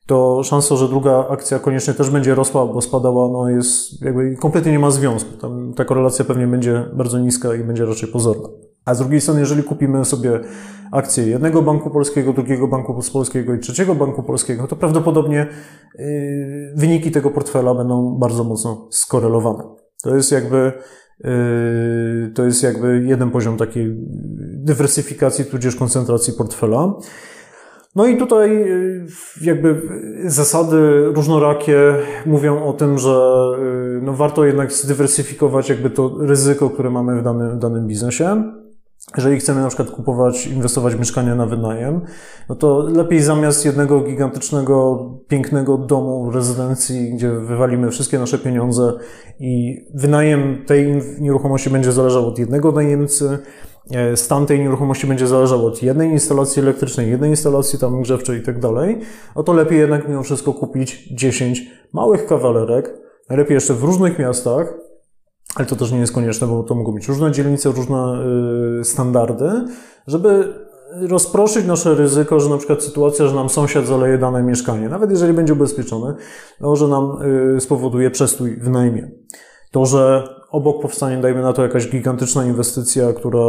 to 0.10 0.44
szansa, 0.44 0.76
że 0.76 0.88
druga 0.88 1.28
akcja 1.28 1.60
koniecznie 1.60 1.94
też 1.94 2.10
będzie 2.10 2.36
rosła 2.36 2.62
albo 2.62 2.82
spadała, 2.82 3.30
no 3.32 3.50
jest 3.50 4.02
jakby 4.02 4.36
kompletnie 4.36 4.72
nie 4.72 4.80
ma 4.80 4.92
związku. 4.92 5.38
Tam 5.38 5.74
ta 5.74 5.86
korelacja 5.86 6.26
pewnie 6.26 6.48
będzie 6.48 6.86
bardzo 6.94 7.20
niska 7.20 7.56
i 7.56 7.64
będzie 7.64 7.86
raczej 7.86 8.10
pozorna. 8.10 8.50
A 8.90 8.96
z 8.96 9.00
drugiej 9.00 9.22
strony, 9.22 9.40
jeżeli 9.40 9.64
kupimy 9.64 10.06
sobie 10.06 10.40
akcje 10.92 11.28
jednego 11.28 11.62
banku 11.62 11.90
polskiego, 11.90 12.34
drugiego 12.34 12.68
banku 12.68 13.02
polskiego 13.14 13.54
i 13.54 13.60
trzeciego 13.60 13.96
banku 13.96 14.24
polskiego, 14.24 14.68
to 14.68 14.76
prawdopodobnie 14.76 15.48
yy, 16.00 16.06
wyniki 16.76 17.12
tego 17.12 17.32
portfela 17.32 17.76
będą 17.76 18.18
bardzo 18.20 18.44
mocno 18.44 18.88
skorelowane. 18.92 19.64
To 20.04 20.16
jest 20.16 20.32
jakby 20.32 20.72
yy, 21.24 22.32
to 22.36 22.46
jest 22.46 22.64
jakby 22.64 23.04
jeden 23.06 23.32
poziom 23.32 23.58
takiej 23.58 23.96
dywersyfikacji, 24.54 25.46
tudzież 25.46 25.76
koncentracji 25.76 26.34
portfela. 26.34 26.94
No 27.96 28.08
i 28.08 28.18
tutaj 28.18 28.64
y, 28.64 29.06
jakby 29.42 29.82
zasady 30.26 31.06
różnorakie 31.06 31.96
mówią 32.26 32.64
o 32.64 32.74
tym, 32.74 32.98
że 32.98 33.42
y, 33.98 34.02
no 34.02 34.14
warto 34.14 34.46
jednak 34.46 34.74
zdywersyfikować 34.74 35.70
jakby 35.70 35.90
to 35.90 36.18
ryzyko, 36.20 36.70
które 36.70 36.90
mamy 36.90 37.22
w 37.22 37.24
danym, 37.24 37.52
w 37.52 37.60
danym 37.60 37.88
biznesie. 37.88 38.44
Jeżeli 39.18 39.40
chcemy 39.40 39.62
na 39.62 39.68
przykład 39.68 39.92
kupować, 39.92 40.48
inwestować 40.48 40.96
w 40.96 41.00
mieszkania 41.00 41.36
na 41.36 41.46
wynajem, 41.46 42.02
no 42.50 42.56
to 42.56 42.80
lepiej 42.80 43.22
zamiast 43.22 43.66
jednego 43.66 44.02
gigantycznego, 44.02 45.06
pięknego 45.28 45.78
domu, 45.78 46.32
rezydencji, 46.32 47.14
gdzie 47.14 47.32
wywalimy 47.32 47.92
wszystkie 47.92 48.20
nasze 48.20 48.38
pieniądze 48.38 48.94
i 49.40 49.84
wynajem 49.94 50.66
tej 50.66 51.02
nieruchomości 51.20 51.70
będzie 51.70 51.92
zależał 51.92 52.28
od 52.28 52.40
jednego 52.40 52.72
najemcy, 52.72 53.40
E, 53.96 54.18
stan 54.18 54.46
tej 54.46 54.60
nieruchomości 54.60 55.08
będzie 55.08 55.28
zależał 55.28 55.66
od 55.66 55.84
jednej 55.84 56.10
instalacji 56.10 56.62
elektrycznej, 56.62 57.10
jednej 57.10 57.30
instalacji 57.30 57.80
tam 57.80 58.02
grzewczej 58.02 58.40
i 58.40 58.42
tak 58.42 58.60
dalej, 58.60 59.00
o 59.36 59.44
to 59.44 59.54
lepiej 59.54 59.80
jednak 59.80 60.08
mimo 60.08 60.24
wszystko 60.24 60.54
kupić 60.54 61.08
10 61.14 61.72
małych 61.94 62.26
kawalerek, 62.26 62.94
najlepiej 63.30 63.56
jeszcze 63.56 63.74
w 63.74 63.84
różnych 63.84 64.20
miastach, 64.20 64.74
ale 65.56 65.66
to 65.66 65.76
też 65.76 65.92
nie 65.92 66.00
jest 66.00 66.14
konieczne, 66.14 66.48
bo 66.48 66.64
to 66.64 66.76
mogą 66.76 66.92
być 66.92 67.08
różne 67.08 67.32
dzielnice, 67.32 67.72
różne 67.72 68.24
y, 68.80 68.84
standardy, 68.84 69.66
żeby 70.08 70.54
rozproszyć 70.92 71.66
nasze 71.66 71.96
ryzyko, 71.96 72.40
że 72.40 72.50
na 72.50 72.58
przykład 72.58 72.84
sytuacja, 72.84 73.28
że 73.28 73.36
nam 73.36 73.50
sąsiad 73.50 73.86
zaleje 73.86 74.18
dane 74.18 74.44
mieszkanie, 74.44 74.90
nawet 74.90 75.12
jeżeli 75.12 75.34
będzie 75.34 75.54
ubezpieczony, 75.54 76.14
może 76.60 76.88
nam 76.88 77.18
y, 77.58 77.62
spowoduje 77.62 78.12
przestój 78.12 78.56
w 78.56 78.70
najmie. 78.70 79.12
To, 79.72 79.86
że 79.86 80.30
obok 80.52 80.82
powstanie, 80.82 81.18
dajmy 81.18 81.42
na 81.42 81.54
to, 81.54 81.64
jakaś 81.64 81.90
gigantyczna 81.90 82.46
inwestycja, 82.46 83.14
która 83.14 83.40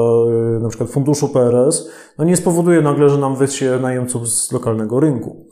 y, 0.56 0.60
na 0.60 0.68
przykład 0.68 0.90
funduszu 0.90 1.28
PRS, 1.28 1.88
no 2.18 2.24
nie 2.24 2.36
spowoduje 2.36 2.80
nagle, 2.80 3.10
że 3.10 3.18
nam 3.18 3.36
wysie 3.36 3.78
najemców 3.82 4.28
z 4.28 4.52
lokalnego 4.52 5.00
rynku. 5.00 5.46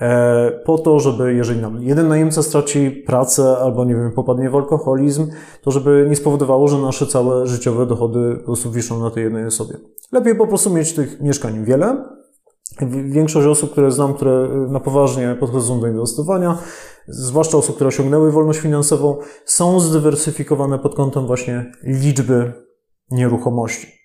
E, 0.00 0.50
po 0.64 0.78
to, 0.78 1.00
żeby 1.00 1.34
jeżeli 1.34 1.60
nam 1.60 1.82
jeden 1.82 2.08
najemca 2.08 2.42
straci 2.42 2.90
pracę 2.90 3.56
albo, 3.58 3.84
nie 3.84 3.94
wiem, 3.94 4.12
popadnie 4.12 4.50
w 4.50 4.56
alkoholizm, 4.56 5.26
to 5.62 5.70
żeby 5.70 6.06
nie 6.08 6.16
spowodowało, 6.16 6.68
że 6.68 6.78
nasze 6.78 7.06
całe 7.06 7.46
życiowe 7.46 7.86
dochody 7.86 8.36
po 8.38 8.44
prostu 8.44 8.70
wiszą 8.70 9.00
na 9.00 9.10
tej 9.10 9.24
jednej 9.24 9.46
osobie. 9.46 9.74
Lepiej 10.12 10.34
po 10.34 10.46
prostu 10.46 10.70
mieć 10.70 10.92
tych 10.92 11.20
mieszkań 11.20 11.64
wiele, 11.64 12.04
Większość 13.04 13.46
osób, 13.46 13.72
które 13.72 13.92
znam, 13.92 14.14
które 14.14 14.48
na 14.68 14.80
poważnie 14.80 15.36
podchodzą 15.40 15.80
do 15.80 15.86
inwestowania, 15.86 16.58
zwłaszcza 17.08 17.58
osób, 17.58 17.74
które 17.74 17.88
osiągnęły 17.88 18.32
wolność 18.32 18.58
finansową, 18.58 19.16
są 19.44 19.80
zdywersyfikowane 19.80 20.78
pod 20.78 20.94
kątem 20.94 21.26
właśnie 21.26 21.72
liczby 21.82 22.52
nieruchomości. 23.10 23.97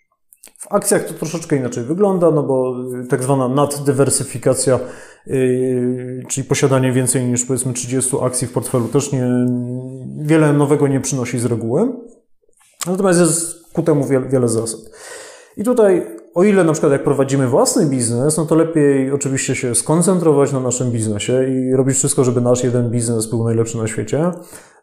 W 0.64 0.68
akcjach 0.70 1.06
to 1.06 1.14
troszeczkę 1.14 1.56
inaczej 1.56 1.84
wygląda, 1.84 2.32
no 2.32 2.44
bo 2.44 2.76
tak 3.10 3.24
zwana 3.24 3.48
naddywersyfikacja, 3.48 4.80
yy, 5.28 6.24
czyli 6.28 6.48
posiadanie 6.48 6.92
więcej 6.92 7.26
niż 7.26 7.46
powiedzmy 7.46 7.74
30 7.74 8.18
akcji 8.22 8.48
w 8.48 8.52
portfelu 8.52 8.88
też 8.88 9.12
nie, 9.12 9.26
wiele 10.18 10.54
nowego 10.54 10.88
nie 10.88 11.02
przynosi 11.02 11.40
z 11.40 11.46
reguły. 11.46 11.94
Natomiast 12.88 13.20
jest 13.20 13.74
ku 13.74 13.84
temu 13.84 14.06
wiele, 14.06 14.30
wiele 14.30 14.50
zasad. 14.50 14.80
I 15.58 15.64
tutaj, 15.64 16.08
o 16.34 16.44
ile 16.44 16.64
na 16.64 16.72
przykład 16.72 16.92
jak 16.92 17.04
prowadzimy 17.04 17.48
własny 17.48 17.86
biznes, 17.86 18.38
no 18.38 18.46
to 18.46 18.56
lepiej 18.56 19.12
oczywiście 19.12 19.56
się 19.56 19.76
skoncentrować 19.76 20.52
na 20.52 20.60
naszym 20.60 20.92
biznesie 20.92 21.48
i 21.50 21.76
robić 21.76 21.96
wszystko, 21.96 22.24
żeby 22.24 22.42
nasz 22.42 22.64
jeden 22.64 22.90
biznes 22.90 23.26
był 23.26 23.44
najlepszy 23.44 23.78
na 23.78 23.88
świecie. 23.88 24.32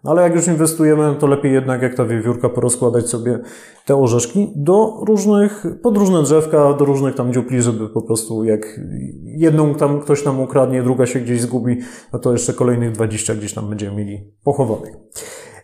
No 0.04 0.10
ale 0.10 0.22
jak 0.22 0.34
już 0.34 0.46
inwestujemy, 0.46 1.14
to 1.18 1.26
lepiej 1.26 1.52
jednak 1.52 1.82
jak 1.82 1.94
ta 1.94 2.04
wiewiórka 2.04 2.48
porozkładać 2.48 3.08
sobie 3.08 3.38
te 3.86 3.96
orzeszki 3.96 4.52
do 4.56 5.04
różnych, 5.06 5.66
pod 5.82 5.96
różne 5.96 6.22
drzewka, 6.22 6.72
do 6.72 6.84
różnych 6.84 7.14
tam 7.14 7.32
dziupli, 7.32 7.62
żeby 7.62 7.88
po 7.88 8.02
prostu 8.02 8.44
jak 8.44 8.80
jedną 9.24 9.74
tam 9.74 10.00
ktoś 10.00 10.24
nam 10.24 10.40
ukradnie, 10.40 10.82
druga 10.82 11.06
się 11.06 11.20
gdzieś 11.20 11.40
zgubi, 11.40 11.78
no 12.12 12.18
to 12.18 12.32
jeszcze 12.32 12.52
kolejnych 12.52 12.92
20 12.92 13.34
gdzieś 13.34 13.54
tam 13.54 13.68
będziemy 13.68 13.96
mieli 13.96 14.32
pochowanych. 14.44 14.94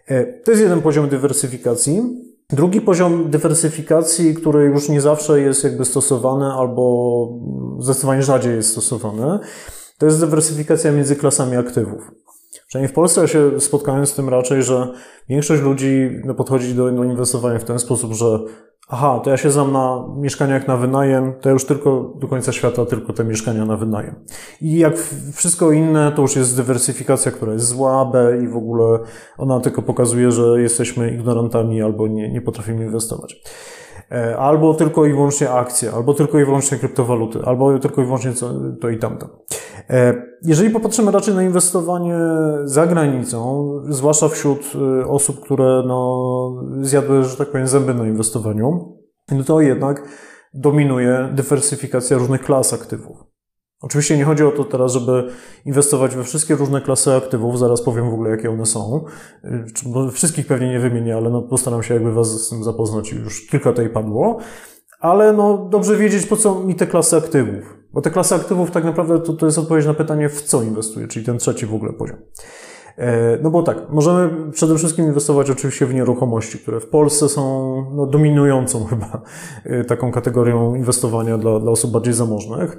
E, 0.07 0.25
to 0.25 0.51
jest 0.51 0.63
jeden 0.63 0.83
poziom 0.83 1.09
dywersyfikacji. 1.09 2.26
Drugi 2.51 2.81
poziom 2.81 3.31
dywersyfikacji, 3.31 4.35
który 4.35 4.65
już 4.65 4.89
nie 4.89 5.01
zawsze 5.01 5.41
jest 5.41 5.65
jakby 5.65 5.85
stosowany 5.85 6.45
albo 6.53 7.29
zdecydowanie 7.79 8.23
rzadziej 8.23 8.57
jest 8.57 8.71
stosowany, 8.71 9.39
to 9.99 10.07
jest 10.07 10.21
dywersyfikacja 10.21 10.93
między 10.93 11.17
klasami 11.17 11.57
aktywów. 11.57 12.11
Przynajmniej 12.69 12.93
w 12.93 12.95
Polsce 12.95 13.21
ja 13.21 13.27
się 13.27 13.61
spotkałem 13.61 14.07
z 14.07 14.15
tym 14.15 14.29
raczej, 14.29 14.63
że 14.63 14.93
większość 15.29 15.63
ludzi 15.63 16.11
no, 16.25 16.35
podchodzi 16.35 16.75
do, 16.75 16.91
do 16.91 17.05
inwestowania 17.05 17.59
w 17.59 17.65
ten 17.65 17.79
sposób, 17.79 18.13
że 18.13 18.39
aha, 18.89 19.21
to 19.25 19.31
ja 19.31 19.37
się 19.37 19.51
znam 19.51 19.73
na 19.73 20.05
mieszkaniach 20.17 20.69
na 20.69 20.77
wynajem, 20.77 21.33
to 21.41 21.51
już 21.51 21.65
tylko 21.65 22.15
do 22.17 22.29
końca 22.29 22.53
świata 22.53 22.87
tylko 22.87 23.13
te 23.13 23.25
mieszkania 23.25 23.65
na 23.65 23.77
wynajem. 23.77 24.15
I 24.61 24.79
jak 24.79 24.95
wszystko 25.33 25.73
inne, 25.73 26.13
to 26.13 26.23
już 26.23 26.37
jest 26.37 26.57
dywersyfikacja, 26.57 27.33
która 27.33 27.53
jest 27.53 27.67
zła, 27.67 28.05
B 28.05 28.39
i 28.45 28.49
w 28.49 28.57
ogóle 28.57 28.99
ona 29.39 29.61
tylko 29.61 29.83
pokazuje, 29.83 30.33
że 30.33 30.63
jesteśmy 30.63 31.11
ignorantami 31.11 31.83
albo 31.83 32.09
nie, 32.09 32.33
nie 32.33 32.41
potrafimy 32.41 32.85
inwestować. 32.85 33.43
E, 34.13 34.37
albo 34.37 34.75
tylko 34.75 35.07
i 35.07 35.13
wyłącznie 35.13 35.51
akcje, 35.51 35.93
albo 35.93 36.15
tylko 36.15 36.39
i 36.39 36.45
wyłącznie 36.45 36.79
kryptowaluty, 36.79 37.39
albo 37.45 37.79
tylko 37.79 38.03
i 38.03 38.05
wyłącznie 38.05 38.33
to 38.81 38.89
i 38.89 38.99
tamto. 38.99 39.29
E, 39.91 40.23
jeżeli 40.43 40.71
popatrzymy 40.71 41.11
raczej 41.11 41.35
na 41.35 41.43
inwestowanie 41.43 42.19
za 42.65 42.87
granicą, 42.87 43.71
zwłaszcza 43.89 44.29
wśród 44.29 44.73
e, 44.75 45.07
osób, 45.07 45.41
które 45.41 45.83
no, 45.87 46.65
zjadły, 46.81 47.25
że 47.25 47.37
tak 47.37 47.51
powiem, 47.51 47.67
zęby 47.67 47.95
na 47.95 48.07
inwestowaniu, 48.07 48.97
no 49.33 49.45
to 49.45 49.61
jednak 49.61 50.09
dominuje 50.55 51.29
dywersyfikacja 51.33 52.19
różnych 52.19 52.43
klas 52.43 52.73
aktywów. 52.73 53.36
Oczywiście 53.81 54.17
nie 54.17 54.25
chodzi 54.25 54.45
o 54.45 54.51
to 54.51 54.65
teraz, 54.65 54.93
żeby 54.93 55.29
inwestować 55.65 56.17
we 56.17 56.25
wszystkie 56.25 56.55
różne 56.55 56.81
klasy 56.81 57.15
aktywów, 57.15 57.59
zaraz 57.59 57.83
powiem 57.83 58.11
w 58.11 58.15
ogóle, 58.15 58.31
jakie 58.31 58.51
one 58.51 58.67
są. 58.67 59.05
Wszystkich 60.13 60.47
pewnie 60.47 60.69
nie 60.69 60.81
wymienię, 60.81 61.17
ale 61.17 61.31
no 61.31 61.43
postaram 61.43 61.83
się 61.83 61.95
jakby 61.95 62.13
Was 62.13 62.29
z 62.29 62.51
tym 62.51 62.65
zapoznać. 62.65 63.13
Już 63.13 63.47
kilka 63.47 63.71
tutaj 63.71 63.91
padło. 63.91 64.39
Ale 65.01 65.33
no 65.33 65.69
dobrze 65.71 65.97
wiedzieć, 65.97 66.27
po 66.27 66.37
co 66.37 66.55
mi 66.55 66.75
te 66.75 66.87
klasy 66.87 67.17
aktywów. 67.17 67.77
Bo 67.93 68.01
te 68.01 68.11
klasy 68.11 68.35
aktywów 68.35 68.71
tak 68.71 68.85
naprawdę 68.85 69.21
to, 69.21 69.33
to 69.33 69.47
jest 69.47 69.59
odpowiedź 69.59 69.87
na 69.87 69.95
pytanie, 69.95 70.29
w 70.29 70.43
co 70.43 70.63
inwestuję, 70.63 71.09
czyli 71.09 71.27
ten 71.27 71.39
trzeci 71.39 71.67
w 71.67 71.75
ogóle 71.75 71.93
poziom. 71.93 72.17
E, 72.97 73.39
no 73.43 73.51
bo 73.51 73.63
tak, 73.63 73.91
możemy 73.91 74.53
przede 74.53 74.77
wszystkim 74.77 75.05
inwestować 75.05 75.51
oczywiście 75.51 75.87
w 75.87 75.95
nieruchomości, 75.95 76.59
które 76.59 76.81
w 76.81 76.89
Polsce 76.89 77.29
są 77.29 77.43
no, 77.95 78.07
dominującą 78.07 78.85
chyba 78.91 79.23
e, 79.65 79.85
taką 79.85 80.13
kategorią 80.13 80.75
inwestowania 80.75 81.39
dla, 81.39 81.61
dla 81.61 81.71
osób 81.71 81.91
bardziej 81.91 82.15
zamożnych. 82.15 82.77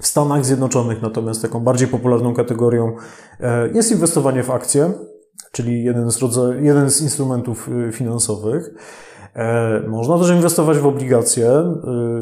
W 0.00 0.06
Stanach 0.06 0.44
Zjednoczonych 0.44 1.02
natomiast 1.02 1.42
taką 1.42 1.60
bardziej 1.60 1.88
popularną 1.88 2.34
kategorią 2.34 2.96
e, 3.40 3.68
jest 3.68 3.92
inwestowanie 3.92 4.42
w 4.42 4.50
akcje, 4.50 4.92
czyli 5.52 5.84
jeden 5.84 6.10
z, 6.10 6.18
rodzaj, 6.18 6.64
jeden 6.64 6.90
z 6.90 7.02
instrumentów 7.02 7.68
y, 7.68 7.92
finansowych. 7.92 8.70
E, 9.34 9.82
można 9.88 10.18
też 10.18 10.30
inwestować 10.30 10.78
w 10.78 10.86
obligacje, 10.86 11.50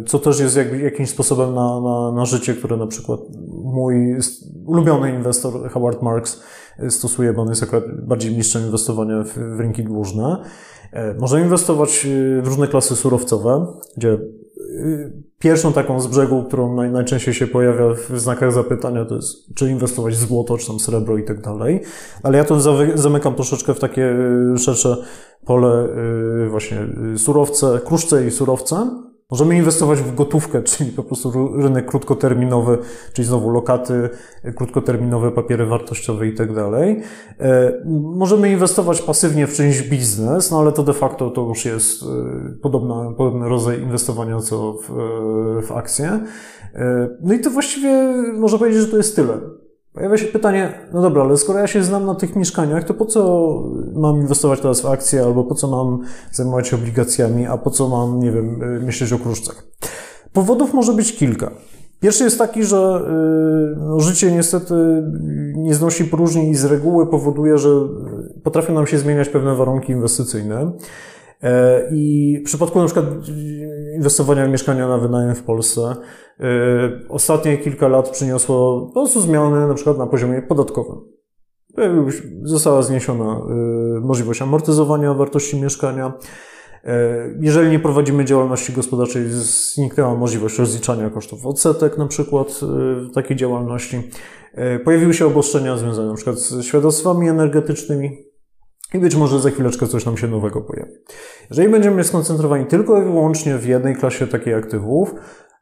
co 0.07 0.18
też 0.18 0.41
jest 0.41 0.59
jakimś 0.83 1.11
sposobem 1.11 1.55
na, 1.55 1.81
na, 1.81 2.12
na 2.12 2.24
życie, 2.24 2.55
które 2.55 2.77
na 2.77 2.87
przykład 2.87 3.20
mój 3.64 4.16
ulubiony 4.66 5.14
inwestor 5.14 5.70
Howard 5.70 6.03
Marks 6.03 6.43
stosuje, 6.89 7.33
bo 7.33 7.43
on 7.43 7.49
jest 7.49 7.62
akurat 7.62 7.85
bardziej 8.03 8.37
mistrzem 8.37 8.62
inwestowania 8.62 9.24
w, 9.24 9.57
w 9.57 9.61
rynki 9.61 9.85
dłużne. 9.85 10.43
E, 10.93 11.14
można 11.14 11.41
inwestować 11.41 12.07
w 12.43 12.47
różne 12.47 12.68
klasy 12.68 12.97
surowcowe, 12.97 13.66
gdzie 13.97 14.18
Pierwszą 15.39 15.72
taką 15.72 16.01
z 16.01 16.07
brzegu, 16.07 16.45
którą 16.45 16.74
naj, 16.74 16.91
najczęściej 16.91 17.35
się 17.35 17.47
pojawia 17.47 17.85
w 18.09 18.20
znakach 18.20 18.53
zapytania, 18.53 19.05
to 19.05 19.16
jest, 19.16 19.55
czy 19.55 19.70
inwestować 19.70 20.14
w 20.14 20.18
złoto, 20.18 20.59
czy 20.59 20.66
tam 20.66 20.81
srebro 20.81 21.18
i 21.18 21.24
tak 21.24 21.41
dalej. 21.41 21.81
Ale 22.22 22.39
ja 22.39 22.45
to 22.45 22.61
zamykam 22.95 23.35
troszeczkę 23.35 23.74
w 23.74 23.81
takie 23.81 24.16
y, 24.55 24.59
szersze 24.59 24.97
pole 25.45 25.89
y, 26.47 26.49
właśnie 26.49 26.87
y, 27.14 27.18
surowce, 27.18 27.81
kruszce 27.85 28.27
i 28.27 28.31
surowce. 28.31 29.05
Możemy 29.31 29.57
inwestować 29.57 29.99
w 29.99 30.14
gotówkę, 30.14 30.62
czyli 30.72 30.93
po 30.93 31.03
prostu 31.03 31.53
rynek 31.62 31.87
krótkoterminowy, 31.87 32.79
czyli 33.12 33.29
znowu 33.29 33.51
lokaty, 33.51 34.09
krótkoterminowe 34.57 35.31
papiery 35.31 35.66
wartościowe 35.66 36.27
i 36.27 36.35
tak 36.35 36.55
dalej. 36.55 37.03
E, 37.41 37.72
możemy 38.14 38.51
inwestować 38.51 39.03
pasywnie 39.03 39.47
w 39.47 39.55
czymś 39.55 39.83
biznes, 39.83 40.51
no 40.51 40.61
ale 40.61 40.72
to 40.72 40.83
de 40.83 40.93
facto 40.93 41.31
to 41.31 41.43
już 41.43 41.64
jest 41.64 42.03
e, 42.03 42.07
podobna, 42.62 43.12
podobny 43.16 43.49
rodzaj 43.49 43.83
inwestowania 43.83 44.41
co 44.41 44.72
w, 44.72 44.91
e, 44.91 45.62
w 45.62 45.72
akcje. 45.72 46.20
No 47.22 47.35
i 47.35 47.41
to 47.41 47.51
właściwie 47.51 48.12
można 48.33 48.59
powiedzieć, 48.59 48.83
że 48.83 48.89
to 48.89 48.97
jest 48.97 49.16
tyle. 49.16 49.41
Pojawia 49.97 50.16
się 50.16 50.26
pytanie, 50.26 50.72
no 50.92 51.03
dobra, 51.03 51.22
ale 51.22 51.36
skoro 51.36 51.59
ja 51.59 51.66
się 51.66 51.82
znam 51.82 52.07
na 52.07 52.14
tych 52.14 52.36
mieszkaniach, 52.36 52.84
to 52.84 52.94
po 52.94 53.05
co 53.05 53.62
mam 53.94 54.16
inwestować 54.16 54.61
teraz 54.61 54.80
w 54.80 54.86
akcje, 54.86 55.22
albo 55.22 55.44
po 55.44 55.55
co 55.55 55.68
mam 55.68 56.03
zajmować 56.32 56.68
się 56.68 56.76
obligacjami, 56.76 57.47
a 57.47 57.57
po 57.59 57.70
co 57.70 57.88
mam, 57.88 58.20
nie 58.20 58.32
wiem, 58.32 58.62
y, 58.62 58.80
myśleć 58.80 59.12
o 59.12 59.18
kruszcach? 59.18 59.66
Powodów 60.32 60.74
może 60.74 60.92
być 60.92 61.16
kilka. 61.16 61.51
Pierwszy 62.01 62.24
jest 62.24 62.38
taki, 62.38 62.64
że 62.64 62.76
y, 62.76 63.76
no, 63.76 64.01
życie 64.01 64.32
niestety 64.32 64.74
nie 65.57 65.74
znosi 65.74 66.05
próżni 66.05 66.51
i 66.51 66.55
z 66.55 66.64
reguły 66.64 67.07
powoduje, 67.07 67.59
że 67.59 67.70
potrafią 68.42 68.74
nam 68.74 68.86
się 68.86 68.99
zmieniać 68.99 69.28
pewne 69.28 69.55
warunki 69.55 69.92
inwestycyjne. 69.92 70.72
E, 71.42 71.82
I 71.90 72.38
w 72.40 72.44
przypadku 72.44 72.78
na 72.78 72.84
przykład 72.84 73.07
inwestowania 73.97 74.47
w 74.47 74.51
mieszkania 74.51 74.88
na 74.88 74.99
wynajem 74.99 75.34
w 75.34 75.42
Polsce, 75.42 75.97
e, 76.40 76.44
ostatnie 77.09 77.59
kilka 77.59 77.88
lat 77.88 78.11
przyniosło 78.11 78.86
po 78.86 78.92
prostu 78.92 79.20
zmiany 79.20 79.68
na 79.68 79.74
przykład 79.74 79.99
na 79.99 80.07
poziomie 80.07 80.42
podatkowym. 80.42 80.97
Została 82.42 82.82
zniesiona 82.82 83.24
e, 83.24 83.55
możliwość 84.01 84.42
amortyzowania 84.42 85.14
wartości 85.14 85.61
mieszkania. 85.61 86.12
Jeżeli 87.40 87.70
nie 87.70 87.78
prowadzimy 87.78 88.24
działalności 88.24 88.72
gospodarczej, 88.72 89.22
zniknęła 89.28 90.14
możliwość 90.14 90.59
rozliczania 90.59 91.11
kosztów 91.11 91.47
odsetek 91.47 91.99
na 91.99 92.07
przykład 92.07 92.61
takiej 93.14 93.36
działalności. 93.36 94.11
Pojawiły 94.84 95.14
się 95.14 95.26
obostrzenia 95.26 95.76
związane 95.76 96.09
na 96.09 96.14
przykład 96.14 96.38
z 96.38 96.64
świadectwami 96.64 97.28
energetycznymi, 97.28 98.26
i 98.95 98.99
być 98.99 99.16
może 99.16 99.41
za 99.41 99.51
chwileczkę 99.51 99.87
coś 99.87 100.07
nam 100.07 100.16
się 100.16 100.28
nowego 100.28 100.61
pojawi. 100.61 100.93
Jeżeli 101.51 101.68
będziemy 101.68 102.05
skoncentrowani 102.05 102.66
tylko 102.66 103.03
i 103.03 103.05
wyłącznie 103.05 103.59
w 103.59 103.66
jednej 103.66 103.97
klasie 103.97 104.26
takich 104.26 104.57
aktywów, 104.57 105.14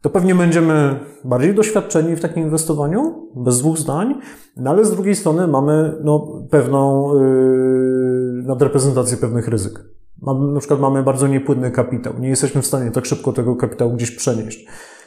to 0.03 0.11
pewnie 0.11 0.35
będziemy 0.35 1.01
bardziej 1.25 1.55
doświadczeni 1.55 2.17
w 2.17 2.21
takim 2.21 2.43
inwestowaniu, 2.43 3.29
bez 3.37 3.59
dwóch 3.59 3.79
zdań, 3.79 4.15
no 4.57 4.71
ale 4.71 4.85
z 4.85 4.91
drugiej 4.91 5.15
strony 5.15 5.47
mamy 5.47 5.95
no, 6.05 6.43
pewną 6.51 7.11
yy, 7.15 8.43
nadreprezentację 8.43 9.17
pewnych 9.17 9.49
ryzyk. 9.49 9.85
Mamy, 10.23 10.53
na 10.53 10.59
przykład 10.59 10.81
mamy 10.81 11.03
bardzo 11.03 11.27
niepłynny 11.27 11.71
kapitał. 11.71 12.13
Nie 12.19 12.29
jesteśmy 12.29 12.63
w 12.63 12.67
stanie 12.67 12.91
tak 12.91 13.07
szybko 13.07 13.33
tego 13.33 13.57
kapitału 13.57 13.93
gdzieś 13.93 14.11
przenieść. 14.11 14.67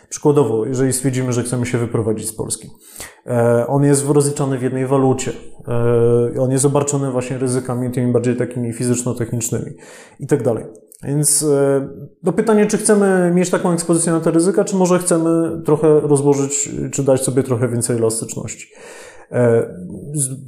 Przykładowo, 0.09 0.65
jeżeli 0.65 0.93
stwierdzimy, 0.93 1.33
że 1.33 1.43
chcemy 1.43 1.65
się 1.65 1.77
wyprowadzić 1.77 2.27
z 2.27 2.35
Polski, 2.35 2.69
e, 3.25 3.67
on 3.67 3.83
jest 3.83 4.09
rozliczany 4.09 4.57
w 4.57 4.61
jednej 4.61 4.87
walucie, 4.87 5.31
e, 5.67 6.41
on 6.41 6.51
jest 6.51 6.65
obarczony 6.65 7.11
właśnie 7.11 7.37
ryzykami 7.37 7.91
tymi 7.91 8.11
bardziej 8.11 8.35
takimi 8.35 8.73
fizyczno-technicznymi 8.73 9.71
i 10.19 10.27
tak 10.27 10.43
dalej. 10.43 10.65
Więc 11.03 11.43
e, 11.43 11.89
do 12.23 12.33
pytania, 12.33 12.65
czy 12.65 12.77
chcemy 12.77 13.31
mieć 13.35 13.49
taką 13.49 13.71
ekspozycję 13.71 14.11
na 14.11 14.19
te 14.19 14.31
ryzyka, 14.31 14.63
czy 14.63 14.75
może 14.75 14.99
chcemy 14.99 15.61
trochę 15.65 15.99
rozłożyć, 15.99 16.69
czy 16.91 17.03
dać 17.03 17.21
sobie 17.21 17.43
trochę 17.43 17.67
więcej 17.67 17.97
elastyczności. 17.97 18.67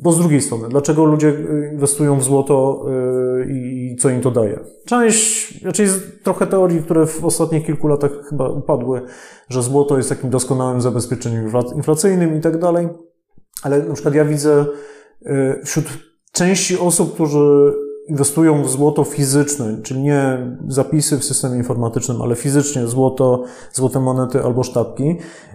Bo 0.02 0.12
z 0.12 0.20
drugiej 0.20 0.42
strony, 0.42 0.70
dlaczego 0.70 1.06
ludzie 1.06 1.34
inwestują 1.72 2.20
w 2.20 2.24
złoto 2.24 2.86
i 3.48 3.96
co 4.00 4.10
im 4.10 4.22
to 4.22 4.32
daje. 4.32 4.60
Część, 4.86 5.62
znaczy 5.62 5.82
jest 5.82 6.24
trochę 6.24 6.48
teorii, 6.48 6.84
które 6.84 7.06
w 7.06 7.26
ostatnich 7.26 7.66
kilku 7.66 7.88
latach 7.88 8.12
chyba 8.30 8.50
upadły, 8.50 9.02
że 9.50 9.62
złoto 9.62 9.98
jest 9.98 10.10
takim 10.10 10.30
doskonałym 10.30 10.82
zabezpieczeniem 10.82 11.52
inflacyjnym 11.76 12.38
i 12.38 12.42
tak 12.42 12.60
dalej, 12.60 12.90
ale 13.64 13.84
na 13.84 13.94
przykład 13.94 14.16
ja 14.16 14.26
widzę 14.26 14.66
y, 15.22 15.62
wśród 15.66 15.86
części 16.32 16.80
osób, 16.80 17.14
którzy 17.14 17.74
inwestują 18.10 18.64
w 18.64 18.70
złoto 18.70 19.04
fizyczne, 19.04 19.78
czyli 19.84 20.02
nie 20.02 20.38
zapisy 20.68 21.18
w 21.18 21.24
systemie 21.24 21.58
informatycznym, 21.58 22.22
ale 22.22 22.36
fizycznie 22.36 22.88
złoto, 22.88 23.44
złote 23.74 24.00
monety 24.00 24.44
albo 24.44 24.64
sztabki, 24.64 25.04
e, 25.10 25.49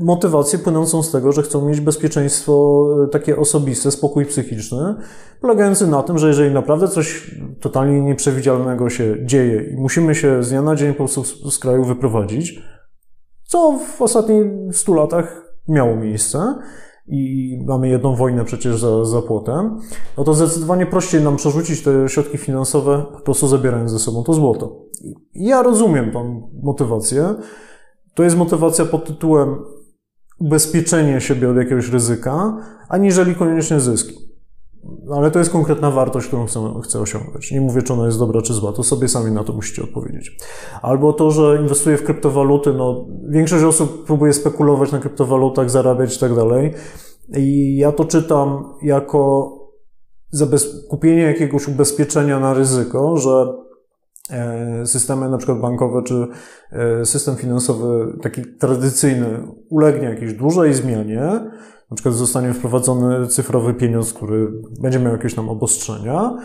motywację 0.00 0.58
płynącą 0.58 1.02
z 1.02 1.10
tego, 1.10 1.32
że 1.32 1.42
chcą 1.42 1.68
mieć 1.68 1.80
bezpieczeństwo 1.80 2.86
e, 3.04 3.08
takie 3.08 3.36
osobiste, 3.36 3.90
spokój 3.90 4.26
psychiczny, 4.26 4.94
polegający 5.40 5.86
na 5.86 6.02
tym, 6.02 6.18
że 6.18 6.28
jeżeli 6.28 6.54
naprawdę 6.54 6.88
coś 6.88 7.36
totalnie 7.60 8.00
nieprzewidzialnego 8.00 8.90
się 8.90 9.16
dzieje 9.24 9.62
i 9.62 9.76
musimy 9.76 10.14
się 10.14 10.42
z 10.42 10.48
dnia 10.48 10.62
na 10.62 10.76
dzień 10.76 10.92
po 10.92 10.96
prostu 10.96 11.50
z 11.50 11.58
kraju 11.58 11.84
wyprowadzić, 11.84 12.62
co 13.44 13.78
w 13.96 14.02
ostatnich 14.02 14.46
100 14.72 14.94
latach 14.94 15.54
miało 15.68 15.96
miejsce, 15.96 16.54
i 17.06 17.58
mamy 17.66 17.88
jedną 17.88 18.16
wojnę 18.16 18.44
przecież 18.44 18.80
za, 18.80 19.04
za 19.04 19.22
płotem, 19.22 19.78
no 20.18 20.24
to 20.24 20.34
zdecydowanie 20.34 20.86
prościej 20.86 21.22
nam 21.22 21.36
przerzucić 21.36 21.82
te 21.82 22.08
środki 22.08 22.38
finansowe, 22.38 23.04
po 23.12 23.20
prostu 23.20 23.48
zabierając 23.48 23.90
ze 23.90 23.98
sobą 23.98 24.22
to 24.22 24.32
złoto. 24.32 24.76
Ja 25.34 25.62
rozumiem 25.62 26.10
tą 26.12 26.50
motywację. 26.62 27.34
To 28.14 28.22
jest 28.22 28.36
motywacja 28.36 28.84
pod 28.84 29.04
tytułem 29.04 29.56
ubezpieczenie 30.38 31.20
siebie 31.20 31.50
od 31.50 31.56
jakiegoś 31.56 31.88
ryzyka, 31.88 32.56
aniżeli 32.88 33.34
koniecznie 33.34 33.80
zyski. 33.80 34.32
Ale 35.14 35.30
to 35.30 35.38
jest 35.38 35.50
konkretna 35.50 35.90
wartość, 35.90 36.26
którą 36.26 36.46
chcę, 36.46 36.60
chcę 36.84 37.00
osiągnąć. 37.00 37.52
Nie 37.52 37.60
mówię, 37.60 37.82
czy 37.82 37.92
ona 37.92 38.06
jest 38.06 38.18
dobra, 38.18 38.42
czy 38.42 38.54
zła, 38.54 38.72
to 38.72 38.82
sobie 38.82 39.08
sami 39.08 39.32
na 39.32 39.44
to 39.44 39.52
musicie 39.52 39.82
odpowiedzieć. 39.82 40.36
Albo 40.82 41.12
to, 41.12 41.30
że 41.30 41.58
inwestuję 41.60 41.96
w 41.96 42.04
kryptowaluty, 42.04 42.72
no, 42.72 43.06
większość 43.28 43.64
osób 43.64 44.06
próbuje 44.06 44.32
spekulować 44.32 44.92
na 44.92 44.98
kryptowalutach, 44.98 45.70
zarabiać 45.70 46.16
i 46.16 46.20
tak 46.20 46.34
dalej. 46.34 46.74
I 47.36 47.76
ja 47.76 47.92
to 47.92 48.04
czytam 48.04 48.64
jako 48.82 49.52
kupienie 50.88 51.22
jakiegoś 51.22 51.68
ubezpieczenia 51.68 52.40
na 52.40 52.54
ryzyko, 52.54 53.16
że 53.16 53.46
systemy 54.84 55.28
na 55.28 55.38
przykład 55.38 55.60
bankowe 55.60 56.02
czy 56.02 56.26
e, 56.72 57.06
system 57.06 57.36
finansowy 57.36 58.18
taki 58.22 58.42
tradycyjny 58.58 59.26
ulegnie 59.70 60.08
jakiejś 60.08 60.32
dużej 60.32 60.74
zmianie, 60.74 61.20
na 61.90 61.94
przykład 61.94 62.14
zostanie 62.14 62.52
wprowadzony 62.54 63.26
cyfrowy 63.26 63.74
pieniądz, 63.74 64.12
który 64.12 64.52
będzie 64.80 64.98
miał 64.98 65.12
jakieś 65.12 65.34
tam 65.34 65.48
obostrzenia. 65.48 66.36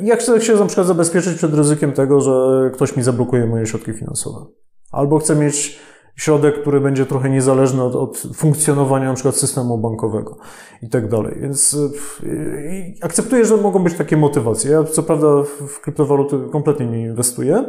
I 0.00 0.06
jak 0.06 0.20
chcę 0.20 0.40
się 0.40 0.54
na 0.54 0.66
przykład 0.66 0.86
zabezpieczyć 0.86 1.36
przed 1.36 1.54
ryzykiem 1.54 1.92
tego, 1.92 2.20
że 2.20 2.70
ktoś 2.74 2.96
mi 2.96 3.02
zablokuje 3.02 3.46
moje 3.46 3.66
środki 3.66 3.92
finansowe. 3.92 4.46
Albo 4.92 5.18
chcę 5.18 5.36
mieć 5.36 5.78
środek, 6.20 6.60
który 6.60 6.80
będzie 6.80 7.06
trochę 7.06 7.30
niezależny 7.30 7.82
od, 7.82 7.94
od 7.94 8.22
funkcjonowania 8.34 9.08
na 9.08 9.14
przykład 9.14 9.36
systemu 9.36 9.78
bankowego 9.78 10.36
i 10.82 10.88
tak 10.88 11.08
dalej. 11.08 11.36
Więc 11.40 11.76
yy, 12.22 12.94
akceptuję, 13.02 13.44
że 13.44 13.56
mogą 13.56 13.84
być 13.84 13.94
takie 13.94 14.16
motywacje. 14.16 14.70
Ja 14.70 14.84
co 14.84 15.02
prawda 15.02 15.26
w 15.68 15.80
kryptowaluty 15.80 16.38
kompletnie 16.52 16.86
nie 16.86 17.00
inwestuję, 17.00 17.64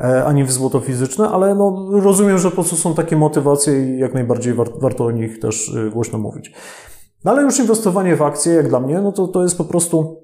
e, 0.00 0.24
ani 0.24 0.44
w 0.44 0.52
złoto 0.52 0.80
fizyczne, 0.80 1.28
ale 1.28 1.54
no, 1.54 1.88
rozumiem, 1.92 2.38
że 2.38 2.48
po 2.50 2.54
prostu 2.54 2.76
są 2.76 2.94
takie 2.94 3.16
motywacje 3.16 3.84
i 3.84 3.98
jak 3.98 4.14
najbardziej 4.14 4.54
war, 4.54 4.68
warto 4.80 5.04
o 5.04 5.10
nich 5.10 5.38
też 5.38 5.68
y, 5.68 5.90
głośno 5.90 6.18
mówić. 6.18 6.52
No 7.24 7.30
ale 7.30 7.42
już 7.42 7.58
inwestowanie 7.58 8.16
w 8.16 8.22
akcje, 8.22 8.54
jak 8.54 8.68
dla 8.68 8.80
mnie, 8.80 9.00
no 9.00 9.12
to, 9.12 9.28
to 9.28 9.42
jest 9.42 9.58
po 9.58 9.64
prostu 9.64 10.23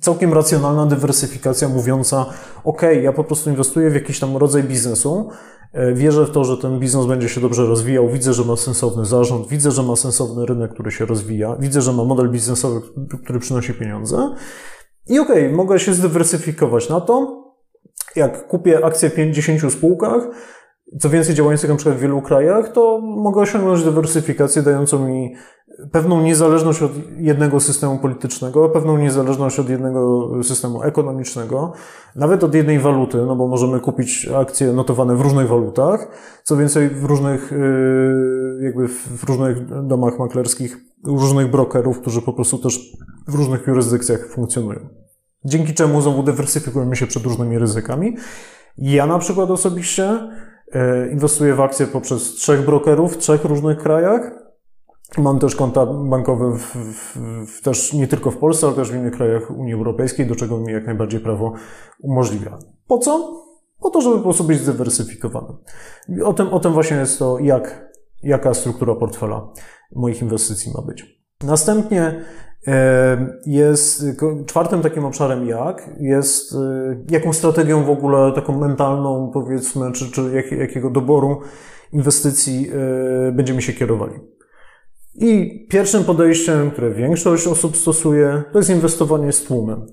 całkiem 0.00 0.32
racjonalna 0.32 0.86
dywersyfikacja 0.86 1.68
mówiąca, 1.68 2.26
ok, 2.64 2.82
ja 3.02 3.12
po 3.12 3.24
prostu 3.24 3.50
inwestuję 3.50 3.90
w 3.90 3.94
jakiś 3.94 4.20
tam 4.20 4.36
rodzaj 4.36 4.64
biznesu, 4.64 5.28
e, 5.72 5.94
wierzę 5.94 6.26
w 6.26 6.30
to, 6.30 6.44
że 6.44 6.56
ten 6.56 6.78
biznes 6.78 7.06
będzie 7.06 7.28
się 7.28 7.40
dobrze 7.40 7.66
rozwijał, 7.66 8.08
widzę, 8.08 8.32
że 8.32 8.44
ma 8.44 8.56
sensowny 8.56 9.04
zarząd, 9.04 9.48
widzę, 9.48 9.70
że 9.70 9.82
ma 9.82 9.96
sensowny 9.96 10.46
rynek, 10.46 10.72
który 10.72 10.90
się 10.90 11.06
rozwija, 11.06 11.56
widzę, 11.60 11.82
że 11.82 11.92
ma 11.92 12.04
model 12.04 12.30
biznesowy, 12.30 12.80
który 13.24 13.38
przynosi 13.38 13.74
pieniądze. 13.74 14.34
I 15.08 15.18
ok, 15.18 15.28
mogę 15.52 15.78
się 15.78 15.94
zdywersyfikować 15.94 16.88
na 16.88 17.00
to, 17.00 17.42
jak 18.16 18.48
kupię 18.48 18.84
akcje 18.84 19.10
w 19.10 19.14
50 19.14 19.72
spółkach, 19.72 20.22
co 21.00 21.10
więcej 21.10 21.34
działających 21.34 21.70
na 21.70 21.76
przykład 21.76 21.96
w 21.96 22.00
wielu 22.00 22.22
krajach, 22.22 22.72
to 22.72 23.00
mogę 23.00 23.40
osiągnąć 23.40 23.84
dywersyfikację 23.84 24.62
dającą 24.62 25.08
mi 25.08 25.34
pewną 25.92 26.22
niezależność 26.22 26.82
od 26.82 26.92
jednego 27.16 27.60
systemu 27.60 27.98
politycznego, 27.98 28.68
pewną 28.68 28.98
niezależność 28.98 29.58
od 29.58 29.68
jednego 29.68 30.30
systemu 30.42 30.82
ekonomicznego, 30.82 31.72
nawet 32.16 32.44
od 32.44 32.54
jednej 32.54 32.78
waluty, 32.78 33.18
no 33.26 33.36
bo 33.36 33.48
możemy 33.48 33.80
kupić 33.80 34.28
akcje 34.36 34.72
notowane 34.72 35.16
w 35.16 35.20
różnych 35.20 35.48
walutach, 35.48 36.08
co 36.44 36.56
więcej 36.56 36.88
w 36.88 37.04
różnych, 37.04 37.52
yy, 37.52 38.64
jakby 38.64 38.88
w 38.88 39.24
różnych 39.24 39.86
domach 39.86 40.18
maklerskich, 40.18 40.76
różnych 41.06 41.50
brokerów, 41.50 42.00
którzy 42.00 42.22
po 42.22 42.32
prostu 42.32 42.58
też 42.58 42.96
w 43.28 43.34
różnych 43.34 43.66
jurysdykcjach 43.66 44.26
funkcjonują. 44.28 44.80
Dzięki 45.44 45.74
czemu 45.74 46.00
znowu 46.00 46.22
dywersyfikujemy 46.22 46.96
się 46.96 47.06
przed 47.06 47.22
różnymi 47.22 47.58
ryzykami. 47.58 48.16
Ja 48.78 49.06
na 49.06 49.18
przykład 49.18 49.50
osobiście 49.50 50.18
yy, 50.74 50.80
inwestuję 51.12 51.54
w 51.54 51.60
akcje 51.60 51.86
poprzez 51.86 52.22
trzech 52.22 52.64
brokerów 52.64 53.14
w 53.14 53.18
trzech 53.18 53.44
różnych 53.44 53.78
krajach, 53.78 54.41
Mam 55.18 55.38
też 55.38 55.56
konta 55.56 55.86
bankowe 55.86 56.58
w, 56.58 56.76
w, 56.76 57.18
w, 57.46 57.62
też 57.62 57.92
nie 57.92 58.08
tylko 58.08 58.30
w 58.30 58.36
Polsce, 58.36 58.66
ale 58.66 58.76
też 58.76 58.92
w 58.92 58.94
innych 58.94 59.12
krajach 59.12 59.50
Unii 59.50 59.74
Europejskiej, 59.74 60.26
do 60.26 60.34
czego 60.34 60.58
mi 60.58 60.72
jak 60.72 60.86
najbardziej 60.86 61.20
prawo 61.20 61.52
umożliwia. 62.00 62.58
Po 62.86 62.98
co? 62.98 63.42
Po 63.80 63.90
to, 63.90 64.00
żeby 64.00 64.16
po 64.16 64.22
prostu 64.22 64.44
być 64.44 64.60
zdywersyfikowanym. 64.60 65.56
O 66.24 66.32
tym, 66.32 66.48
o 66.48 66.60
tym 66.60 66.72
właśnie 66.72 66.96
jest 66.96 67.18
to, 67.18 67.38
jak, 67.38 67.92
jaka 68.22 68.54
struktura 68.54 68.94
portfela 68.94 69.52
moich 69.94 70.22
inwestycji 70.22 70.72
ma 70.74 70.82
być. 70.82 71.22
Następnie 71.42 72.24
e, 72.66 73.40
jest 73.46 74.04
czwartym 74.46 74.82
takim 74.82 75.04
obszarem 75.04 75.48
jak, 75.48 75.90
jest 76.00 76.54
e, 76.54 76.56
jaką 77.10 77.32
strategią 77.32 77.84
w 77.84 77.90
ogóle 77.90 78.32
taką 78.32 78.58
mentalną 78.58 79.30
powiedzmy, 79.34 79.92
czy, 79.92 80.10
czy 80.10 80.22
jak, 80.34 80.52
jakiego 80.52 80.90
doboru 80.90 81.40
inwestycji 81.92 82.70
e, 83.28 83.32
będziemy 83.32 83.62
się 83.62 83.72
kierowali. 83.72 84.14
I 85.14 85.66
pierwszym 85.70 86.04
podejściem, 86.04 86.70
które 86.70 86.90
większość 86.90 87.46
osób 87.46 87.76
stosuje, 87.76 88.42
to 88.52 88.58
jest 88.58 88.70
inwestowanie 88.70 89.32
z 89.32 89.44
tłumem. 89.44 89.86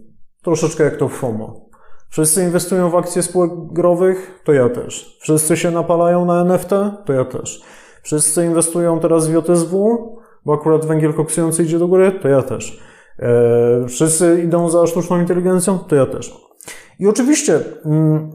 Troszeczkę 0.44 0.84
jak 0.84 0.98
to 0.98 1.10
FOMO. 1.10 1.70
Wszyscy 2.10 2.44
inwestują 2.44 2.90
w 2.90 2.96
akcje 2.96 3.24
spółek 3.24 3.52
growych, 3.72 4.42
to 4.44 4.54
ja 4.54 4.70
też. 4.70 5.18
Wszyscy 5.22 5.58
się 5.58 5.72
napalają 5.72 6.26
na 6.26 6.42
NFT, 6.42 6.70
to 7.06 7.14
ja 7.14 7.26
też. 7.26 7.62
Wszyscy 8.04 8.46
inwestują 8.46 9.00
teraz 9.00 9.28
w 9.28 9.34
JSW, 9.34 10.16
bo 10.46 10.54
akurat 10.54 10.86
węgiel 10.86 11.14
koksujący 11.14 11.64
idzie 11.64 11.80
do 11.80 11.88
góry, 11.88 12.12
to 12.12 12.28
ja 12.28 12.42
też. 12.42 12.80
Eee, 13.20 13.88
wszyscy 13.88 14.42
idą 14.46 14.70
za 14.70 14.88
sztuczną 14.88 15.20
inteligencją, 15.20 15.80
to 15.80 15.96
ja 15.96 16.06
też. 16.06 16.38
I 17.00 17.08
oczywiście 17.08 17.60
mm, 17.86 18.32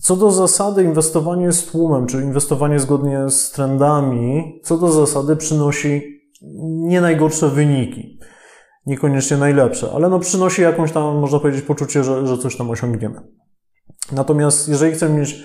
co 0.00 0.16
do 0.16 0.30
zasady, 0.30 0.84
inwestowanie 0.84 1.52
z 1.52 1.66
tłumem, 1.66 2.06
czy 2.06 2.16
inwestowanie 2.22 2.78
zgodnie 2.78 3.30
z 3.30 3.50
trendami, 3.50 4.60
co 4.64 4.78
do 4.78 4.92
zasady 4.92 5.36
przynosi 5.36 6.20
nie 6.62 7.00
najgorsze 7.00 7.48
wyniki. 7.48 8.18
Niekoniecznie 8.86 9.36
najlepsze, 9.36 9.90
ale 9.94 10.08
no 10.08 10.18
przynosi 10.18 10.62
jakąś 10.62 10.92
tam, 10.92 11.18
można 11.18 11.38
powiedzieć, 11.38 11.62
poczucie, 11.62 12.04
że, 12.04 12.26
że 12.26 12.38
coś 12.38 12.56
tam 12.56 12.70
osiągniemy. 12.70 13.20
Natomiast 14.12 14.68
jeżeli 14.68 14.92
chcemy 14.92 15.18
mieć 15.18 15.44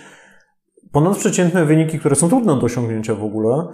ponadprzeciętne 0.91 1.65
wyniki, 1.65 1.99
które 1.99 2.15
są 2.15 2.29
trudne 2.29 2.59
do 2.59 2.65
osiągnięcia 2.65 3.15
w 3.15 3.23
ogóle, 3.23 3.67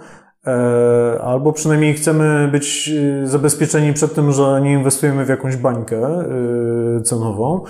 e, 0.46 1.22
albo 1.22 1.52
przynajmniej 1.52 1.94
chcemy 1.94 2.48
być 2.52 2.90
e, 3.22 3.26
zabezpieczeni 3.26 3.92
przed 3.92 4.14
tym, 4.14 4.32
że 4.32 4.60
nie 4.62 4.72
inwestujemy 4.72 5.24
w 5.24 5.28
jakąś 5.28 5.56
bańkę 5.56 5.98
e, 5.98 7.02
cenową, 7.02 7.64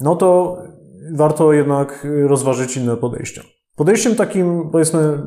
no 0.00 0.16
to 0.16 0.58
warto 1.14 1.52
jednak 1.52 2.06
rozważyć 2.26 2.76
inne 2.76 2.96
podejścia. 2.96 3.42
Podejściem 3.76 4.14
takim, 4.14 4.68
powiedzmy, 4.72 5.22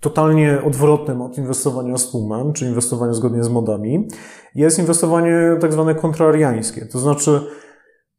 totalnie 0.00 0.62
odwrotnym 0.64 1.22
od 1.22 1.38
inwestowania 1.38 1.98
z 1.98 2.10
tłumem, 2.10 2.52
czy 2.52 2.66
inwestowania 2.66 3.12
zgodnie 3.12 3.44
z 3.44 3.48
modami, 3.48 4.08
jest 4.54 4.78
inwestowanie 4.78 5.56
tak 5.60 5.72
zwane 5.72 5.94
kontrariańskie. 5.94 6.86
To 6.86 6.98
znaczy, 6.98 7.40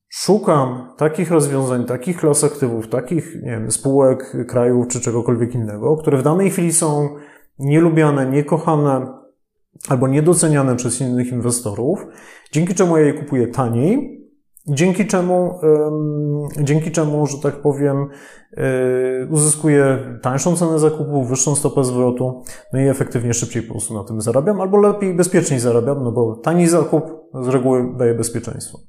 szukam 0.10 0.90
takich 0.98 1.32
rozwiązań, 1.32 1.86
takich 1.86 2.18
klas 2.18 2.44
aktywów, 2.44 2.88
takich 2.88 3.36
nie 3.36 3.52
wiem, 3.52 3.72
spółek, 3.72 4.48
krajów 4.48 4.88
czy 4.88 5.02
czegokolwiek 5.02 5.56
innego, 5.56 5.98
które 5.98 6.18
w 6.18 6.24
danej 6.24 6.50
chwili 6.50 6.74
są 6.74 7.10
nielubiane, 7.60 8.26
niekochane 8.26 9.08
albo 9.90 10.08
niedoceniane 10.08 10.76
przez 10.76 11.02
innych 11.02 11.32
inwestorów, 11.32 12.06
dzięki 12.52 12.76
czemu 12.76 12.98
ja 12.98 13.06
je 13.06 13.14
kupuję 13.14 13.48
taniej 13.48 14.25
dzięki 14.68 15.08
czemu, 15.08 15.60
dzięki 16.60 16.92
czemu, 16.92 17.28
że 17.28 17.38
tak 17.38 17.56
powiem, 17.56 18.08
e, 18.58 18.64
uzyskuję 19.30 19.98
tańszą 20.22 20.56
cenę 20.56 20.80
zakupu, 20.80 21.24
wyższą 21.24 21.56
stopę 21.56 21.84
zwrotu, 21.84 22.44
no 22.74 22.80
i 22.80 22.88
efektywnie 22.88 23.34
szybciej 23.34 23.64
po 23.64 23.72
prostu 23.72 23.94
na 23.94 24.04
tym 24.04 24.22
zarabiam, 24.22 24.62
albo 24.62 24.78
lepiej, 24.78 25.14
bezpieczniej 25.14 25.60
zarabiam, 25.60 26.04
no 26.04 26.12
bo 26.12 26.36
tani 26.36 26.68
zakup 26.68 27.04
z 27.42 27.48
reguły 27.48 27.94
daje 27.98 28.14
bezpieczeństwo. 28.14 28.80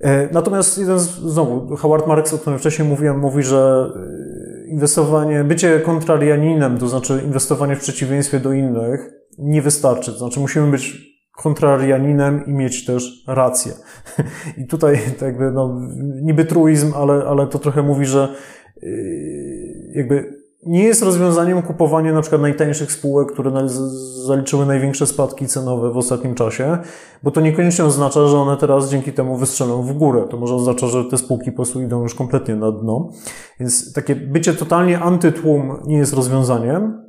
E, 0.00 0.28
natomiast 0.32 0.78
jeden 0.78 0.98
z, 0.98 1.08
znowu, 1.08 1.76
Howard 1.76 2.06
Marks, 2.06 2.34
o 2.34 2.38
którym 2.38 2.58
wcześniej 2.58 2.88
mówiłem, 2.88 3.18
mówi, 3.18 3.42
że 3.42 3.90
e, 3.96 4.68
inwestowanie, 4.68 5.44
bycie 5.44 5.80
kontrarianinem, 5.80 6.78
to 6.78 6.88
znaczy 6.88 7.22
inwestowanie 7.24 7.76
w 7.76 7.80
przeciwieństwie 7.80 8.40
do 8.40 8.52
innych, 8.52 9.10
nie 9.38 9.62
wystarczy. 9.62 10.12
To 10.12 10.18
znaczy 10.18 10.40
musimy 10.40 10.70
być 10.70 11.11
kontrarianinem 11.42 12.46
i 12.46 12.52
mieć 12.52 12.84
też 12.84 13.24
rację. 13.26 13.72
I 14.60 14.66
tutaj 14.66 14.98
tak 15.08 15.22
jakby, 15.22 15.50
no, 15.50 15.80
niby 16.22 16.44
truizm, 16.44 16.92
ale, 16.96 17.24
ale 17.24 17.46
to 17.46 17.58
trochę 17.58 17.82
mówi, 17.82 18.06
że 18.06 18.34
yy, 18.82 19.92
jakby 19.94 20.42
nie 20.66 20.84
jest 20.84 21.02
rozwiązaniem 21.02 21.62
kupowanie 21.62 22.12
na 22.12 22.20
przykład 22.20 22.42
najtańszych 22.42 22.92
spółek, 22.92 23.32
które 23.32 23.68
zaliczyły 24.26 24.66
największe 24.66 25.06
spadki 25.06 25.46
cenowe 25.46 25.92
w 25.92 25.96
ostatnim 25.96 26.34
czasie, 26.34 26.78
bo 27.22 27.30
to 27.30 27.40
niekoniecznie 27.40 27.84
oznacza, 27.84 28.26
że 28.26 28.38
one 28.38 28.56
teraz 28.56 28.90
dzięki 28.90 29.12
temu 29.12 29.36
wystrzelą 29.36 29.82
w 29.82 29.92
górę. 29.92 30.24
To 30.30 30.36
może 30.36 30.54
oznacza, 30.54 30.86
że 30.86 31.04
te 31.04 31.18
spółki 31.18 31.50
po 31.50 31.56
prostu 31.56 31.82
idą 31.82 32.02
już 32.02 32.14
kompletnie 32.14 32.56
na 32.56 32.72
dno. 32.72 33.10
Więc 33.60 33.92
takie 33.92 34.16
bycie 34.16 34.54
totalnie 34.54 35.00
antytłum 35.00 35.76
nie 35.86 35.96
jest 35.96 36.12
rozwiązaniem. 36.12 37.02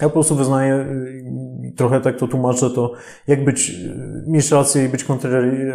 Ja 0.00 0.08
po 0.08 0.12
prostu 0.12 0.34
wyznaję, 0.34 0.74
y, 0.74 1.22
trochę 1.78 2.00
tak 2.00 2.18
to 2.18 2.28
tłumaczę, 2.28 2.70
to 2.70 2.92
jak 3.26 3.44
być, 3.44 3.72
mieć 4.26 4.50
rację 4.50 4.84
i 4.84 4.88
być 4.88 5.06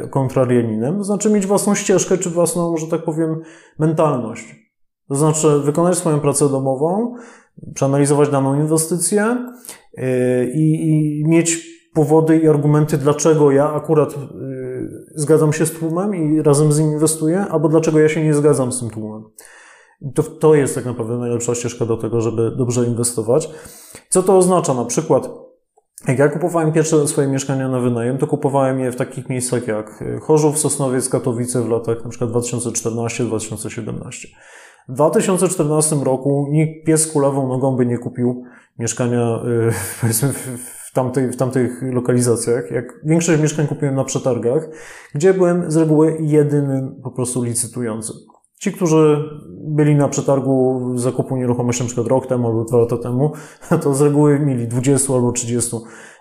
kontrarianinem, 0.10 0.98
to 0.98 1.04
znaczy 1.04 1.30
mieć 1.30 1.46
własną 1.46 1.76
ścieżkę, 1.76 2.18
czy 2.18 2.30
własną, 2.30 2.78
że 2.78 2.88
tak 2.88 3.04
powiem, 3.04 3.42
mentalność. 3.80 4.56
To 5.10 5.16
znaczy 5.16 5.60
wykonać 5.60 5.98
swoją 5.98 6.20
pracę 6.20 6.50
domową, 6.50 7.16
przeanalizować 7.74 8.30
daną 8.30 8.56
inwestycję 8.56 9.38
y, 9.98 10.52
i, 10.56 10.90
i 10.90 11.24
mieć 11.28 11.74
powody 11.94 12.38
i 12.38 12.48
argumenty, 12.48 12.98
dlaczego 12.98 13.52
ja 13.52 13.74
akurat 13.74 14.16
zgadzam 15.16 15.54
się 15.54 15.66
z 15.66 15.72
tłumem 15.72 16.16
i 16.16 16.42
razem 16.42 16.72
z 16.72 16.80
nim 16.80 16.92
inwestuję, 16.92 17.40
albo 17.40 17.70
dlaczego 17.70 18.00
ja 18.00 18.10
się 18.10 18.24
nie 18.24 18.34
zgadzam 18.34 18.72
z 18.72 18.80
tym 18.80 18.90
tłumem. 18.90 19.24
To, 20.16 20.24
to 20.24 20.56
jest 20.56 20.76
tak 20.76 20.86
naprawdę 20.86 21.18
najlepsza 21.18 21.56
ścieżka 21.56 21.86
do 21.86 21.98
tego, 21.98 22.22
żeby 22.22 22.52
dobrze 22.58 22.86
inwestować. 22.86 23.50
Co 24.10 24.24
to 24.24 24.38
oznacza? 24.38 24.74
Na 24.74 24.86
przykład, 24.86 25.30
jak 26.08 26.20
ja 26.20 26.30
kupowałem 26.30 26.72
pierwsze 26.72 27.08
swoje 27.08 27.28
mieszkania 27.28 27.70
na 27.70 27.80
wynajem, 27.80 28.18
to 28.18 28.28
kupowałem 28.28 28.80
je 28.80 28.92
w 28.92 28.96
takich 28.96 29.30
miejscach 29.30 29.68
jak 29.68 30.04
Chorzów, 30.22 30.58
Sosnowiec, 30.58 31.10
Katowice 31.10 31.62
w 31.62 31.70
latach 31.70 31.98
przykład 32.10 32.30
2014-2017. 32.30 34.28
W 34.90 34.94
2014 34.94 35.96
roku 35.96 36.48
nikt 36.52 36.86
pies 36.86 37.12
kulawą 37.12 37.48
nogą 37.48 37.76
by 37.76 37.86
nie 37.86 37.98
kupił 37.98 38.44
mieszkania 38.80 39.40
y, 39.70 39.74
powiedzmy 40.02 40.34
w, 40.34 40.92
tamtej, 40.94 41.32
w 41.32 41.38
tamtych 41.38 41.82
lokalizacjach. 41.82 42.72
Jak 42.72 43.00
większość 43.04 43.42
mieszkań 43.42 43.68
kupiłem 43.68 43.96
na 43.96 44.04
przetargach, 44.04 44.68
gdzie 45.16 45.34
byłem 45.34 45.72
z 45.72 45.78
reguły 45.78 46.18
jedynym 46.20 47.02
po 47.04 47.12
prostu 47.12 47.44
licytującym. 47.44 48.16
Ci, 48.64 48.72
którzy 48.72 49.30
byli 49.68 49.96
na 49.96 50.08
przetargu 50.08 50.82
zakupu 50.96 51.38
nieruchomości 51.38 51.84
przykład 51.86 52.08
rok 52.08 52.28
temu 52.28 52.48
albo 52.48 52.64
dwa 52.64 52.78
lata 52.78 52.98
temu, 52.98 53.32
to 53.84 53.94
z 53.94 54.02
reguły 54.02 54.40
mieli 54.40 54.68
20 54.68 55.14
albo 55.14 55.32
30 55.32 55.78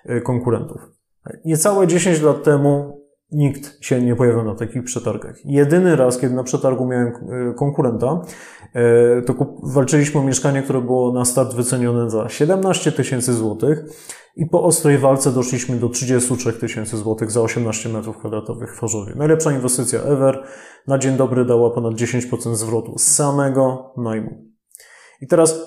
e, 0.07 0.21
konkurentów. 0.21 0.81
Niecałe 1.45 1.87
10 1.87 2.23
lat 2.23 2.43
temu 2.43 3.01
nikt 3.33 3.85
się 3.85 4.03
nie 4.03 4.17
pojawił 4.17 4.43
na 4.43 4.55
takich 4.55 4.85
przetargach. 4.85 5.37
Jedyny 5.45 5.97
raz, 5.97 6.19
kiedy 6.19 6.35
na 6.35 6.43
przetargu 6.43 6.87
miałem 6.87 7.09
e, 7.09 7.55
konkurenta, 7.55 8.23
to 9.27 9.57
walczyliśmy 9.63 10.21
o 10.21 10.25
mieszkanie, 10.25 10.63
które 10.63 10.81
było 10.81 11.13
na 11.13 11.25
start 11.25 11.55
wycenione 11.55 12.11
za 12.11 12.29
17 12.29 12.93
tysięcy 12.93 13.35
złotych 13.35 13.85
i 14.37 14.47
po 14.47 14.63
ostrej 14.63 14.99
walce 14.99 15.33
doszliśmy 15.33 15.77
do 15.77 15.89
33 15.89 16.53
tysięcy 16.53 16.97
złotych 16.97 17.31
za 17.31 17.41
18 17.41 17.89
metrów 17.89 18.19
kwadratowych 18.19 18.77
w 18.77 18.79
Chorzowie. 18.79 19.13
Najlepsza 19.17 19.53
inwestycja 19.53 20.01
ever. 20.01 20.45
Na 20.87 20.99
dzień 20.99 21.17
dobry 21.17 21.45
dała 21.45 21.71
ponad 21.71 21.95
10% 21.95 22.55
zwrotu 22.55 22.99
z 22.99 23.07
samego 23.07 23.93
najmu. 23.97 24.45
I 25.21 25.27
teraz 25.27 25.61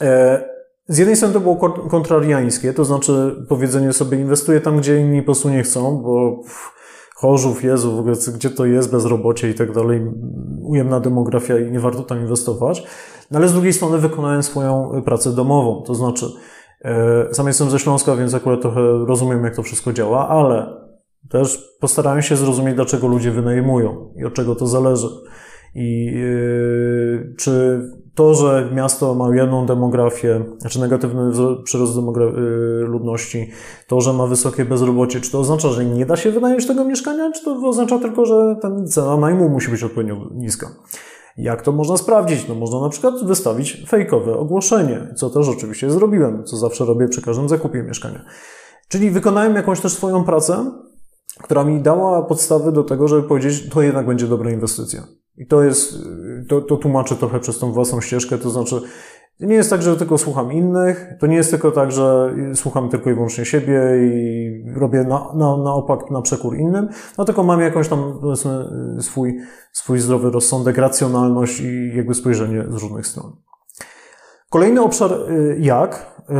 e, 0.00 0.48
z 0.88 0.98
jednej 0.98 1.16
strony 1.16 1.34
to 1.34 1.40
było 1.40 1.56
kontrariańskie, 1.90 2.72
to 2.72 2.84
znaczy 2.84 3.44
powiedzenie 3.48 3.92
sobie 3.92 4.18
inwestuję 4.18 4.60
tam, 4.60 4.78
gdzie 4.78 5.00
inni 5.00 5.22
po 5.22 5.26
prostu 5.26 5.48
nie 5.48 5.62
chcą, 5.62 6.02
bo 6.02 6.40
Chorzów, 7.18 7.64
Jezu, 7.64 7.96
w 7.96 7.98
ogóle 7.98 8.14
gdzie 8.34 8.50
to 8.50 8.66
jest, 8.66 8.92
bezrobocie 8.92 9.50
i 9.50 9.54
tak 9.54 9.72
dalej, 9.72 10.02
ujemna 10.62 11.00
demografia 11.00 11.58
i 11.58 11.70
nie 11.72 11.80
warto 11.80 12.02
tam 12.02 12.20
inwestować. 12.20 12.82
No 13.30 13.38
ale 13.38 13.48
z 13.48 13.52
drugiej 13.52 13.72
strony 13.72 13.98
wykonałem 13.98 14.42
swoją 14.42 15.02
pracę 15.04 15.32
domową, 15.32 15.82
to 15.86 15.94
znaczy 15.94 16.26
e, 16.84 17.34
sam 17.34 17.46
jestem 17.46 17.70
ze 17.70 17.78
Śląska, 17.78 18.16
więc 18.16 18.34
akurat 18.34 18.60
trochę 18.60 18.80
rozumiem, 19.06 19.44
jak 19.44 19.56
to 19.56 19.62
wszystko 19.62 19.92
działa, 19.92 20.28
ale 20.28 20.66
też 21.30 21.76
postarałem 21.80 22.22
się 22.22 22.36
zrozumieć, 22.36 22.74
dlaczego 22.74 23.06
ludzie 23.06 23.30
wynajmują 23.30 24.14
i 24.16 24.24
od 24.24 24.34
czego 24.34 24.54
to 24.54 24.66
zależy. 24.66 25.08
I 25.74 26.04
yy, 26.04 27.34
czy 27.38 27.82
to, 28.18 28.34
że 28.34 28.70
miasto 28.74 29.14
ma 29.14 29.36
jedną 29.36 29.66
demografię, 29.66 30.44
znaczy 30.58 30.80
negatywny 30.80 31.32
przyrost 31.64 31.96
yy, 31.96 32.86
ludności, 32.86 33.50
to, 33.86 34.00
że 34.00 34.12
ma 34.12 34.26
wysokie 34.26 34.64
bezrobocie, 34.64 35.20
czy 35.20 35.32
to 35.32 35.40
oznacza, 35.40 35.68
że 35.68 35.84
nie 35.84 36.06
da 36.06 36.16
się 36.16 36.30
wynająć 36.30 36.66
tego 36.66 36.84
mieszkania, 36.84 37.32
czy 37.32 37.44
to 37.44 37.68
oznacza 37.68 37.98
tylko, 37.98 38.26
że 38.26 38.56
ten 38.62 38.88
cena 38.88 39.16
najmu 39.16 39.48
musi 39.48 39.70
być 39.70 39.82
odpowiednio 39.82 40.30
niska? 40.34 40.70
Jak 41.36 41.62
to 41.62 41.72
można 41.72 41.96
sprawdzić? 41.96 42.48
No 42.48 42.54
można 42.54 42.80
na 42.80 42.88
przykład 42.88 43.24
wystawić 43.24 43.84
fejkowe 43.88 44.36
ogłoszenie, 44.36 45.14
co 45.16 45.30
też 45.30 45.48
oczywiście 45.48 45.90
zrobiłem, 45.90 46.44
co 46.44 46.56
zawsze 46.56 46.84
robię 46.84 47.08
przy 47.08 47.22
każdym 47.22 47.48
zakupie 47.48 47.82
mieszkania. 47.82 48.24
Czyli 48.88 49.10
wykonałem 49.10 49.54
jakąś 49.54 49.80
też 49.80 49.92
swoją 49.92 50.24
pracę, 50.24 50.72
która 51.42 51.64
mi 51.64 51.82
dała 51.82 52.22
podstawy 52.22 52.72
do 52.72 52.84
tego, 52.84 53.08
żeby 53.08 53.28
powiedzieć, 53.28 53.68
to 53.68 53.82
jednak 53.82 54.06
będzie 54.06 54.26
dobra 54.26 54.50
inwestycja. 54.50 55.06
I 55.38 55.46
to 55.46 55.62
jest, 55.62 55.94
to, 56.48 56.60
to 56.60 56.76
tłumaczę 56.76 57.16
trochę 57.16 57.40
przez 57.40 57.58
tą 57.58 57.72
własną 57.72 58.00
ścieżkę, 58.00 58.38
to 58.38 58.50
znaczy, 58.50 58.80
nie 59.40 59.54
jest 59.54 59.70
tak, 59.70 59.82
że 59.82 59.96
tylko 59.96 60.18
słucham 60.18 60.52
innych, 60.52 61.12
to 61.20 61.26
nie 61.26 61.36
jest 61.36 61.50
tylko 61.50 61.70
tak, 61.70 61.92
że 61.92 62.34
słucham 62.54 62.88
tylko 62.88 63.10
i 63.10 63.14
wyłącznie 63.14 63.44
siebie 63.44 63.80
i 64.00 64.64
robię 64.74 65.04
na, 65.04 65.32
na, 65.34 65.56
na 65.56 65.74
opak, 65.74 66.10
na 66.10 66.22
przekór 66.22 66.56
innym, 66.56 66.88
no 67.18 67.24
tylko 67.24 67.42
mam 67.42 67.60
jakąś 67.60 67.88
tam, 67.88 68.18
powiedzmy, 68.20 68.64
swój, 69.00 69.38
swój 69.72 69.98
zdrowy 69.98 70.30
rozsądek, 70.30 70.78
racjonalność 70.78 71.60
i 71.60 71.96
jakby 71.96 72.14
spojrzenie 72.14 72.64
z 72.68 72.82
różnych 72.82 73.06
stron. 73.06 73.36
Kolejny 74.50 74.82
obszar 74.82 75.12
y, 75.12 75.56
jak, 75.60 76.22
y, 76.30 76.34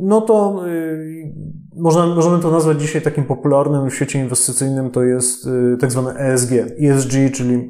no 0.00 0.20
to 0.20 0.66
y, 0.66 1.32
można, 1.78 2.06
możemy 2.06 2.42
to 2.42 2.50
nazwać 2.50 2.80
dzisiaj 2.80 3.02
takim 3.02 3.24
popularnym 3.24 3.90
w 3.90 3.94
świecie 3.94 4.18
inwestycyjnym, 4.18 4.90
to 4.90 5.02
jest 5.02 5.48
tak 5.80 5.92
zwane 5.92 6.14
ESG, 6.14 6.52
ESG, 6.80 7.12
czyli 7.32 7.54
mm, 7.54 7.68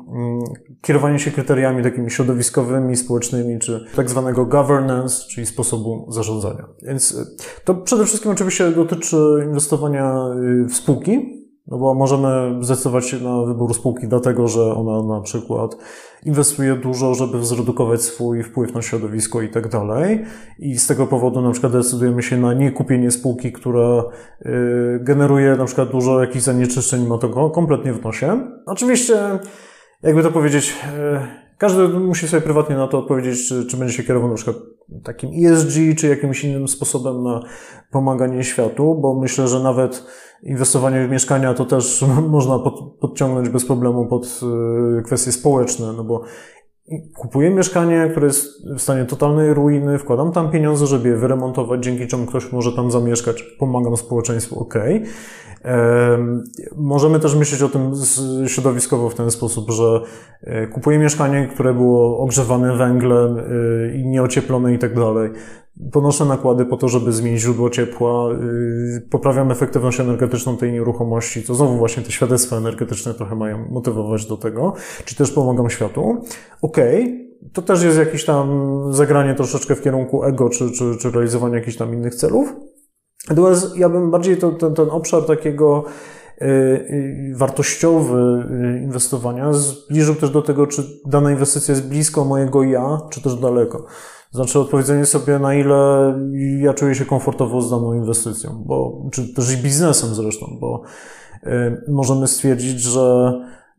kierowanie 0.80 1.18
się 1.18 1.30
kryteriami 1.30 1.82
takimi 1.82 2.10
środowiskowymi, 2.10 2.96
społecznymi, 2.96 3.58
czy 3.58 3.84
tak 3.96 4.10
zwanego 4.10 4.46
governance, 4.46 5.28
czyli 5.28 5.46
sposobu 5.46 6.06
zarządzania. 6.12 6.68
Więc 6.82 7.16
to 7.64 7.74
przede 7.74 8.04
wszystkim 8.04 8.30
oczywiście 8.30 8.70
dotyczy 8.70 9.16
inwestowania 9.46 10.24
w 10.68 10.74
spółki, 10.74 11.38
no 11.70 11.78
bo 11.78 11.94
możemy 11.94 12.58
zdecydować 12.64 13.06
się 13.06 13.16
na 13.20 13.42
wybór 13.42 13.74
spółki 13.74 14.08
dlatego, 14.08 14.48
że 14.48 14.74
ona 14.74 15.14
na 15.14 15.20
przykład 15.20 15.76
inwestuje 16.24 16.74
dużo, 16.74 17.14
żeby 17.14 17.44
zredukować 17.44 18.02
swój 18.02 18.42
wpływ 18.42 18.74
na 18.74 18.82
środowisko 18.82 19.42
i 19.42 19.48
tak 19.48 19.68
dalej. 19.68 20.24
I 20.58 20.78
z 20.78 20.86
tego 20.86 21.06
powodu 21.06 21.40
na 21.40 21.50
przykład 21.50 21.72
decydujemy 21.72 22.22
się 22.22 22.36
na 22.36 22.54
nie 22.54 22.72
kupienie 22.72 23.10
spółki, 23.10 23.52
która 23.52 24.04
y, 24.46 25.00
generuje 25.00 25.56
na 25.56 25.64
przykład 25.64 25.90
dużo 25.90 26.20
jakichś 26.20 26.44
zanieczyszczeń, 26.44 27.06
ma 27.06 27.18
to 27.18 27.50
kompletnie 27.50 27.92
w 27.92 28.04
nosie. 28.04 28.50
Oczywiście, 28.66 29.16
jakby 30.02 30.22
to 30.22 30.30
powiedzieć, 30.30 30.70
y, 30.70 31.58
każdy 31.58 31.88
musi 31.88 32.28
sobie 32.28 32.42
prywatnie 32.42 32.76
na 32.76 32.88
to 32.88 32.98
odpowiedzieć, 32.98 33.48
czy, 33.48 33.66
czy 33.66 33.76
będzie 33.76 33.94
się 33.94 34.02
kierował 34.02 34.28
na 34.28 34.36
przykład 34.36 34.56
takim 35.04 35.30
ESG, 35.46 35.98
czy 35.98 36.08
jakimś 36.08 36.44
innym 36.44 36.68
sposobem 36.68 37.22
na 37.22 37.42
pomaganie 37.90 38.44
światu, 38.44 38.94
bo 38.94 39.14
myślę, 39.14 39.48
że 39.48 39.60
nawet 39.60 40.04
inwestowanie 40.42 41.06
w 41.06 41.10
mieszkania 41.10 41.54
to 41.54 41.64
też 41.64 42.04
można 42.28 42.58
pod, 42.58 42.98
podciągnąć 43.00 43.48
bez 43.48 43.64
problemu 43.64 44.06
pod 44.06 44.40
y, 44.98 45.02
kwestie 45.02 45.32
społeczne, 45.32 45.92
no 45.92 46.04
bo 46.04 46.22
kupuję 47.14 47.50
mieszkanie, 47.50 48.08
które 48.10 48.26
jest 48.26 48.68
w 48.76 48.80
stanie 48.80 49.04
totalnej 49.04 49.54
ruiny, 49.54 49.98
wkładam 49.98 50.32
tam 50.32 50.50
pieniądze, 50.50 50.86
żeby 50.86 51.08
je 51.08 51.16
wyremontować, 51.16 51.84
dzięki 51.84 52.06
czemu 52.06 52.26
ktoś 52.26 52.52
może 52.52 52.72
tam 52.72 52.90
zamieszkać, 52.90 53.42
pomagam 53.42 53.96
społeczeństwu, 53.96 54.60
ok. 54.60 54.74
Możemy 56.76 57.20
też 57.20 57.34
myśleć 57.34 57.62
o 57.62 57.68
tym 57.68 57.92
środowiskowo 58.46 59.10
w 59.10 59.14
ten 59.14 59.30
sposób, 59.30 59.70
że 59.70 60.00
e, 60.42 60.66
kupuję 60.66 60.98
mieszkanie, 60.98 61.48
które 61.54 61.74
było 61.74 62.18
ogrzewane 62.18 62.76
węglem 62.76 63.38
e, 63.38 63.42
i 63.96 64.06
nieocieplone 64.06 64.74
i 64.74 64.78
tak 64.78 64.94
dalej. 64.94 65.30
Ponoszę 65.92 66.24
nakłady 66.24 66.64
po 66.64 66.76
to, 66.76 66.88
żeby 66.88 67.12
zmienić 67.12 67.40
źródło 67.40 67.70
ciepła, 67.70 68.28
poprawiam 69.10 69.50
efektywność 69.50 70.00
energetyczną 70.00 70.56
tej 70.56 70.72
nieruchomości, 70.72 71.42
to 71.42 71.54
znowu 71.54 71.76
właśnie 71.76 72.02
te 72.02 72.12
świadectwa 72.12 72.56
energetyczne 72.56 73.14
trochę 73.14 73.36
mają 73.36 73.68
motywować 73.70 74.26
do 74.26 74.36
tego, 74.36 74.74
czy 75.04 75.16
też 75.16 75.30
pomagam 75.30 75.70
światu. 75.70 76.22
Okej, 76.62 77.02
okay, 77.02 77.28
to 77.52 77.62
też 77.62 77.82
jest 77.82 77.98
jakieś 77.98 78.24
tam 78.24 78.48
zagranie 78.90 79.34
troszeczkę 79.34 79.74
w 79.74 79.82
kierunku 79.82 80.24
ego, 80.24 80.50
czy, 80.50 80.70
czy, 80.70 80.96
czy 81.00 81.10
realizowania 81.10 81.54
jakichś 81.54 81.76
tam 81.76 81.94
innych 81.94 82.14
celów. 82.14 82.54
Natomiast 83.28 83.76
ja 83.76 83.88
bym 83.88 84.10
bardziej 84.10 84.36
to, 84.36 84.50
ten, 84.50 84.74
ten 84.74 84.90
obszar 84.90 85.22
takiego 85.26 85.84
y, 86.42 86.44
y, 86.44 87.32
wartościowy 87.36 88.44
y, 88.78 88.82
inwestowania 88.82 89.52
zbliżył 89.52 90.14
też 90.14 90.30
do 90.30 90.42
tego, 90.42 90.66
czy 90.66 90.84
dana 91.06 91.30
inwestycja 91.30 91.74
jest 91.74 91.88
blisko 91.88 92.24
mojego 92.24 92.62
ja, 92.62 93.00
czy 93.10 93.22
też 93.22 93.36
daleko. 93.36 93.86
Znaczy 94.30 94.58
odpowiedzenie 94.58 95.06
sobie, 95.06 95.38
na 95.38 95.54
ile 95.54 96.14
ja 96.60 96.74
czuję 96.74 96.94
się 96.94 97.04
komfortowo 97.04 97.62
z 97.62 97.70
daną 97.70 97.94
inwestycją, 97.94 98.62
bo, 98.66 99.02
czy 99.12 99.34
też 99.34 99.54
i 99.54 99.62
biznesem 99.62 100.14
zresztą, 100.14 100.58
bo 100.60 100.82
możemy 101.88 102.26
stwierdzić, 102.26 102.80
że 102.80 103.32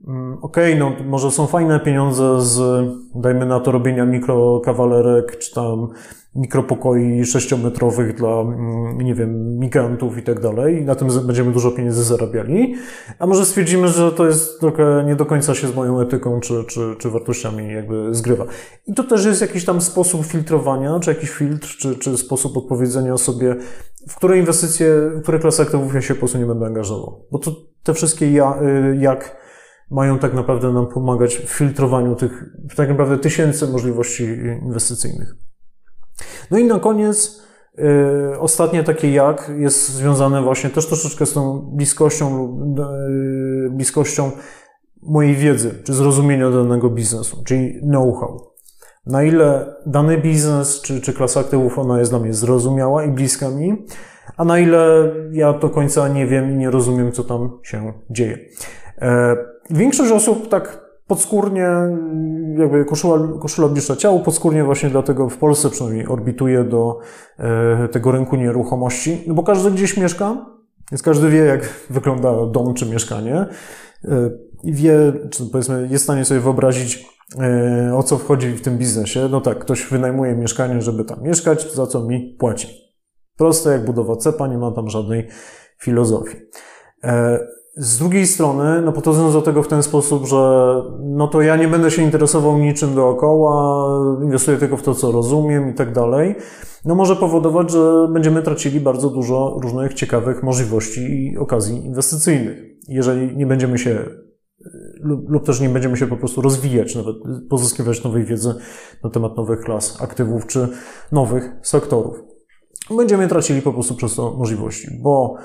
mm, 0.07 0.37
okej, 0.41 0.73
okay, 0.73 0.79
no 0.79 1.09
może 1.09 1.31
są 1.31 1.47
fajne 1.47 1.79
pieniądze 1.79 2.41
z, 2.41 2.85
dajmy 3.15 3.45
na 3.45 3.59
to, 3.59 3.71
robienia 3.71 4.05
mikrokawalerek, 4.05 5.37
czy 5.37 5.53
tam 5.53 5.87
mikropokoi 6.35 7.25
sześciometrowych 7.25 8.15
dla, 8.15 8.41
mm, 8.41 9.01
nie 9.01 9.15
wiem, 9.15 9.59
migrantów 9.59 10.17
i 10.17 10.23
tak 10.23 10.39
dalej. 10.39 10.81
I 10.81 10.85
na 10.85 10.95
tym 10.95 11.07
będziemy 11.25 11.51
dużo 11.51 11.71
pieniędzy 11.71 12.03
zarabiali. 12.03 12.75
A 13.19 13.27
może 13.27 13.45
stwierdzimy, 13.45 13.87
że 13.87 14.11
to 14.11 14.25
jest 14.25 14.59
trochę 14.59 15.03
nie 15.07 15.15
do 15.15 15.25
końca 15.25 15.55
się 15.55 15.67
z 15.67 15.75
moją 15.75 16.01
etyką 16.01 16.39
czy, 16.39 16.63
czy, 16.63 16.95
czy 16.99 17.09
wartościami 17.09 17.73
jakby 17.73 18.15
zgrywa. 18.15 18.45
I 18.87 18.93
to 18.93 19.03
też 19.03 19.25
jest 19.25 19.41
jakiś 19.41 19.65
tam 19.65 19.81
sposób 19.81 20.25
filtrowania, 20.25 20.99
czy 20.99 21.11
jakiś 21.11 21.29
filtr, 21.29 21.67
czy, 21.67 21.95
czy 21.95 22.17
sposób 22.17 22.57
odpowiedzenia 22.57 23.17
sobie, 23.17 23.55
w 24.09 24.15
które 24.15 24.37
inwestycje, 24.37 24.95
w 25.15 25.21
które 25.21 25.39
klasy 25.39 25.61
aktywów 25.61 25.95
ja 25.95 26.01
się 26.01 26.13
po 26.13 26.19
prostu 26.19 26.37
nie 26.37 26.45
będę 26.45 26.65
angażował. 26.65 27.25
Bo 27.31 27.39
to 27.39 27.51
te 27.83 27.93
wszystkie 27.93 28.31
ja, 28.31 28.61
y, 28.61 28.97
jak 28.97 29.39
mają 29.91 30.19
tak 30.19 30.33
naprawdę 30.33 30.73
nam 30.73 30.87
pomagać 30.87 31.35
w 31.35 31.49
filtrowaniu 31.49 32.15
tych 32.15 32.45
tak 32.75 32.89
naprawdę 32.89 33.17
tysięcy 33.17 33.67
możliwości 33.67 34.23
inwestycyjnych. 34.63 35.48
No 36.51 36.57
i 36.57 36.63
na 36.63 36.79
koniec 36.79 37.41
yy, 37.77 38.39
ostatnie 38.39 38.83
takie 38.83 39.11
jak 39.11 39.51
jest 39.57 39.89
związane 39.89 40.41
właśnie 40.41 40.69
też 40.69 40.87
troszeczkę 40.87 41.25
z 41.25 41.33
tą 41.33 41.59
bliskością, 41.59 42.57
yy, 43.63 43.69
bliskością 43.69 44.31
mojej 45.01 45.35
wiedzy, 45.35 45.71
czy 45.83 45.93
zrozumienia 45.93 46.49
danego 46.49 46.89
biznesu, 46.89 47.43
czyli 47.45 47.81
know-how. 47.81 48.49
Na 49.05 49.23
ile 49.23 49.75
dany 49.85 50.17
biznes, 50.17 50.81
czy, 50.81 51.01
czy 51.01 51.13
klasa 51.13 51.39
aktywów, 51.39 51.79
ona 51.79 51.99
jest 51.99 52.11
dla 52.11 52.19
mnie 52.19 52.33
zrozumiała 52.33 53.03
i 53.03 53.11
bliska 53.11 53.49
mi, 53.49 53.85
a 54.37 54.45
na 54.45 54.59
ile 54.59 55.11
ja 55.31 55.53
do 55.53 55.69
końca 55.69 56.07
nie 56.07 56.27
wiem 56.27 56.51
i 56.51 56.55
nie 56.55 56.71
rozumiem, 56.71 57.11
co 57.11 57.23
tam 57.23 57.59
się 57.63 57.93
dzieje. 58.09 58.37
E, 59.01 59.35
większość 59.69 60.11
osób 60.11 60.49
tak 60.49 60.88
podskórnie, 61.09 61.67
jakby 62.57 62.85
koszula, 62.85 63.39
koszula 63.39 63.67
bliższa 63.67 63.95
ciału, 63.95 64.19
podskórnie 64.19 64.63
właśnie 64.63 64.89
dlatego 64.89 65.29
w 65.29 65.37
Polsce 65.37 65.69
przynajmniej 65.69 66.07
orbituje 66.07 66.63
do 66.63 66.99
e, 67.37 67.87
tego 67.87 68.11
rynku 68.11 68.35
nieruchomości, 68.35 69.23
no 69.27 69.33
bo 69.33 69.43
każdy 69.43 69.71
gdzieś 69.71 69.97
mieszka, 69.97 70.45
więc 70.91 71.01
każdy 71.01 71.29
wie, 71.29 71.39
jak 71.39 71.69
wygląda 71.89 72.45
dom 72.45 72.73
czy 72.73 72.85
mieszkanie 72.85 73.35
e, 73.35 73.47
i 74.63 74.73
wie, 74.73 75.13
czy 75.29 75.45
powiedzmy 75.51 75.87
jest 75.91 76.03
w 76.03 76.05
stanie 76.05 76.25
sobie 76.25 76.39
wyobrazić, 76.39 77.05
e, 77.39 77.95
o 77.95 78.03
co 78.03 78.17
wchodzi 78.17 78.51
w 78.51 78.61
tym 78.61 78.77
biznesie. 78.77 79.27
No 79.31 79.41
tak, 79.41 79.59
ktoś 79.59 79.85
wynajmuje 79.85 80.35
mieszkanie, 80.35 80.81
żeby 80.81 81.05
tam 81.05 81.23
mieszkać, 81.23 81.73
za 81.73 81.87
co 81.87 82.03
mi 82.03 82.35
płaci. 82.39 82.67
Proste 83.37 83.71
jak 83.71 83.85
budowa 83.85 84.15
cepa, 84.15 84.47
nie 84.47 84.57
ma 84.57 84.71
tam 84.71 84.89
żadnej 84.89 85.27
filozofii. 85.81 86.37
Z 87.81 87.97
drugiej 87.97 88.27
strony, 88.27 88.81
no 88.81 88.91
podchodząc 88.91 89.33
do 89.33 89.41
tego 89.41 89.63
w 89.63 89.67
ten 89.67 89.83
sposób, 89.83 90.27
że 90.27 90.73
no 90.99 91.27
to 91.27 91.41
ja 91.41 91.55
nie 91.55 91.67
będę 91.67 91.91
się 91.91 92.01
interesował 92.01 92.57
niczym 92.57 92.95
dookoła, 92.95 93.87
inwestuję 94.23 94.57
tylko 94.57 94.77
w 94.77 94.83
to, 94.83 94.95
co 94.95 95.11
rozumiem 95.11 95.69
i 95.69 95.73
tak 95.73 95.93
dalej, 95.93 96.35
no 96.85 96.95
może 96.95 97.15
powodować, 97.15 97.71
że 97.71 98.07
będziemy 98.13 98.41
tracili 98.41 98.79
bardzo 98.79 99.09
dużo 99.09 99.57
różnych 99.61 99.93
ciekawych 99.93 100.43
możliwości 100.43 101.01
i 101.01 101.37
okazji 101.37 101.85
inwestycyjnych. 101.85 102.57
Jeżeli 102.87 103.37
nie 103.37 103.45
będziemy 103.45 103.77
się 103.77 104.05
lub, 105.01 105.29
lub 105.29 105.45
też 105.45 105.61
nie 105.61 105.69
będziemy 105.69 105.97
się 105.97 106.07
po 106.07 106.17
prostu 106.17 106.41
rozwijać, 106.41 106.95
nawet 106.95 107.15
pozyskiwać 107.49 108.03
nowej 108.03 108.25
wiedzy 108.25 108.55
na 109.03 109.09
temat 109.09 109.37
nowych 109.37 109.59
klas 109.59 110.01
aktywów 110.01 110.47
czy 110.47 110.67
nowych 111.11 111.51
sektorów. 111.61 112.23
Będziemy 112.97 113.27
tracili 113.27 113.61
po 113.61 113.73
prostu 113.73 113.95
przez 113.95 114.15
to 114.15 114.35
możliwości, 114.37 114.87
bo 115.03 115.35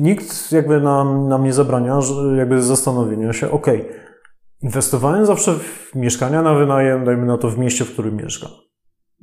Nikt 0.00 0.52
jakby 0.52 0.80
nam, 0.80 1.28
nam 1.28 1.44
nie 1.44 1.52
zabrania 1.52 1.98
jakby 2.36 2.62
zastanowienia 2.62 3.32
się, 3.32 3.50
ok, 3.50 3.66
inwestowałem 4.62 5.26
zawsze 5.26 5.54
w 5.54 5.94
mieszkania 5.94 6.42
na 6.42 6.54
wynajem, 6.54 7.04
dajmy 7.04 7.26
na 7.26 7.38
to 7.38 7.48
w 7.48 7.58
mieście, 7.58 7.84
w 7.84 7.92
którym 7.92 8.16
mieszkam. 8.16 8.50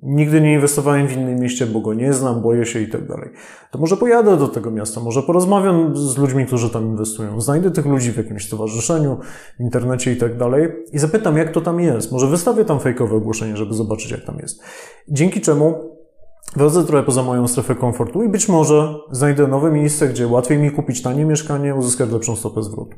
Nigdy 0.04 0.42
nie 0.42 0.54
inwestowałem 0.54 1.08
w 1.08 1.18
innym 1.18 1.40
mieście, 1.40 1.66
bo 1.66 1.80
go 1.80 1.94
nie 1.94 2.14
znam, 2.14 2.42
boję 2.42 2.66
się 2.66 2.80
i 2.80 2.88
tak 2.88 3.08
dalej. 3.08 3.30
To 3.72 3.80
może 3.80 3.98
pojadę 3.98 4.38
do 4.38 4.48
tego 4.48 4.72
miasta, 4.72 5.02
może 5.02 5.24
porozmawiam 5.24 5.96
z 5.96 6.18
ludźmi, 6.18 6.46
którzy 6.46 6.70
tam 6.70 6.86
inwestują, 6.86 7.42
znajdę 7.42 7.72
tych 7.72 7.86
ludzi 7.86 8.12
w 8.12 8.18
jakimś 8.18 8.46
stowarzyszeniu, 8.46 9.18
w 9.60 9.64
internecie 9.64 10.12
i 10.12 10.18
tak 10.18 10.38
dalej 10.38 10.72
i 10.94 11.00
zapytam, 11.00 11.38
jak 11.38 11.52
to 11.52 11.62
tam 11.62 11.80
jest. 11.80 12.12
Może 12.12 12.28
wystawię 12.28 12.66
tam 12.66 12.80
fejkowe 12.80 13.16
ogłoszenie, 13.16 13.58
żeby 13.58 13.74
zobaczyć, 13.74 14.12
jak 14.12 14.26
tam 14.26 14.38
jest. 14.40 14.64
Dzięki 15.08 15.42
czemu 15.42 15.97
Wychodzę 16.56 16.84
trochę 16.84 17.04
poza 17.04 17.24
moją 17.24 17.48
strefę 17.48 17.76
komfortu 17.76 18.24
i 18.24 18.30
być 18.30 18.50
może 18.50 18.96
znajdę 19.12 19.48
nowe 19.48 19.72
miejsce, 19.72 20.08
gdzie 20.08 20.28
łatwiej 20.28 20.58
mi 20.58 20.72
kupić 20.72 21.02
tanie 21.02 21.26
mieszkanie, 21.26 21.76
uzyskać 21.76 22.12
lepszą 22.12 22.36
stopę 22.36 22.64
zwrotu. 22.64 22.98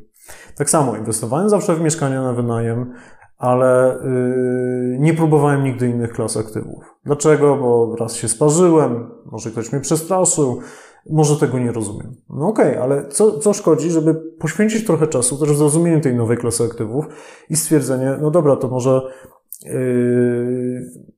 Tak 0.55 0.69
samo 0.69 0.95
inwestowałem 0.95 1.49
zawsze 1.49 1.75
w 1.75 1.81
mieszkania 1.81 2.21
na 2.21 2.33
wynajem, 2.33 2.93
ale 3.37 3.97
yy, 4.91 4.99
nie 4.99 5.13
próbowałem 5.13 5.63
nigdy 5.63 5.89
innych 5.89 6.13
klas 6.13 6.37
aktywów. 6.37 6.83
Dlaczego? 7.05 7.57
Bo 7.57 7.95
raz 7.95 8.15
się 8.15 8.27
sparzyłem, 8.27 9.11
może 9.25 9.51
ktoś 9.51 9.71
mnie 9.71 9.81
przestraszył, 9.81 10.59
może 11.09 11.37
tego 11.37 11.59
nie 11.59 11.71
rozumiem. 11.71 12.15
No 12.29 12.47
okej, 12.47 12.71
okay, 12.71 12.83
ale 12.83 13.07
co, 13.07 13.39
co 13.39 13.53
szkodzi, 13.53 13.91
żeby 13.91 14.15
poświęcić 14.39 14.85
trochę 14.85 15.07
czasu 15.07 15.37
też 15.37 15.49
w 15.49 15.57
zrozumieniu 15.57 16.01
tej 16.01 16.15
nowej 16.15 16.37
klasy 16.37 16.63
aktywów 16.63 17.05
i 17.49 17.55
stwierdzenie, 17.55 18.17
no 18.21 18.31
dobra, 18.31 18.55
to 18.55 18.67
może 18.67 19.01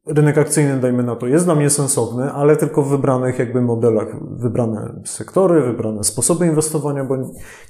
rynek 0.07 0.37
akcyjny, 0.37 0.79
dajmy 0.79 1.03
na 1.03 1.15
to, 1.15 1.27
jest 1.27 1.45
dla 1.45 1.55
mnie 1.55 1.69
sensowny, 1.69 2.31
ale 2.31 2.57
tylko 2.57 2.83
w 2.83 2.89
wybranych 2.89 3.39
jakby 3.39 3.61
modelach, 3.61 4.07
wybrane 4.37 5.01
sektory, 5.05 5.61
wybrane 5.61 6.03
sposoby 6.03 6.47
inwestowania, 6.47 7.03
bo 7.03 7.17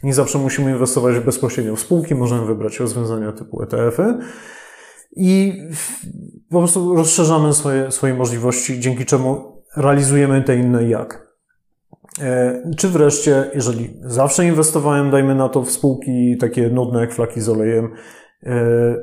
nie 0.03 0.13
zawsze 0.13 0.38
musimy 0.38 0.72
inwestować 0.72 1.19
bezpośrednio 1.19 1.76
w 1.76 1.80
spółki, 1.80 2.15
możemy 2.15 2.45
wybrać 2.45 2.80
rozwiązania 2.80 3.32
typu 3.32 3.63
ETF-y 3.63 4.17
i 5.15 5.53
po 6.49 6.59
prostu 6.59 6.95
rozszerzamy 6.95 7.53
swoje, 7.53 7.91
swoje 7.91 8.13
możliwości, 8.13 8.80
dzięki 8.80 9.05
czemu 9.05 9.61
realizujemy 9.78 10.41
te 10.41 10.55
inne 10.55 10.89
jak. 10.89 11.32
E, 12.22 12.61
czy 12.78 12.89
wreszcie, 12.89 13.51
jeżeli 13.53 13.97
zawsze 14.03 14.45
inwestowałem, 14.45 15.11
dajmy 15.11 15.36
na 15.36 15.49
to, 15.49 15.61
w 15.61 15.72
spółki 15.72 16.38
takie 16.38 16.69
nudne 16.69 17.01
jak 17.01 17.13
flaki 17.13 17.41
z 17.41 17.49
olejem, 17.49 17.91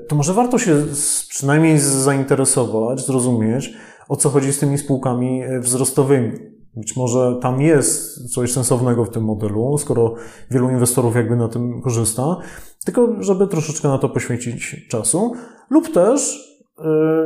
to 0.09 0.17
może 0.17 0.35
warto 0.35 0.59
się 0.59 0.85
przynajmniej 1.29 1.79
zainteresować, 1.79 3.07
zrozumieć, 3.07 3.75
o 4.09 4.17
co 4.17 4.31
chodzi 4.31 4.53
z 4.53 4.59
tymi 4.59 4.79
spółkami 4.79 5.43
e, 5.43 5.61
wzrostowymi. 5.61 6.33
Być 6.77 6.97
może 6.97 7.39
tam 7.43 7.61
jest 7.61 8.25
coś 8.35 8.53
sensownego 8.53 9.05
w 9.05 9.11
tym 9.11 9.25
modelu, 9.25 9.79
skoro 9.79 10.15
wielu 10.51 10.71
inwestorów 10.71 11.17
jakby 11.17 11.37
na 11.37 11.49
tym 11.49 11.83
korzysta, 11.83 12.37
tylko 12.85 13.23
żeby 13.23 13.47
troszeczkę 13.47 13.89
na 13.89 13.99
to 13.99 14.09
poświęcić 14.09 14.87
czasu, 14.89 15.33
lub 15.71 15.93
też 15.93 16.35
e, 16.45 16.48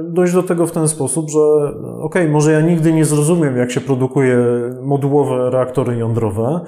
dojść 0.02 0.34
do 0.34 0.42
tego 0.42 0.66
w 0.66 0.72
ten 0.72 0.88
sposób, 0.88 1.30
że 1.30 1.40
ok, 2.00 2.14
może 2.30 2.52
ja 2.52 2.60
nigdy 2.60 2.92
nie 2.92 3.04
zrozumiem, 3.04 3.56
jak 3.56 3.70
się 3.70 3.80
produkuje 3.80 4.38
modułowe 4.82 5.50
reaktory 5.50 5.96
jądrowe, 5.96 6.60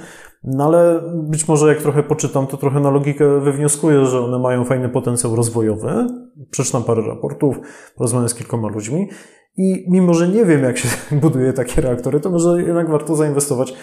no 0.45 0.65
ale 0.65 1.01
być 1.15 1.49
może 1.49 1.69
jak 1.69 1.79
trochę 1.79 2.03
poczytam, 2.03 2.47
to 2.47 2.57
trochę 2.57 2.81
na 2.81 2.91
logikę 2.91 3.41
wywnioskuję, 3.41 4.07
że 4.07 4.21
one 4.21 4.39
mają 4.39 4.65
fajny 4.65 4.89
potencjał 4.89 5.37
rozwojowy. 5.37 6.07
Przeczytam 6.51 6.85
parę 6.85 7.03
raportów, 7.03 7.57
porozmawiam 7.97 8.29
z 8.29 8.35
kilkoma 8.35 8.69
ludźmi 8.69 9.09
i 9.57 9.87
mimo, 9.89 10.15
że 10.15 10.29
nie 10.29 10.45
wiem, 10.45 10.63
jak 10.63 10.79
się 10.79 10.89
buduje 11.23 11.53
takie 11.53 11.81
reaktory, 11.81 12.21
to 12.21 12.31
może 12.31 12.63
jednak 12.63 12.91
warto 12.91 13.17
zainwestować 13.17 13.71
e, 13.71 13.75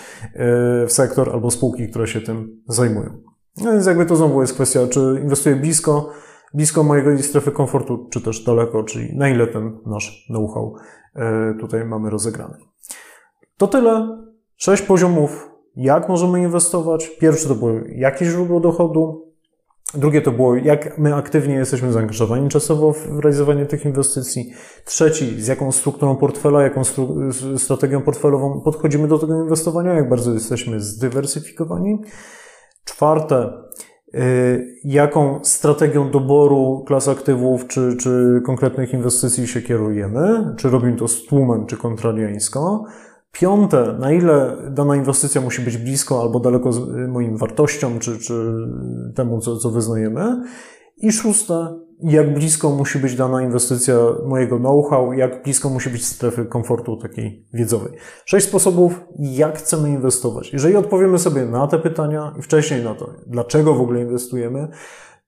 w 0.87 0.91
sektor 0.91 1.29
albo 1.29 1.51
spółki, 1.51 1.89
które 1.89 2.07
się 2.07 2.21
tym 2.21 2.61
zajmują. 2.67 3.09
No 3.63 3.71
więc 3.71 3.85
jakby 3.85 4.05
to 4.05 4.15
znowu 4.15 4.41
jest 4.41 4.53
kwestia, 4.53 4.79
czy 4.89 5.19
inwestuję 5.23 5.55
blisko, 5.55 6.09
blisko 6.53 6.83
mojego 6.83 7.17
strefy 7.17 7.51
komfortu, 7.51 8.07
czy 8.11 8.21
też 8.21 8.43
daleko, 8.43 8.83
czyli 8.83 9.17
na 9.17 9.29
ile 9.29 9.47
ten 9.47 9.77
nasz 9.85 10.25
know-how 10.29 10.75
e, 11.15 11.53
tutaj 11.59 11.85
mamy 11.85 12.09
rozegrany. 12.09 12.57
To 13.57 13.67
tyle. 13.67 14.17
Sześć 14.55 14.83
poziomów 14.83 15.49
jak 15.75 16.09
możemy 16.09 16.41
inwestować? 16.41 17.07
Pierwsze 17.07 17.47
to 17.47 17.55
było 17.55 17.71
jakie 17.95 18.25
źródło 18.25 18.59
dochodu, 18.59 19.31
Drugie 19.93 20.21
to 20.21 20.31
było, 20.31 20.55
jak 20.55 20.97
my 20.97 21.15
aktywnie 21.15 21.55
jesteśmy 21.55 21.91
zaangażowani 21.91 22.49
czasowo 22.49 22.93
w 22.93 23.19
realizowanie 23.19 23.65
tych 23.65 23.85
inwestycji. 23.85 24.53
Trzeci, 24.85 25.41
z 25.41 25.47
jaką 25.47 25.71
strukturą 25.71 26.15
portfela, 26.15 26.61
jaką 26.61 26.81
stru- 26.81 27.57
strategią 27.57 28.01
portfelową 28.01 28.61
podchodzimy 28.61 29.07
do 29.07 29.19
tego 29.19 29.43
inwestowania, 29.43 29.93
jak 29.93 30.09
bardzo 30.09 30.33
jesteśmy 30.33 30.79
zdywersyfikowani. 30.79 32.01
Czwarte, 32.85 33.53
jaką 34.83 35.39
strategią 35.43 36.11
doboru 36.11 36.83
klas 36.87 37.07
aktywów 37.07 37.67
czy, 37.67 37.97
czy 37.97 38.41
konkretnych 38.45 38.93
inwestycji 38.93 39.47
się 39.47 39.61
kierujemy, 39.61 40.53
czy 40.57 40.69
robimy 40.69 40.97
to 40.97 41.07
z 41.07 41.25
tłumem, 41.25 41.65
czy 41.65 41.77
kontrariańsko. 41.77 42.85
Piąte, 43.31 43.95
na 43.99 44.11
ile 44.11 44.57
dana 44.69 44.95
inwestycja 44.95 45.41
musi 45.41 45.61
być 45.61 45.77
blisko 45.77 46.21
albo 46.21 46.39
daleko 46.39 46.73
z 46.73 46.77
y, 46.77 47.07
moim 47.07 47.37
wartościom, 47.37 47.99
czy, 47.99 48.19
czy 48.19 48.53
temu, 49.15 49.39
co, 49.39 49.57
co 49.57 49.69
wyznajemy. 49.69 50.43
I 50.97 51.11
szóste, 51.11 51.79
jak 52.03 52.33
blisko 52.33 52.69
musi 52.69 52.99
być 52.99 53.15
dana 53.15 53.41
inwestycja 53.41 53.95
mojego 54.25 54.57
know-how, 54.57 55.13
jak 55.13 55.43
blisko 55.43 55.69
musi 55.69 55.89
być 55.89 56.05
strefy 56.05 56.45
komfortu 56.45 56.97
takiej 56.97 57.47
wiedzowej. 57.53 57.93
Sześć 58.25 58.47
sposobów, 58.47 59.01
jak 59.19 59.57
chcemy 59.57 59.89
inwestować. 59.89 60.53
Jeżeli 60.53 60.75
odpowiemy 60.75 61.19
sobie 61.19 61.45
na 61.45 61.67
te 61.67 61.79
pytania 61.79 62.35
i 62.39 62.41
wcześniej 62.41 62.83
na 62.83 62.95
to, 62.95 63.09
dlaczego 63.27 63.73
w 63.73 63.81
ogóle 63.81 64.01
inwestujemy, 64.01 64.67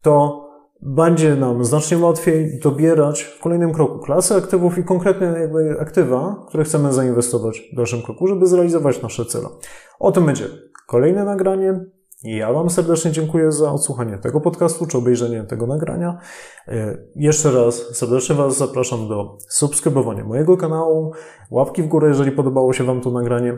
to 0.01 0.43
będzie 0.81 1.35
nam 1.35 1.65
znacznie 1.65 1.97
łatwiej 1.97 2.59
dobierać 2.59 3.21
w 3.23 3.39
kolejnym 3.39 3.73
kroku 3.73 3.99
klasy 3.99 4.35
aktywów 4.35 4.77
i 4.77 4.83
konkretne 4.83 5.39
jakby 5.39 5.77
aktywa, 5.79 6.45
które 6.47 6.63
chcemy 6.63 6.93
zainwestować 6.93 7.69
w 7.73 7.75
dalszym 7.75 8.01
kroku, 8.01 8.27
żeby 8.27 8.47
zrealizować 8.47 9.01
nasze 9.01 9.25
cele. 9.25 9.49
O 9.99 10.11
tym 10.11 10.25
będzie 10.25 10.45
kolejne 10.87 11.25
nagranie. 11.25 11.85
Ja 12.23 12.53
Wam 12.53 12.69
serdecznie 12.69 13.11
dziękuję 13.11 13.51
za 13.51 13.71
odsłuchanie 13.71 14.17
tego 14.17 14.41
podcastu 14.41 14.87
czy 14.87 14.97
obejrzenie 14.97 15.43
tego 15.43 15.67
nagrania. 15.67 16.17
E, 16.67 16.97
jeszcze 17.15 17.51
raz 17.51 17.75
serdecznie 17.75 18.35
Was 18.35 18.57
zapraszam 18.57 19.07
do 19.07 19.37
subskrybowania 19.49 20.23
mojego 20.23 20.57
kanału, 20.57 21.11
łapki 21.51 21.83
w 21.83 21.87
górę, 21.87 22.07
jeżeli 22.07 22.31
podobało 22.31 22.73
się 22.73 22.83
Wam 22.83 23.01
to 23.01 23.11
nagranie. 23.11 23.57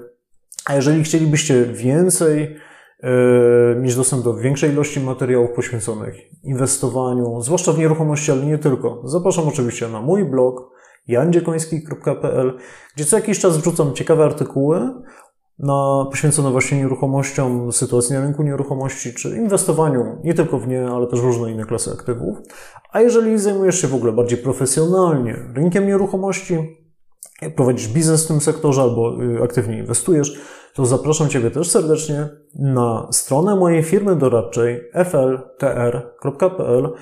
A 0.65 0.75
jeżeli 0.75 1.03
chcielibyście 1.03 1.65
więcej 1.65 2.57
E, 3.05 3.75
mieć 3.75 3.95
dostęp 3.95 4.23
do 4.23 4.33
większej 4.33 4.71
ilości 4.71 4.99
materiałów 4.99 5.51
poświęconych 5.51 6.15
inwestowaniu, 6.43 7.41
zwłaszcza 7.41 7.73
w 7.73 7.77
nieruchomości, 7.77 8.31
ale 8.31 8.45
nie 8.45 8.57
tylko. 8.57 9.01
Zapraszam 9.03 9.47
oczywiście 9.47 9.87
na 9.87 10.01
mój 10.01 10.25
blog 10.25 10.71
jandziekoński.pl, 11.07 12.57
gdzie 12.95 13.05
co 13.05 13.15
jakiś 13.15 13.39
czas 13.39 13.57
wrzucam 13.57 13.93
ciekawe 13.93 14.23
artykuły 14.23 14.91
na, 15.59 16.05
poświęcone 16.11 16.51
właśnie 16.51 16.77
nieruchomościom, 16.77 17.71
sytuacji 17.71 18.13
na 18.15 18.21
rynku 18.21 18.43
nieruchomości, 18.43 19.13
czy 19.13 19.29
inwestowaniu 19.29 20.17
nie 20.23 20.33
tylko 20.33 20.59
w 20.59 20.67
nie, 20.67 20.87
ale 20.87 21.07
też 21.07 21.19
różne 21.19 21.51
inne 21.51 21.65
klasy 21.65 21.91
aktywów. 21.91 22.37
A 22.91 23.01
jeżeli 23.01 23.39
zajmujesz 23.39 23.81
się 23.81 23.87
w 23.87 23.95
ogóle 23.95 24.11
bardziej 24.11 24.37
profesjonalnie 24.37 25.35
rynkiem 25.55 25.87
nieruchomości, 25.87 26.85
prowadzisz 27.55 27.87
biznes 27.87 28.25
w 28.25 28.27
tym 28.27 28.41
sektorze 28.41 28.81
albo 28.81 29.23
y, 29.23 29.43
aktywnie 29.43 29.77
inwestujesz, 29.77 30.39
to 30.73 30.85
zapraszam 30.85 31.29
Ciebie 31.29 31.51
też 31.51 31.71
serdecznie 31.71 32.29
na 32.55 33.07
stronę 33.11 33.55
mojej 33.55 33.83
firmy 33.83 34.15
doradczej 34.15 34.81
fltr.pl, 35.05 36.93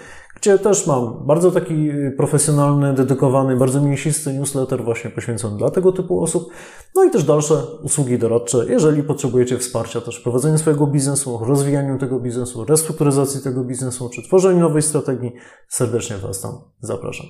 gdzie 0.44 0.60
też 0.60 0.88
mam 0.88 1.26
bardzo 1.28 1.52
taki 1.52 1.90
profesjonalny, 2.18 2.94
dedykowany, 2.94 3.58
bardzo 3.58 3.82
mięsisty 3.82 4.34
newsletter 4.34 4.84
właśnie 4.84 5.10
poświęcony 5.10 5.58
dla 5.58 5.72
tego 5.72 5.92
typu 5.92 6.24
osób, 6.24 6.50
no 6.96 7.04
i 7.04 7.10
też 7.10 7.24
dalsze 7.24 7.56
usługi 7.84 8.20
doradcze, 8.20 8.66
jeżeli 8.70 9.04
potrzebujecie 9.04 9.58
wsparcia 9.58 10.02
też 10.02 10.20
w 10.20 10.24
prowadzeniu 10.24 10.58
swojego 10.58 10.88
biznesu, 10.88 11.40
rozwijaniu 11.46 12.00
tego 12.00 12.20
biznesu, 12.20 12.66
restrukturyzacji 12.66 13.42
tego 13.42 13.64
biznesu, 13.64 14.10
czy 14.10 14.24
tworzeniu 14.24 14.60
nowej 14.60 14.82
strategii, 14.82 15.32
serdecznie 15.68 16.18
Was 16.18 16.42
tam 16.42 16.52
zapraszam. 16.80 17.28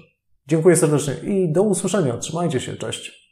Dziękuję 0.47 0.76
serdecznie 0.76 1.14
i 1.24 1.51
do 1.51 1.64
usłyszenia. 1.64 2.18
Trzymajcie 2.18 2.59
się, 2.59 2.76
cześć. 2.78 3.22